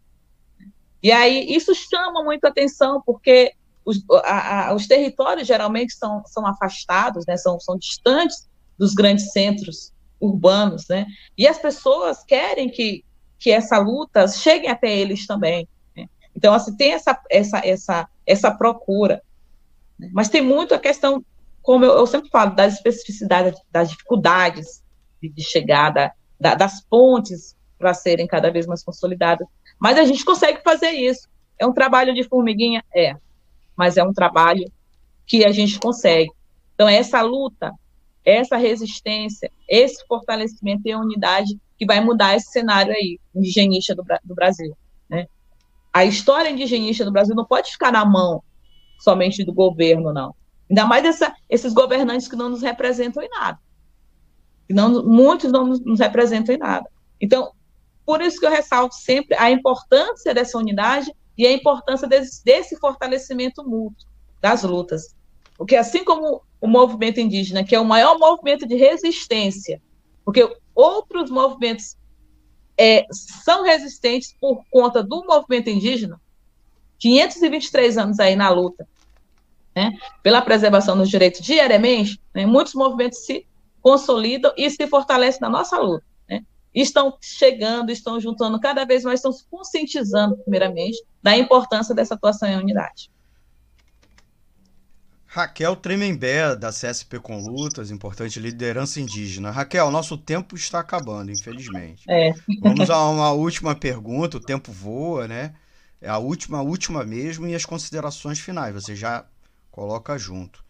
E 1.03 1.11
aí 1.11 1.53
isso 1.53 1.74
chama 1.74 2.22
muito 2.22 2.45
atenção, 2.45 3.03
porque 3.05 3.55
os, 3.84 4.05
a, 4.24 4.68
a, 4.68 4.74
os 4.74 4.86
territórios 4.86 5.49
geralmente 5.49 5.95
são, 5.95 6.22
são 6.26 6.47
afastados, 6.47 7.26
né, 7.26 7.36
são, 7.36 7.59
são 7.59 7.76
distantes 7.76 8.49
dos 8.78 8.95
grandes 8.95 9.32
centros 9.32 9.92
urbanos, 10.25 10.87
né? 10.89 11.07
E 11.37 11.47
as 11.47 11.59
pessoas 11.59 12.25
querem 12.25 12.68
que, 12.68 13.05
que 13.39 13.51
essa 13.51 13.79
luta 13.79 14.27
chegue 14.29 14.66
até 14.66 14.95
eles 14.95 15.27
também. 15.27 15.68
Né? 15.97 16.07
Então, 16.35 16.55
assim, 16.55 16.77
tem 16.77 16.93
essa, 16.93 17.20
essa, 17.31 17.59
essa, 17.64 18.09
essa 18.27 18.51
procura. 18.51 19.22
Né? 19.99 20.11
Mas 20.12 20.29
tem 20.29 20.41
muito 20.41 20.75
a 20.75 20.79
questão, 20.79 21.25
como 21.62 21.85
eu, 21.85 21.93
eu 21.93 22.07
sempre 22.07 22.31
falo, 22.31 22.55
das 22.55 22.75
especificidades, 22.75 23.61
das 23.70 23.91
dificuldades 23.91 24.83
de, 25.22 25.29
de 25.29 25.43
chegada, 25.43 26.12
da, 26.41 26.55
das 26.55 26.81
pontes 26.81 27.57
para 27.79 27.95
serem 27.95 28.27
cada 28.27 28.51
vez 28.51 28.66
mais 28.66 28.83
consolidadas. 28.83 29.47
Mas 29.79 29.99
a 29.99 30.05
gente 30.05 30.25
consegue 30.25 30.62
fazer 30.62 30.91
isso. 30.91 31.29
É 31.59 31.66
um 31.66 31.72
trabalho 31.72 32.14
de 32.14 32.25
formiguinha? 32.25 32.83
É. 32.95 33.16
Mas 33.77 33.97
é 33.97 34.03
um 34.03 34.12
trabalho 34.12 34.70
que 35.27 35.45
a 35.45 35.53
gente 35.53 35.79
consegue. 35.79 36.31
Então, 36.75 36.89
essa 36.89 37.20
luta 37.22 37.72
essa 38.25 38.57
resistência, 38.57 39.51
esse 39.68 40.05
fortalecimento 40.07 40.83
e 40.85 40.93
a 40.93 40.99
unidade 40.99 41.59
que 41.79 41.85
vai 41.85 42.01
mudar 42.01 42.37
esse 42.37 42.51
cenário 42.51 42.93
aí, 42.93 43.18
indigenista 43.35 43.95
do, 43.95 44.05
do 44.25 44.35
Brasil. 44.35 44.77
Né? 45.09 45.27
A 45.93 46.05
história 46.05 46.51
indigenista 46.51 47.05
do 47.05 47.12
Brasil 47.12 47.35
não 47.35 47.45
pode 47.45 47.72
ficar 47.72 47.93
na 47.93 48.05
mão 48.05 48.43
somente 48.99 49.45
do 49.45 49.53
governo, 49.53 50.12
não. 50.12 50.35
Ainda 50.70 50.87
mais 50.87 51.05
essa, 51.05 51.35
esses 51.49 51.75
governantes 51.75 52.27
que 52.27 52.37
não 52.37 52.49
nos 52.49 52.62
representam 52.62 53.22
em 53.22 53.29
nada. 53.29 53.59
Não, 54.70 55.05
muitos 55.05 55.53
não 55.53 55.66
nos, 55.66 55.81
nos 55.81 56.01
representam 56.01 56.55
em 56.55 56.59
nada. 56.59 56.89
Então, 57.20 57.53
por 58.07 58.22
isso 58.22 58.41
que 58.41 58.47
eu 58.47 58.51
ressalto 58.51 58.95
sempre 58.95 59.37
a 59.37 59.51
importância 59.51 60.33
dessa 60.33 60.57
unidade 60.57 61.12
e 61.37 61.47
a 61.47 61.53
importância 61.53 62.09
desse, 62.09 62.43
desse 62.45 62.79
fortalecimento 62.79 63.62
mútuo 63.62 64.07
das 64.41 64.62
lutas. 64.62 65.14
Porque 65.57 65.76
assim 65.76 66.05
como 66.05 66.42
o 66.61 66.66
movimento 66.66 67.20
indígena, 67.20 67.64
que 67.64 67.74
é 67.74 67.80
o 67.80 67.84
maior 67.84 68.18
movimento 68.18 68.66
de 68.66 68.74
resistência, 68.74 69.80
porque 70.24 70.57
outros 70.74 71.30
movimentos 71.30 71.96
é, 72.78 73.07
são 73.11 73.62
resistentes 73.62 74.34
por 74.40 74.64
conta 74.70 75.02
do 75.02 75.24
movimento 75.24 75.70
indígena, 75.70 76.20
523 76.98 77.98
anos 77.98 78.18
aí 78.18 78.34
na 78.34 78.48
luta, 78.50 78.88
né, 79.76 79.92
pela 80.22 80.40
preservação 80.40 80.96
dos 80.96 81.09
direitos 81.09 81.40
diariamente, 81.40 82.20
né, 82.34 82.46
muitos 82.46 82.74
movimentos 82.74 83.24
se 83.24 83.46
consolidam 83.82 84.52
e 84.57 84.70
se 84.70 84.86
fortalecem 84.86 85.40
na 85.40 85.50
nossa 85.50 85.78
luta. 85.78 86.05
Né, 86.28 86.42
estão 86.74 87.16
chegando, 87.20 87.90
estão 87.90 88.18
juntando 88.18 88.59
cada 88.59 88.84
vez 88.84 89.05
mais, 89.05 89.20
estão 89.20 89.32
se 89.32 89.44
conscientizando, 89.50 90.36
primeiramente, 90.38 91.05
da 91.22 91.36
importância 91.36 91.94
dessa 91.94 92.14
atuação 92.14 92.48
em 92.48 92.57
unidade. 92.57 93.11
Raquel 95.35 95.74
Tremembé, 95.74 96.55
da 96.55 96.70
CSP 96.70 97.18
com 97.18 97.41
Lutas, 97.41 97.91
importante 97.91 98.39
liderança 98.39 99.01
indígena. 99.01 99.51
Raquel, 99.51 99.91
nosso 99.91 100.16
tempo 100.16 100.55
está 100.55 100.78
acabando, 100.78 101.32
infelizmente. 101.32 102.05
É. 102.09 102.32
Vamos 102.62 102.89
a 102.89 103.03
uma 103.11 103.32
última 103.32 103.74
pergunta, 103.74 104.37
o 104.37 104.41
tempo 104.41 104.70
voa, 104.70 105.26
né? 105.26 105.57
É 106.01 106.09
a 106.09 106.18
última, 106.18 106.59
a 106.59 106.62
última 106.62 107.03
mesmo, 107.03 107.49
e 107.49 107.55
as 107.57 107.64
considerações 107.64 108.39
finais, 108.39 108.72
você 108.72 108.95
já 108.95 109.26
coloca 109.72 110.16
junto. 110.16 110.64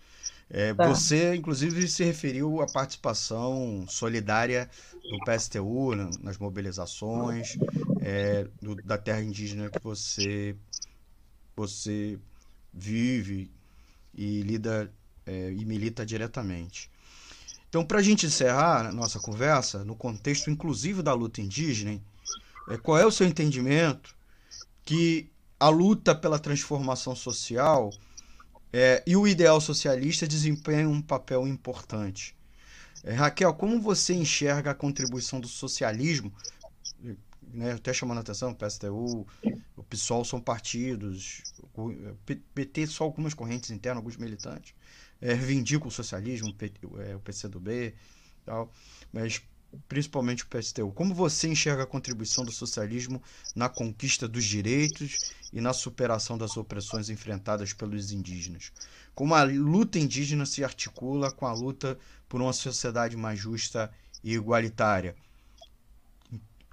É, 0.48 0.72
tá. 0.72 0.88
Você, 0.88 1.34
inclusive, 1.34 1.86
se 1.86 2.02
referiu 2.02 2.62
à 2.62 2.66
participação 2.66 3.84
solidária 3.86 4.70
do 4.94 5.18
PSTU 5.26 5.94
nas 6.22 6.38
mobilizações 6.38 7.58
é, 8.00 8.46
do, 8.62 8.76
da 8.76 8.96
terra 8.96 9.20
indígena 9.20 9.68
que 9.68 9.82
você, 9.82 10.56
você 11.54 12.18
vive, 12.72 13.50
e 14.16 14.42
lida 14.42 14.92
é, 15.26 15.52
e 15.52 15.64
milita 15.64 16.04
diretamente. 16.04 16.90
Então, 17.68 17.84
para 17.84 17.98
a 17.98 18.02
gente 18.02 18.26
encerrar 18.26 18.86
a 18.86 18.92
nossa 18.92 19.18
conversa, 19.18 19.84
no 19.84 19.96
contexto 19.96 20.50
inclusive 20.50 21.02
da 21.02 21.12
luta 21.12 21.40
indígena, 21.40 22.00
é, 22.68 22.76
qual 22.76 22.98
é 22.98 23.04
o 23.04 23.10
seu 23.10 23.26
entendimento 23.26 24.14
que 24.84 25.28
a 25.58 25.68
luta 25.68 26.14
pela 26.14 26.38
transformação 26.38 27.16
social 27.16 27.90
é, 28.72 29.02
e 29.06 29.16
o 29.16 29.26
ideal 29.26 29.60
socialista 29.60 30.26
desempenham 30.26 30.92
um 30.92 31.02
papel 31.02 31.48
importante? 31.48 32.36
É, 33.02 33.12
Raquel, 33.12 33.52
como 33.54 33.80
você 33.80 34.14
enxerga 34.14 34.70
a 34.70 34.74
contribuição 34.74 35.40
do 35.40 35.48
socialismo 35.48 36.32
né, 37.54 37.72
até 37.72 37.92
chamando 37.92 38.18
a 38.18 38.20
atenção, 38.20 38.50
o 38.50 38.54
PSTU, 38.54 39.26
o 39.76 39.82
PSOL 39.84 40.24
são 40.24 40.40
partidos, 40.40 41.42
o 41.74 41.90
PT 42.54 42.86
só 42.88 43.04
algumas 43.04 43.32
correntes 43.32 43.70
internas, 43.70 43.98
alguns 43.98 44.16
militantes, 44.16 44.74
é, 45.20 45.32
reivindicam 45.32 45.88
o 45.88 45.90
socialismo, 45.90 46.54
o, 46.82 47.00
é, 47.00 47.16
PCdoB 47.18 47.94
tal, 48.44 48.70
mas 49.12 49.40
principalmente 49.88 50.44
o 50.44 50.46
PSTU. 50.46 50.92
Como 50.92 51.14
você 51.14 51.48
enxerga 51.48 51.82
a 51.82 51.86
contribuição 51.86 52.44
do 52.44 52.52
socialismo 52.52 53.22
na 53.54 53.68
conquista 53.68 54.28
dos 54.28 54.44
direitos 54.44 55.32
e 55.52 55.60
na 55.60 55.72
superação 55.72 56.38
das 56.38 56.56
opressões 56.56 57.08
enfrentadas 57.08 57.72
pelos 57.72 58.12
indígenas? 58.12 58.72
Como 59.14 59.34
a 59.34 59.42
luta 59.44 59.98
indígena 59.98 60.46
se 60.46 60.64
articula 60.64 61.30
com 61.30 61.46
a 61.46 61.52
luta 61.52 61.98
por 62.28 62.40
uma 62.40 62.52
sociedade 62.52 63.16
mais 63.16 63.38
justa 63.38 63.90
e 64.22 64.34
igualitária? 64.34 65.16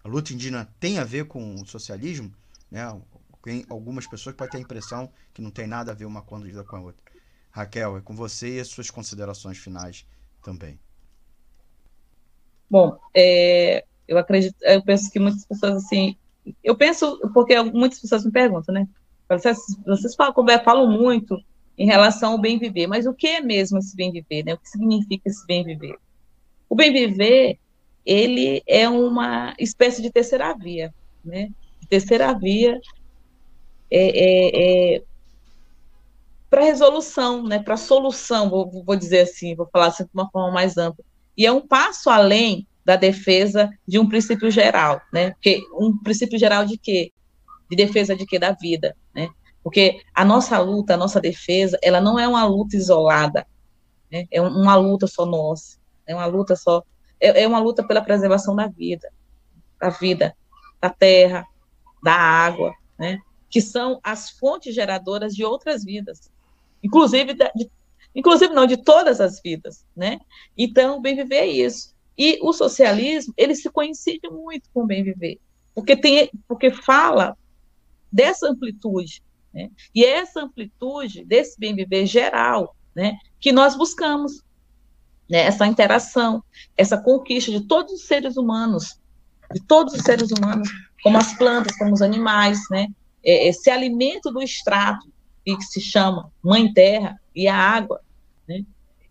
A 0.03 0.07
luta 0.07 0.33
indígena 0.33 0.67
tem 0.79 0.99
a 0.99 1.03
ver 1.03 1.25
com 1.25 1.55
o 1.55 1.65
socialismo, 1.65 2.31
né? 2.69 2.99
Tem 3.43 3.65
algumas 3.69 4.05
pessoas 4.07 4.35
podem 4.35 4.51
ter 4.51 4.57
a 4.57 4.61
impressão 4.61 5.11
que 5.33 5.41
não 5.41 5.49
tem 5.49 5.67
nada 5.67 5.91
a 5.91 5.95
ver 5.95 6.05
uma 6.05 6.21
coisa 6.21 6.63
com 6.63 6.75
a 6.75 6.81
outra. 6.81 7.01
Raquel, 7.49 7.97
é 7.97 8.01
com 8.01 8.15
você 8.15 8.57
e 8.57 8.59
as 8.59 8.67
suas 8.67 8.89
considerações 8.89 9.57
finais 9.57 10.05
também. 10.43 10.79
Bom, 12.69 12.97
é, 13.13 13.83
eu 14.07 14.17
acredito, 14.17 14.55
eu 14.61 14.81
penso 14.83 15.11
que 15.11 15.19
muitas 15.19 15.45
pessoas 15.45 15.83
assim, 15.83 16.15
eu 16.63 16.75
penso 16.75 17.19
porque 17.33 17.61
muitas 17.61 17.99
pessoas 17.99 18.25
me 18.25 18.31
perguntam, 18.31 18.73
né? 18.73 18.87
Vocês, 19.27 19.57
vocês 19.85 20.15
falam, 20.15 20.33
falam 20.63 20.89
muito 20.89 21.37
em 21.77 21.85
relação 21.85 22.33
ao 22.33 22.37
bem 22.37 22.59
viver, 22.59 22.87
mas 22.87 23.05
o 23.05 23.13
que 23.13 23.27
é 23.27 23.41
mesmo 23.41 23.77
esse 23.77 23.95
bem 23.95 24.11
viver, 24.11 24.43
né? 24.43 24.53
O 24.53 24.57
que 24.57 24.69
significa 24.69 25.29
esse 25.29 25.45
bem 25.45 25.63
viver? 25.63 25.97
O 26.69 26.75
bem 26.75 26.93
viver 26.93 27.59
ele 28.05 28.63
é 28.67 28.87
uma 28.89 29.53
espécie 29.59 30.01
de 30.01 30.11
terceira 30.11 30.53
via, 30.53 30.93
né? 31.23 31.49
Terceira 31.89 32.33
via 32.33 32.79
é, 33.89 33.99
é, 33.99 34.95
é 34.95 35.03
para 36.49 36.63
resolução, 36.63 37.43
né? 37.43 37.59
Para 37.59 37.77
solução, 37.77 38.49
vou, 38.49 38.83
vou, 38.85 38.95
dizer 38.95 39.21
assim, 39.21 39.55
vou 39.55 39.69
falar 39.71 39.87
assim 39.87 40.03
de 40.03 40.09
uma 40.13 40.29
forma 40.29 40.51
mais 40.51 40.77
ampla. 40.77 41.03
E 41.37 41.45
é 41.45 41.51
um 41.51 41.65
passo 41.65 42.09
além 42.09 42.67
da 42.83 42.95
defesa 42.95 43.69
de 43.87 43.99
um 43.99 44.07
princípio 44.07 44.49
geral, 44.49 45.01
né? 45.13 45.31
Porque 45.31 45.61
um 45.73 45.97
princípio 45.97 46.37
geral 46.37 46.65
de 46.65 46.77
quê? 46.77 47.11
De 47.69 47.75
defesa 47.77 48.15
de 48.15 48.25
quê? 48.25 48.37
Da 48.37 48.51
vida, 48.51 48.95
né? 49.13 49.29
Porque 49.63 50.01
a 50.13 50.25
nossa 50.25 50.59
luta, 50.59 50.95
a 50.95 50.97
nossa 50.97 51.21
defesa, 51.21 51.77
ela 51.81 52.01
não 52.01 52.19
é 52.19 52.27
uma 52.27 52.43
luta 52.45 52.75
isolada, 52.75 53.45
né? 54.11 54.25
É 54.31 54.41
uma 54.41 54.75
luta 54.75 55.07
só 55.07 55.25
nossa, 55.25 55.77
é 56.07 56.13
uma 56.13 56.25
luta 56.25 56.55
só 56.55 56.83
é, 57.21 57.43
é 57.43 57.47
uma 57.47 57.59
luta 57.59 57.83
pela 57.83 58.01
preservação 58.01 58.55
da 58.55 58.67
vida, 58.67 59.11
da 59.79 59.89
vida. 59.89 60.35
da 60.81 60.89
terra, 60.89 61.45
da 62.03 62.13
água, 62.13 62.73
né? 62.97 63.19
que 63.49 63.61
são 63.61 63.99
as 64.01 64.31
fontes 64.31 64.73
geradoras 64.73 65.35
de 65.35 65.43
outras 65.43 65.83
vidas, 65.83 66.31
inclusive, 66.81 67.33
de, 67.33 67.69
inclusive 68.15 68.53
não, 68.53 68.65
de 68.65 68.77
todas 68.77 69.21
as 69.21 69.41
vidas, 69.41 69.85
né? 69.95 70.19
Então, 70.57 70.97
o 70.97 71.01
bem 71.01 71.15
viver 71.15 71.35
é 71.35 71.47
isso. 71.47 71.93
E 72.17 72.39
o 72.41 72.53
socialismo, 72.53 73.33
ele 73.37 73.53
se 73.53 73.69
coincide 73.69 74.29
muito 74.29 74.69
com 74.73 74.83
o 74.83 74.87
bem 74.87 75.03
viver, 75.03 75.39
porque 75.75 75.95
tem, 75.95 76.31
porque 76.47 76.71
fala 76.71 77.37
dessa 78.11 78.49
amplitude, 78.49 79.21
né? 79.53 79.69
E 79.93 80.05
é 80.05 80.11
essa 80.11 80.41
amplitude 80.41 81.25
desse 81.25 81.59
bem 81.59 81.75
viver 81.75 82.05
geral, 82.05 82.75
né, 82.95 83.17
que 83.39 83.51
nós 83.51 83.77
buscamos, 83.77 84.43
né? 85.31 85.45
Essa 85.45 85.65
interação, 85.65 86.43
essa 86.75 86.97
conquista 86.97 87.49
de 87.49 87.61
todos 87.61 87.93
os 87.93 88.05
seres 88.05 88.35
humanos, 88.35 88.99
de 89.53 89.61
todos 89.65 89.93
os 89.93 90.01
seres 90.01 90.29
humanos, 90.29 90.69
como 91.01 91.17
as 91.17 91.33
plantas, 91.37 91.75
como 91.77 91.93
os 91.93 92.01
animais, 92.01 92.59
né? 92.69 92.87
É, 93.23 93.47
esse 93.47 93.69
alimento 93.69 94.29
do 94.29 94.41
extrato 94.41 95.09
que 95.45 95.59
se 95.61 95.79
chama 95.79 96.29
mãe 96.43 96.71
terra 96.73 97.19
e 97.33 97.47
a 97.47 97.55
água, 97.55 98.01
né? 98.47 98.63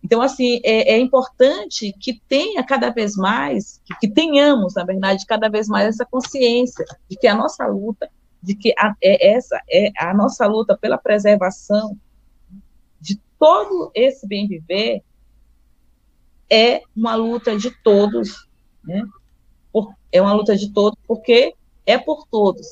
Então, 0.03 0.21
assim, 0.21 0.61
é, 0.63 0.93
é, 0.93 0.99
importante 0.99 1.93
que 1.99 2.21
tenha 2.27 2.63
cada 2.63 2.91
vez 2.91 3.15
mais, 3.15 3.81
que, 3.99 4.07
tenhamos, 4.07 4.75
na 4.75 4.83
verdade, 4.83 5.25
cada 5.25 5.49
vez 5.49 5.67
mais 5.67 5.87
essa 5.87 6.05
consciência 6.05 6.85
de 7.09 7.17
que 7.17 7.27
a 7.27 7.35
nossa 7.35 7.65
luta, 7.65 8.09
de 8.41 8.55
que 8.55 8.73
a, 8.77 8.95
é 9.01 9.33
essa 9.33 9.59
é 9.71 9.91
a 9.97 10.13
nossa 10.13 10.45
luta 10.47 10.77
pela 10.77 10.97
preservação 10.97 11.97
de 12.99 13.19
todo 13.37 13.91
esse 13.93 14.27
bem 14.27 14.47
viver 14.47 15.03
é 16.51 16.81
uma 16.93 17.15
luta 17.15 17.55
de 17.57 17.71
todos, 17.81 18.47
né? 18.83 19.01
É 20.11 20.21
uma 20.21 20.33
luta 20.33 20.57
de 20.57 20.73
todos 20.73 20.99
porque 21.07 21.55
é 21.85 21.97
por 21.97 22.27
todos. 22.27 22.67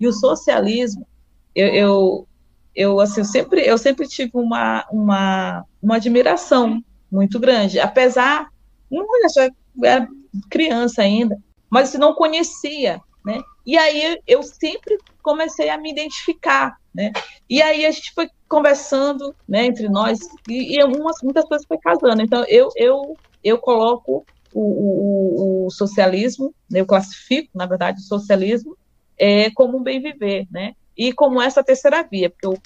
E 0.00 0.08
o 0.08 0.12
socialismo, 0.12 1.06
eu, 1.54 1.68
eu, 1.68 2.28
eu 2.74 3.00
assim, 3.00 3.20
eu 3.20 3.24
sempre, 3.24 3.60
eu 3.60 3.78
sempre 3.78 4.08
tive 4.08 4.32
uma, 4.34 4.84
uma, 4.90 5.64
uma 5.80 5.96
admiração 5.96 6.82
muito 7.10 7.38
grande, 7.38 7.78
apesar, 7.78 8.48
não 8.90 9.06
já 9.32 9.48
era 9.84 10.08
criança 10.48 11.02
ainda, 11.02 11.38
mas 11.68 11.94
não 11.94 12.14
conhecia, 12.14 13.00
né? 13.24 13.40
E 13.64 13.78
aí 13.78 14.18
eu 14.26 14.42
sempre 14.42 14.98
comecei 15.22 15.68
a 15.68 15.78
me 15.78 15.92
identificar, 15.92 16.76
né? 16.92 17.12
E 17.48 17.62
aí 17.62 17.86
a 17.86 17.90
gente 17.92 18.12
foi 18.12 18.28
conversando, 18.50 19.34
né, 19.48 19.64
entre 19.66 19.88
nós 19.88 20.18
e, 20.46 20.74
e 20.76 20.80
algumas 20.82 21.16
muitas 21.22 21.44
coisas 21.44 21.66
foi 21.66 21.78
casando. 21.78 22.20
Então 22.20 22.44
eu 22.48 22.68
eu 22.76 23.16
eu 23.42 23.56
coloco 23.58 24.26
o, 24.52 24.60
o, 24.60 25.66
o 25.66 25.70
socialismo, 25.70 26.52
né, 26.68 26.80
eu 26.80 26.86
classifico, 26.86 27.48
na 27.54 27.64
verdade, 27.64 28.00
o 28.00 28.04
socialismo 28.04 28.76
é, 29.16 29.50
como 29.52 29.78
um 29.78 29.82
bem 29.82 30.02
viver, 30.02 30.46
né? 30.50 30.72
E 30.96 31.12
como 31.12 31.40
essa 31.40 31.62
terceira 31.62 32.02
via, 32.02 32.28
porque 32.28 32.46
o, 32.46 32.60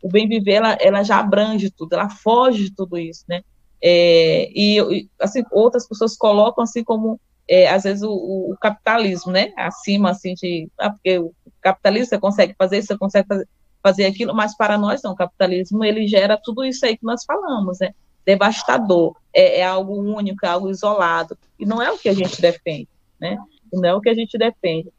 o 0.00 0.08
bem 0.08 0.28
viver 0.28 0.52
ela, 0.52 0.78
ela 0.80 1.02
já 1.02 1.18
abrange 1.18 1.70
tudo, 1.70 1.94
ela 1.94 2.08
foge 2.08 2.64
de 2.64 2.74
tudo 2.74 2.96
isso, 2.96 3.24
né? 3.28 3.42
É, 3.82 4.48
e 4.54 5.08
assim 5.20 5.42
outras 5.50 5.86
pessoas 5.88 6.16
colocam 6.16 6.62
assim 6.64 6.84
como 6.84 7.20
é, 7.48 7.68
às 7.68 7.82
vezes 7.84 8.02
o, 8.02 8.12
o, 8.12 8.56
capitalismo, 8.60 9.32
né? 9.32 9.52
Acima 9.56 10.10
assim 10.10 10.34
de 10.34 10.68
ah, 10.78 10.90
porque 10.90 11.18
o 11.18 11.34
capitalismo 11.60 12.08
você 12.08 12.18
consegue 12.18 12.54
fazer 12.56 12.78
isso, 12.78 12.88
você 12.88 12.98
consegue 12.98 13.26
fazer, 13.26 13.48
fazer 13.86 14.06
aquilo, 14.06 14.34
mas 14.34 14.56
para 14.56 14.76
nós 14.76 15.00
não, 15.00 15.12
o 15.12 15.16
capitalismo 15.16 15.84
ele 15.84 16.08
gera 16.08 16.36
tudo 16.36 16.64
isso 16.64 16.84
aí 16.84 16.96
que 16.96 17.04
nós 17.04 17.24
falamos, 17.24 17.78
né? 17.78 17.94
Devastador, 18.24 19.16
é, 19.32 19.60
é 19.60 19.64
algo 19.64 19.94
único, 19.94 20.44
é 20.44 20.48
algo 20.48 20.68
isolado 20.68 21.38
e 21.56 21.64
não 21.64 21.80
é 21.80 21.92
o 21.92 21.96
que 21.96 22.08
a 22.08 22.12
gente 22.12 22.42
defende, 22.42 22.88
né? 23.20 23.38
Não 23.72 23.88
é 23.88 23.94
o 23.94 24.00
que 24.00 24.08
a 24.08 24.14
gente 24.14 24.36
defende. 24.36 24.90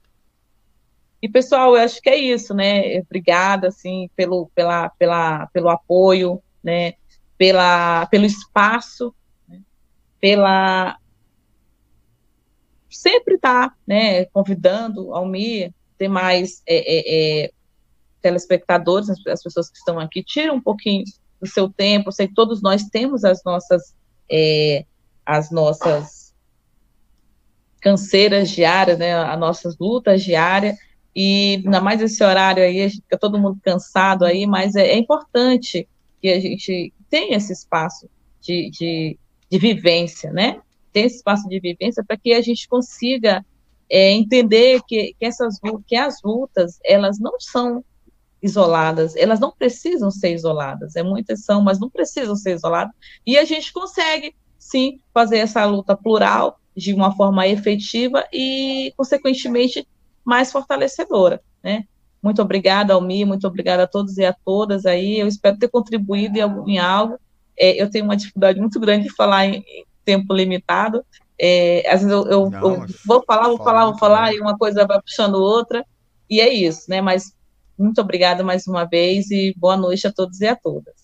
E, 1.21 1.27
pessoal, 1.27 1.75
eu 1.75 1.83
acho 1.83 2.01
que 2.01 2.09
é 2.09 2.15
isso, 2.15 2.53
né? 2.53 2.99
Obrigada, 2.99 3.67
assim, 3.67 4.09
pelo, 4.15 4.49
pela, 4.55 4.88
pela, 4.91 5.47
pelo 5.47 5.67
apoio, 5.67 6.41
né? 6.63 6.93
Pela, 7.38 8.05
pelo 8.05 8.25
espaço, 8.25 9.13
né? 9.49 9.59
pela... 10.21 10.97
Sempre 12.89 13.35
estar, 13.35 13.69
tá, 13.69 13.75
né, 13.85 14.25
convidando 14.25 15.13
ao 15.13 15.25
MIA, 15.25 15.73
ter 15.97 16.07
mais 16.07 16.63
é, 16.65 16.77
é, 16.77 17.43
é, 17.45 17.51
telespectadores, 18.22 19.09
as, 19.09 19.26
as, 19.28 19.43
pessoas 19.43 19.70
que 19.70 19.78
estão 19.78 19.99
aqui, 19.99 20.24
tira 20.24 20.53
um 20.53 20.61
pouquinho 20.61 21.03
do 21.39 21.47
seu 21.47 21.70
tempo, 21.70 22.09
eu 22.09 22.13
sei 22.13 22.28
que 22.28 22.34
todos 22.34 22.61
nós 22.61 22.84
temos 22.84 23.24
as 23.24 23.43
nossas, 23.43 23.95
é, 24.30 24.86
as 25.26 25.51
nossas 25.51 26.34
canseiras 27.80 28.49
diárias, 28.49 28.97
né, 28.97 29.13
as 29.13 29.39
nossas 29.39 29.78
lutas 29.78 30.24
diárias, 30.24 30.78
e 31.15 31.61
ainda 31.65 31.82
mais 31.82 32.01
esse 32.01 32.24
horário 32.24 32.63
aí, 32.63 32.89
fica 32.89 33.18
todo 33.18 33.39
mundo 33.39 33.59
cansado 33.63 34.26
aí, 34.26 34.45
mas 34.45 34.76
é, 34.76 34.88
é 34.88 34.97
importante 34.97 35.88
que 36.22 36.30
a 36.30 36.39
gente 36.39 36.93
tenha 37.09 37.38
esse 37.38 37.53
espaço 37.53 38.09
de, 38.41 38.70
de, 38.70 39.18
de 39.49 39.57
vivência, 39.57 40.32
né? 40.32 40.59
Tem 40.91 41.05
esse 41.05 41.18
espaço 41.18 41.47
de 41.47 41.59
vivência 41.59 42.03
para 42.03 42.18
que 42.18 42.34
a 42.34 42.41
gente 42.41 42.68
consiga 42.68 43.45
é, 43.89 44.11
entender 44.11 44.82
que, 44.88 45.15
que, 45.18 45.26
essas, 45.26 45.59
que 45.86 45.95
as 45.95 46.22
lutas, 46.24 46.80
elas 46.84 47.20
não 47.20 47.39
são 47.39 47.84
isoladas, 48.47 49.15
elas 49.15 49.39
não 49.39 49.51
precisam 49.51 50.09
ser 50.09 50.33
isoladas, 50.33 50.95
é 50.95 51.03
muitas 51.03 51.43
são, 51.43 51.61
mas 51.61 51.79
não 51.79 51.89
precisam 51.89 52.35
ser 52.35 52.55
isoladas, 52.55 52.93
e 53.25 53.37
a 53.37 53.45
gente 53.45 53.71
consegue, 53.71 54.33
sim, 54.57 54.99
fazer 55.13 55.37
essa 55.37 55.65
luta 55.65 55.95
plural 55.95 56.59
de 56.75 56.93
uma 56.93 57.15
forma 57.15 57.47
efetiva 57.47 58.25
e, 58.31 58.93
consequentemente, 58.95 59.87
mais 60.23 60.51
fortalecedora, 60.51 61.41
né? 61.63 61.85
Muito 62.21 62.41
obrigada, 62.41 62.93
Almir, 62.93 63.25
muito 63.25 63.47
obrigada 63.47 63.83
a 63.83 63.87
todos 63.87 64.17
e 64.17 64.25
a 64.25 64.33
todas 64.33 64.85
aí, 64.85 65.19
eu 65.19 65.27
espero 65.27 65.57
ter 65.57 65.69
contribuído 65.69 66.37
em, 66.37 66.73
em 66.73 66.79
algo, 66.79 67.19
é, 67.57 67.81
eu 67.81 67.89
tenho 67.89 68.05
uma 68.05 68.17
dificuldade 68.17 68.59
muito 68.59 68.79
grande 68.79 69.07
de 69.07 69.15
falar 69.15 69.45
em, 69.45 69.63
em 69.67 69.85
tempo 70.03 70.33
limitado, 70.33 71.03
é, 71.39 71.83
às 71.87 72.01
vezes 72.01 72.11
eu, 72.11 72.27
eu, 72.27 72.49
Não, 72.49 72.59
eu 72.59 72.85
vou 73.05 73.23
falar, 73.25 73.47
vou 73.47 73.57
falar, 73.57 73.85
vou 73.85 73.97
falar, 73.97 74.33
e 74.33 74.39
uma 74.39 74.57
coisa 74.57 74.85
vai 74.85 74.99
puxando 75.01 75.35
outra, 75.35 75.85
e 76.29 76.41
é 76.41 76.51
isso, 76.51 76.89
né? 76.89 76.99
Mas 77.01 77.36
muito 77.78 78.01
obrigada 78.01 78.43
mais 78.43 78.67
uma 78.67 78.86
vez 78.86 79.30
e 79.32 79.53
boa 79.57 79.78
noite 79.78 80.07
a 80.07 80.11
todos 80.11 80.41
e 80.41 80.47
a 80.47 80.55
todas. 80.55 80.95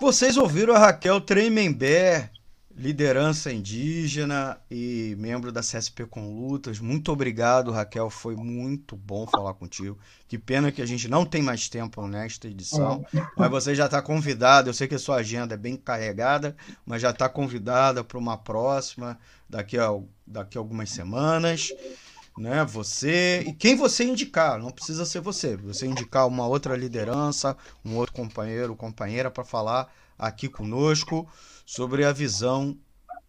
Vocês 0.00 0.36
ouviram 0.36 0.74
a 0.74 0.78
Raquel 0.78 1.20
Tremembé 1.20 2.30
liderança 2.76 3.52
indígena 3.52 4.58
e 4.68 5.14
membro 5.16 5.52
da 5.52 5.60
CSP 5.60 6.06
com 6.06 6.34
Lutas. 6.34 6.80
Muito 6.80 7.12
obrigado, 7.12 7.70
Raquel. 7.70 8.10
Foi 8.10 8.34
muito 8.34 8.96
bom 8.96 9.26
falar 9.26 9.54
contigo. 9.54 9.96
Que 10.26 10.36
pena 10.36 10.72
que 10.72 10.82
a 10.82 10.86
gente 10.86 11.08
não 11.08 11.24
tem 11.24 11.40
mais 11.40 11.68
tempo 11.68 12.06
nesta 12.06 12.48
edição, 12.48 13.06
é. 13.14 13.24
mas 13.36 13.50
você 13.50 13.74
já 13.74 13.86
está 13.86 14.02
convidada. 14.02 14.68
Eu 14.68 14.74
sei 14.74 14.88
que 14.88 14.96
a 14.96 14.98
sua 14.98 15.16
agenda 15.16 15.54
é 15.54 15.58
bem 15.58 15.76
carregada, 15.76 16.56
mas 16.84 17.00
já 17.00 17.10
está 17.10 17.28
convidada 17.28 18.02
para 18.02 18.18
uma 18.18 18.36
próxima 18.36 19.18
daqui 19.48 19.78
a, 19.78 19.88
daqui 20.26 20.58
a 20.58 20.60
algumas 20.60 20.90
semanas. 20.90 21.72
Né, 22.36 22.64
você 22.64 23.44
e 23.46 23.52
quem 23.52 23.76
você 23.76 24.02
indicar, 24.02 24.58
não 24.58 24.72
precisa 24.72 25.06
ser 25.06 25.20
você, 25.20 25.56
você 25.56 25.86
indicar 25.86 26.26
uma 26.26 26.44
outra 26.48 26.76
liderança, 26.76 27.56
um 27.84 27.94
outro 27.94 28.12
companheiro, 28.12 28.74
companheira 28.74 29.30
para 29.30 29.44
falar 29.44 29.94
aqui 30.18 30.48
conosco 30.48 31.28
sobre 31.64 32.04
a 32.04 32.10
visão 32.10 32.76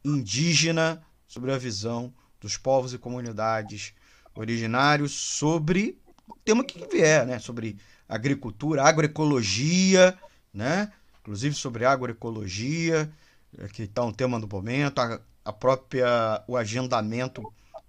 indígena, 0.03 1.03
sobre 1.28 1.51
a 1.51 1.58
visão 1.58 2.12
dos 2.41 2.58
povos 2.58 2.93
e 2.93 2.97
comunidades 2.97 3.93
originários, 4.36 5.12
sobre 5.12 5.99
o 6.28 6.36
tema 6.43 6.64
que 6.64 6.86
vier, 6.88 7.26
né? 7.26 7.39
sobre 7.39 7.78
agricultura, 8.08 8.84
agroecologia, 8.84 10.18
né? 10.53 10.91
inclusive 11.22 11.56
sobre 11.56 11.86
agroecologia, 11.86 13.12
é, 13.58 13.68
que 13.68 13.84
está 13.84 14.03
um 14.03 14.12
tema 14.12 14.39
do 14.39 14.47
momento, 14.47 14.99
a, 14.99 15.20
a 15.43 15.53
própria, 15.53 16.43
o 16.47 16.58
agendamento 16.58 17.41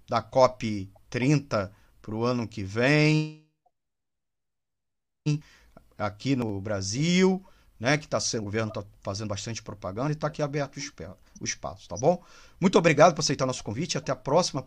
da 0.07 0.21
COP 0.21 0.89
30 1.09 1.71
para 2.01 2.15
o 2.15 2.23
ano 2.23 2.47
que 2.47 2.63
vem 2.63 3.45
aqui 5.97 6.35
no 6.35 6.61
Brasil 6.61 7.45
né, 7.79 7.97
que 7.97 8.05
está 8.05 8.19
sendo, 8.19 8.41
o 8.41 8.45
governo 8.45 8.69
está 8.69 8.83
fazendo 9.01 9.27
bastante 9.27 9.61
propaganda 9.61 10.09
e 10.09 10.13
está 10.13 10.27
aqui 10.27 10.41
aberto 10.41 10.77
o 11.39 11.45
espaço, 11.45 11.87
tá 11.87 11.95
bom? 11.95 12.21
Muito 12.59 12.77
obrigado 12.77 13.13
por 13.13 13.21
aceitar 13.21 13.45
nosso 13.45 13.63
convite, 13.63 13.97
até 13.97 14.11
a 14.11 14.15
próxima 14.15 14.65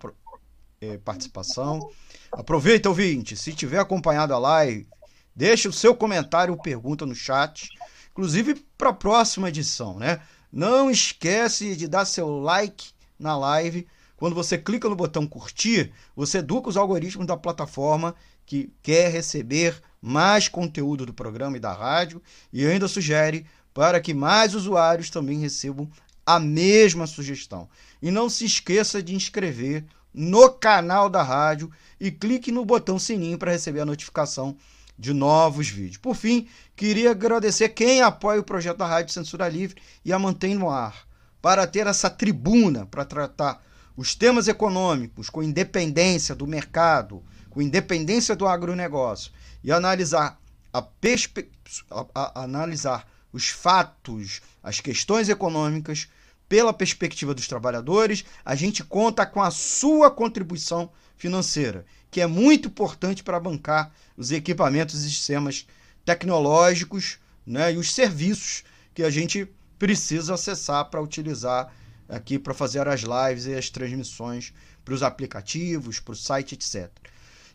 eh, 0.81 0.99
participação. 0.99 1.91
Aproveita, 2.33 2.89
ouvinte, 2.89 3.37
se 3.37 3.53
tiver 3.53 3.81
acompanhado 3.81 4.33
a 4.33 4.39
live, 4.39 4.87
deixe 5.35 5.67
o 5.67 5.73
seu 5.73 5.95
comentário 5.95 6.55
ou 6.55 6.63
pergunta 6.63 7.05
no 7.05 7.15
chat, 7.15 7.69
inclusive 8.13 8.55
para 8.79 8.91
a 8.91 8.95
próxima 8.95 9.49
edição, 9.49 9.99
né? 9.99 10.21
Não 10.53 10.91
esquece 10.91 11.77
de 11.77 11.89
dar 11.89 12.05
seu 12.05 12.41
like 12.41 12.91
na 13.19 13.37
live. 13.37 13.87
Quando 14.21 14.35
você 14.35 14.59
clica 14.59 14.87
no 14.87 14.95
botão 14.95 15.27
curtir, 15.27 15.91
você 16.15 16.39
educa 16.39 16.69
os 16.69 16.77
algoritmos 16.77 17.27
da 17.27 17.39
plataforma 17.39 18.15
que 18.45 18.71
quer 18.83 19.11
receber 19.11 19.81
mais 19.99 20.47
conteúdo 20.47 21.07
do 21.07 21.15
programa 21.15 21.57
e 21.57 21.61
da 21.61 21.73
rádio 21.73 22.21
e 22.53 22.67
ainda 22.67 22.87
sugere 22.87 23.47
para 23.73 23.99
que 23.99 24.13
mais 24.13 24.55
usuários 24.55 25.09
também 25.09 25.39
recebam 25.39 25.91
a 26.27 26.39
mesma 26.39 27.07
sugestão. 27.07 27.67
E 28.03 28.11
não 28.11 28.29
se 28.29 28.45
esqueça 28.45 29.03
de 29.03 29.15
inscrever 29.15 29.87
no 30.13 30.51
canal 30.51 31.09
da 31.09 31.23
rádio 31.23 31.73
e 31.99 32.11
clique 32.11 32.53
no 32.53 32.63
botão 32.63 32.99
sininho 32.99 33.39
para 33.39 33.53
receber 33.53 33.81
a 33.81 33.87
notificação 33.87 34.55
de 34.99 35.15
novos 35.15 35.71
vídeos. 35.71 35.97
Por 35.97 36.15
fim, 36.15 36.47
queria 36.77 37.13
agradecer 37.13 37.71
quem 37.71 38.03
apoia 38.03 38.41
o 38.41 38.45
projeto 38.45 38.77
da 38.77 38.87
Rádio 38.87 39.15
Censura 39.15 39.49
Livre 39.49 39.81
e 40.05 40.13
a 40.13 40.19
mantém 40.19 40.55
no 40.55 40.69
ar, 40.69 41.09
para 41.41 41.67
ter 41.67 41.87
essa 41.87 42.11
tribuna 42.11 42.85
para 42.85 43.07
tratar 43.07 43.63
os 43.97 44.15
temas 44.15 44.49
econômicos 44.49 45.29
com 45.29 45.43
independência 45.43 46.35
do 46.35 46.47
mercado, 46.47 47.23
com 47.49 47.61
independência 47.61 48.37
do 48.37 48.47
agronegócio 48.47 49.33
e 49.63 49.73
analisar 49.73 50.41
a, 50.73 50.81
perspe... 50.81 51.51
a, 51.91 52.07
a 52.15 52.45
analisar 52.45 53.07
os 53.33 53.49
fatos, 53.49 54.41
as 54.63 54.81
questões 54.81 55.29
econômicas 55.29 56.09
pela 56.49 56.73
perspectiva 56.73 57.33
dos 57.33 57.47
trabalhadores, 57.47 58.25
a 58.45 58.57
gente 58.57 58.83
conta 58.83 59.25
com 59.25 59.41
a 59.41 59.53
sua 59.53 60.11
contribuição 60.11 60.91
financeira, 61.17 61.87
que 62.11 62.21
é 62.21 62.27
muito 62.27 62.69
importante 62.69 63.23
para 63.23 63.39
bancar 63.39 63.93
os 64.17 64.33
equipamentos 64.33 65.05
e 65.05 65.11
sistemas 65.11 65.67
tecnológicos 66.05 67.19
né, 67.47 67.73
e 67.73 67.77
os 67.77 67.93
serviços 67.93 68.65
que 68.93 69.05
a 69.05 69.11
gente 69.11 69.49
precisa 69.79 70.35
acessar 70.35 70.87
para 70.87 71.01
utilizar 71.01 71.73
aqui 72.11 72.39
para 72.39 72.53
fazer 72.53 72.87
as 72.89 73.01
lives 73.01 73.47
e 73.47 73.55
as 73.55 73.71
transmissões 73.71 74.53
para 74.85 74.95
os 74.95 75.03
aplicativos, 75.03 76.01
para 76.01 76.13
o 76.13 76.17
site, 76.17 76.55
etc. 76.55 76.91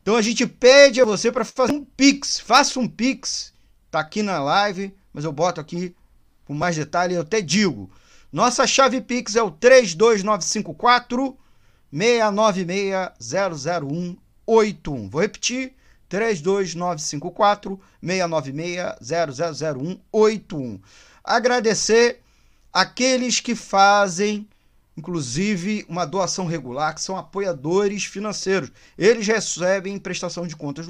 Então 0.02 0.16
a 0.16 0.22
gente 0.22 0.48
pede 0.48 1.02
a 1.02 1.06
você 1.06 1.32
para 1.32 1.44
fazer 1.44 1.74
um 1.74 1.84
Pix, 1.84 2.40
faça 2.40 2.80
um 2.80 2.88
Pix, 2.88 3.54
tá 3.92 4.00
aqui 4.00 4.22
na 4.24 4.40
live, 4.40 4.94
mas 5.14 5.26
eu 5.26 5.32
boto 5.32 5.60
aqui 5.60 5.96
com 6.46 6.54
mais 6.54 6.76
detalhe, 6.76 7.16
eu 7.16 7.22
até 7.22 7.42
digo. 7.42 7.90
Nossa 8.32 8.68
chave 8.68 9.02
Pix 9.02 9.36
é 9.36 9.42
o 9.42 9.50
32954 9.50 11.38
696 11.92 13.12
00181. 13.62 15.10
Vou 15.10 15.22
repetir: 15.22 15.74
32954 16.10 17.80
696 18.04 18.78
00181. 19.58 20.82
Agradecer 21.24 22.22
aqueles 22.76 23.40
que 23.40 23.56
fazem 23.56 24.46
inclusive 24.98 25.86
uma 25.90 26.06
doação 26.06 26.46
regular, 26.46 26.96
que 26.96 27.02
são 27.02 27.18
apoiadores 27.18 28.06
financeiros. 28.06 28.72
Eles 28.98 29.28
recebem 29.28 30.00
prestação 30.00 30.48
de 30.48 30.56
contas 30.56 30.88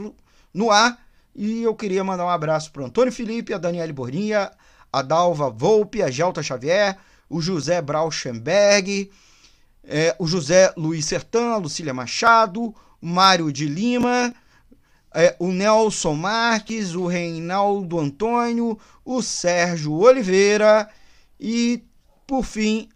no 0.54 0.72
ar. 0.72 1.04
E 1.36 1.64
eu 1.64 1.76
queria 1.76 2.04
mandar 2.04 2.26
um 2.26 2.30
abraço 2.30 2.72
para 2.72 2.84
o 2.84 2.86
Antônio 2.86 3.12
Felipe, 3.12 3.54
a 3.54 3.58
Daniele 3.58 3.92
Borninha, 3.92 4.52
a 4.94 5.02
Dalva 5.02 5.50
Volpe, 5.50 6.02
a 6.02 6.10
Gelta 6.10 6.42
Xavier, 6.42 6.98
o 7.30 7.42
José 7.42 7.82
Brauschenberg, 7.82 9.12
é, 9.84 10.16
o 10.18 10.28
José 10.28 10.72
Luiz 10.78 11.06
Sertã, 11.06 11.54
a 11.54 11.58
Lucília 11.58 11.94
Machado, 11.94 12.74
o 13.02 13.06
Mário 13.06 13.52
de 13.52 13.68
Lima, 13.68 14.34
é, 15.14 15.36
o 15.40 15.52
Nelson 15.52 16.14
Marques, 16.14 16.96
o 16.96 17.08
Reinaldo 17.08 18.00
Antônio, 18.00 18.80
o 19.04 19.22
Sérgio 19.22 19.94
Oliveira 19.94 20.90
e, 21.40 21.84
por 22.26 22.44
fim, 22.44 22.90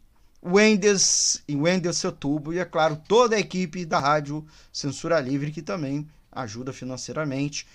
Wenders 0.43 1.43
e 1.47 1.55
Wenders 1.55 1.97
Setubo 1.97 2.51
e, 2.53 2.59
é 2.59 2.65
claro, 2.65 3.01
toda 3.07 3.35
a 3.35 3.39
equipe 3.39 3.85
da 3.85 3.99
Rádio 3.99 4.45
Censura 4.71 5.19
Livre 5.19 5.51
que 5.51 5.61
também 5.61 6.07
ajuda 6.31 6.71
financeiramente. 6.71 7.67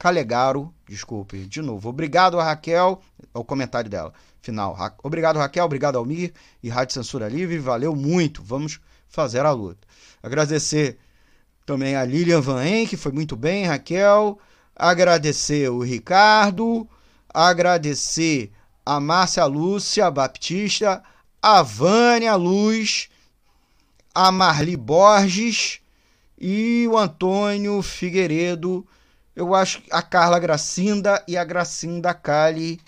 Calegaro. 0.00 0.72
Desculpe, 0.88 1.44
de 1.44 1.60
novo. 1.60 1.90
Obrigado 1.90 2.40
a 2.40 2.42
Raquel, 2.42 3.02
é 3.34 3.38
o 3.38 3.44
comentário 3.44 3.90
dela, 3.90 4.14
final. 4.40 4.72
Ra... 4.72 4.94
Obrigado, 5.02 5.38
Raquel, 5.38 5.66
obrigado, 5.66 5.98
Almir 5.98 6.32
e 6.62 6.70
Rádio 6.70 6.94
Censura 6.94 7.28
Livre, 7.28 7.58
valeu 7.58 7.94
muito. 7.94 8.42
Vamos 8.42 8.80
fazer 9.06 9.44
a 9.44 9.52
luta. 9.52 9.86
Agradecer 10.22 10.98
também 11.66 11.96
a 11.96 12.04
Lilian 12.04 12.40
Van 12.40 12.64
En, 12.64 12.86
que 12.86 12.96
foi 12.96 13.12
muito 13.12 13.36
bem, 13.36 13.66
Raquel. 13.66 14.38
Agradecer 14.74 15.70
o 15.70 15.82
Ricardo. 15.82 16.88
Agradecer 17.28 18.50
a 18.84 18.98
Márcia 18.98 19.44
Lúcia 19.44 20.10
Baptista, 20.10 21.02
a 21.42 21.60
Vânia 21.62 22.34
Luz, 22.36 23.10
a 24.14 24.32
Marli 24.32 24.78
Borges 24.78 25.80
e 26.38 26.88
o 26.88 26.96
Antônio 26.96 27.82
Figueiredo. 27.82 28.86
Eu 29.34 29.54
acho 29.54 29.82
a 29.90 30.02
Carla 30.02 30.38
Gracinda 30.38 31.22
e 31.26 31.36
a 31.36 31.44
Gracinda 31.44 32.12
Cali 32.12 32.80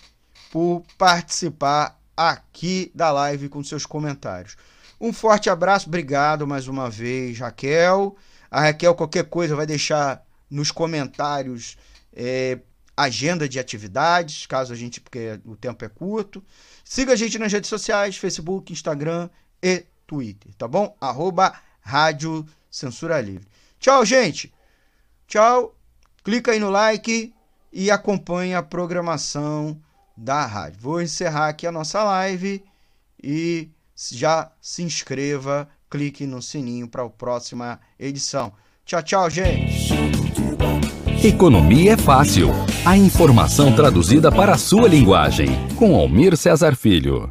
por 0.50 0.82
participar 0.98 1.98
aqui 2.16 2.90
da 2.94 3.10
live 3.10 3.48
com 3.48 3.62
seus 3.64 3.86
comentários. 3.86 4.56
Um 5.00 5.12
forte 5.12 5.50
abraço, 5.50 5.88
obrigado 5.88 6.46
mais 6.46 6.68
uma 6.68 6.88
vez, 6.90 7.38
Raquel. 7.38 8.16
A 8.50 8.60
Raquel, 8.60 8.94
qualquer 8.94 9.24
coisa, 9.24 9.56
vai 9.56 9.66
deixar 9.66 10.24
nos 10.50 10.70
comentários 10.70 11.76
é, 12.12 12.58
agenda 12.96 13.48
de 13.48 13.58
atividades, 13.58 14.46
caso 14.46 14.72
a 14.72 14.76
gente, 14.76 15.00
porque 15.00 15.40
o 15.44 15.56
tempo 15.56 15.84
é 15.84 15.88
curto. 15.88 16.44
Siga 16.84 17.14
a 17.14 17.16
gente 17.16 17.38
nas 17.38 17.52
redes 17.52 17.68
sociais, 17.70 18.16
Facebook, 18.16 18.72
Instagram 18.72 19.30
e 19.62 19.86
Twitter, 20.06 20.52
tá 20.54 20.68
bom? 20.68 20.94
Arroba 21.00 21.52
Rádio 21.80 22.46
Censura 22.70 23.20
Livre. 23.20 23.48
Tchau, 23.80 24.04
gente! 24.04 24.52
Tchau! 25.26 25.81
Clica 26.24 26.52
aí 26.52 26.58
no 26.58 26.70
like 26.70 27.32
e 27.72 27.90
acompanhe 27.90 28.54
a 28.54 28.62
programação 28.62 29.80
da 30.16 30.46
rádio. 30.46 30.78
Vou 30.80 31.02
encerrar 31.02 31.48
aqui 31.48 31.66
a 31.66 31.72
nossa 31.72 32.02
live 32.04 32.62
e 33.22 33.68
já 33.96 34.50
se 34.60 34.82
inscreva 34.82 35.68
clique 35.90 36.26
no 36.26 36.40
sininho 36.40 36.88
para 36.88 37.04
a 37.04 37.10
próxima 37.10 37.78
edição. 37.98 38.52
Tchau, 38.84 39.02
tchau, 39.02 39.30
gente! 39.30 39.92
Economia 41.22 41.92
é 41.92 41.96
fácil. 41.96 42.48
A 42.84 42.96
informação 42.96 43.76
traduzida 43.76 44.32
para 44.32 44.54
a 44.54 44.58
sua 44.58 44.88
linguagem. 44.88 45.48
Com 45.76 45.94
Almir 45.94 46.36
Cesar 46.36 46.74
Filho. 46.74 47.30